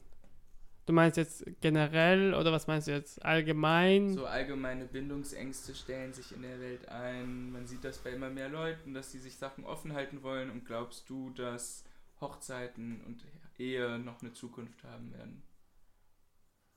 Du 0.87 0.93
meinst 0.93 1.16
jetzt 1.16 1.45
generell 1.61 2.32
oder 2.32 2.53
was 2.53 2.68
meinst 2.68 2.87
du 2.87 2.93
jetzt 2.93 3.24
allgemein? 3.24 4.14
So 4.14 4.24
allgemeine 4.24 4.84
Bindungsängste 4.84 5.74
stellen 5.74 6.12
sich 6.12 6.30
in 6.30 6.43
der 6.43 6.61
Welt 6.61 6.89
ein. 6.89 7.51
Man 7.51 7.66
sieht 7.66 7.84
das 7.84 7.99
bei 7.99 8.11
immer 8.11 8.30
mehr 8.30 8.49
Leuten, 8.49 8.95
dass 8.95 9.11
sie 9.11 9.18
sich 9.18 9.37
Sachen 9.37 9.64
offen 9.64 9.95
halten 9.95 10.22
wollen. 10.22 10.49
Und 10.49 10.64
glaubst 10.64 11.11
du, 11.11 11.30
dass 11.30 11.82
Hochzeiten 12.20 13.01
und 13.05 13.24
Ehe 13.59 13.99
noch 13.99 14.22
eine 14.22 14.32
Zukunft 14.32 14.84
haben 14.84 15.12
werden? 15.12 15.43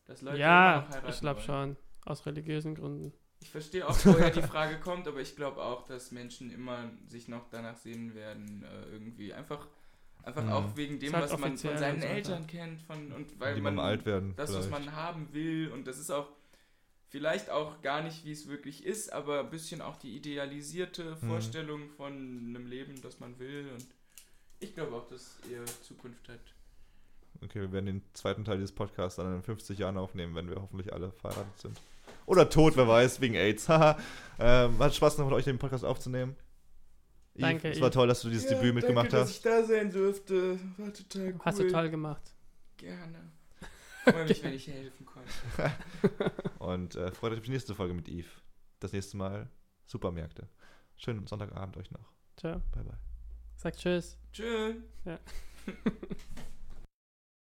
Dass 0.06 0.24
Leute 0.24 0.38
immer 0.38 0.46
ja, 0.46 0.82
noch 0.82 0.90
heiraten 0.90 1.10
ich 1.10 1.20
glaube 1.20 1.42
schon. 1.42 1.78
Aus 2.04 2.26
religiösen 2.26 2.74
Gründen. 2.74 3.14
Ich 3.42 3.52
verstehe 3.52 3.88
auch, 3.88 3.96
woher 4.06 4.32
die 4.32 4.42
Frage 4.42 4.80
kommt, 4.80 5.08
aber 5.08 5.20
ich 5.20 5.36
glaube 5.36 5.62
auch, 5.62 5.84
dass 5.84 6.12
Menschen 6.12 6.50
immer 6.50 6.90
sich 7.06 7.28
noch 7.28 7.48
danach 7.50 7.78
sehen 7.78 8.16
werden, 8.16 8.64
äh, 8.64 8.92
irgendwie 8.92 9.34
einfach, 9.34 9.68
einfach 10.24 10.44
Mhm. 10.44 10.52
auch 10.52 10.76
wegen 10.78 11.00
dem, 11.00 11.14
halt 11.14 11.26
was 11.32 11.40
man 11.40 11.58
von 11.58 11.78
seinen 11.78 12.02
so. 12.02 12.08
Eltern 12.08 12.48
kennt, 12.48 12.82
von 12.84 13.12
und 13.12 13.40
weil 13.40 13.56
die 13.56 13.62
man 13.62 13.76
man 13.76 13.86
alt 13.86 14.06
werden. 14.06 14.34
das, 14.36 14.54
was 14.54 14.66
vielleicht. 14.68 14.86
man 14.86 14.96
haben 14.96 15.28
will 15.34 15.72
und 15.72 15.88
das 15.88 15.98
ist 15.98 16.12
auch 16.12 16.28
vielleicht 17.10 17.50
auch 17.50 17.82
gar 17.82 18.04
nicht, 18.04 18.24
wie 18.26 18.32
es 18.32 18.48
wirklich 18.48 18.86
ist, 18.86 19.12
aber 19.12 19.40
ein 19.40 19.50
bisschen 19.50 19.82
auch 19.82 19.98
die 19.98 20.16
idealisierte 20.16 21.18
Mhm. 21.22 21.28
Vorstellung 21.28 21.90
von 21.98 22.12
einem 22.14 22.68
Leben, 22.68 23.02
das 23.02 23.20
man 23.20 23.38
will 23.40 23.68
und 23.74 23.86
ich 24.60 24.76
glaube 24.76 24.96
auch, 24.96 25.08
dass 25.08 25.38
ihr 25.50 25.64
Zukunft 25.84 26.28
hat. 26.30 26.40
Okay, 27.42 27.62
wir 27.62 27.72
werden 27.72 27.86
den 27.86 28.02
zweiten 28.14 28.44
Teil 28.44 28.58
dieses 28.58 28.74
Podcasts 28.74 29.16
dann 29.16 29.34
in 29.36 29.42
50 29.42 29.80
Jahren 29.80 29.98
aufnehmen, 29.98 30.36
wenn 30.36 30.50
wir 30.50 30.58
hoffentlich 30.62 30.92
alle 30.92 31.12
verheiratet 31.14 31.58
sind. 31.58 31.80
Oder 32.26 32.50
tot, 32.50 32.76
wer 32.76 32.88
weiß, 32.88 33.22
wegen 33.22 33.36
AIDS. 33.36 33.70
Haha. 33.70 33.98
ähm, 34.38 34.78
hat 34.80 34.94
Spaß 34.94 35.18
noch 35.18 35.26
mit 35.26 35.34
euch 35.34 35.46
den 35.46 35.58
Podcast 35.58 35.86
aufzunehmen. 35.86 36.36
Danke, 37.40 37.70
Es 37.70 37.82
war 37.82 37.92
toll, 37.92 38.08
dass 38.08 38.22
du 38.22 38.30
dieses 38.30 38.48
Debüt 38.48 38.74
mitgemacht 38.74 39.12
dass 39.14 39.22
hast. 39.30 39.38
ich 39.38 39.42
da 39.42 39.64
sein 39.64 39.92
durfte. 39.92 40.60
War 40.78 40.94
total 40.94 41.34
cool. 41.34 41.40
Hast 41.46 41.60
du 41.60 41.70
toll 41.70 41.90
gemacht. 41.90 42.34
Gerne. 42.78 43.32
Freue 44.04 44.26
mich, 44.26 44.44
wenn 44.44 44.54
ich 44.54 44.68
helfen 44.68 45.06
konnte. 45.06 45.30
Und 46.60 46.96
äh, 46.96 47.12
freut 47.12 47.34
euch 47.34 47.40
auf 47.40 47.46
die 47.46 47.52
nächste 47.52 47.76
Folge 47.76 47.94
mit 47.94 48.08
Yves. 48.08 48.32
Das 48.80 48.94
nächste 48.94 49.18
Mal 49.18 49.50
Supermärkte. 49.86 50.48
Schönen 50.96 51.26
Sonntagabend 51.28 51.78
euch 51.78 51.92
noch. 51.92 52.12
Ciao. 52.38 52.62
Bye 52.72 52.84
bye. 52.84 52.98
Sag 53.58 53.76
Tschüss. 53.76 54.18
Tschö. 54.32 54.76
Ja. 55.06 55.20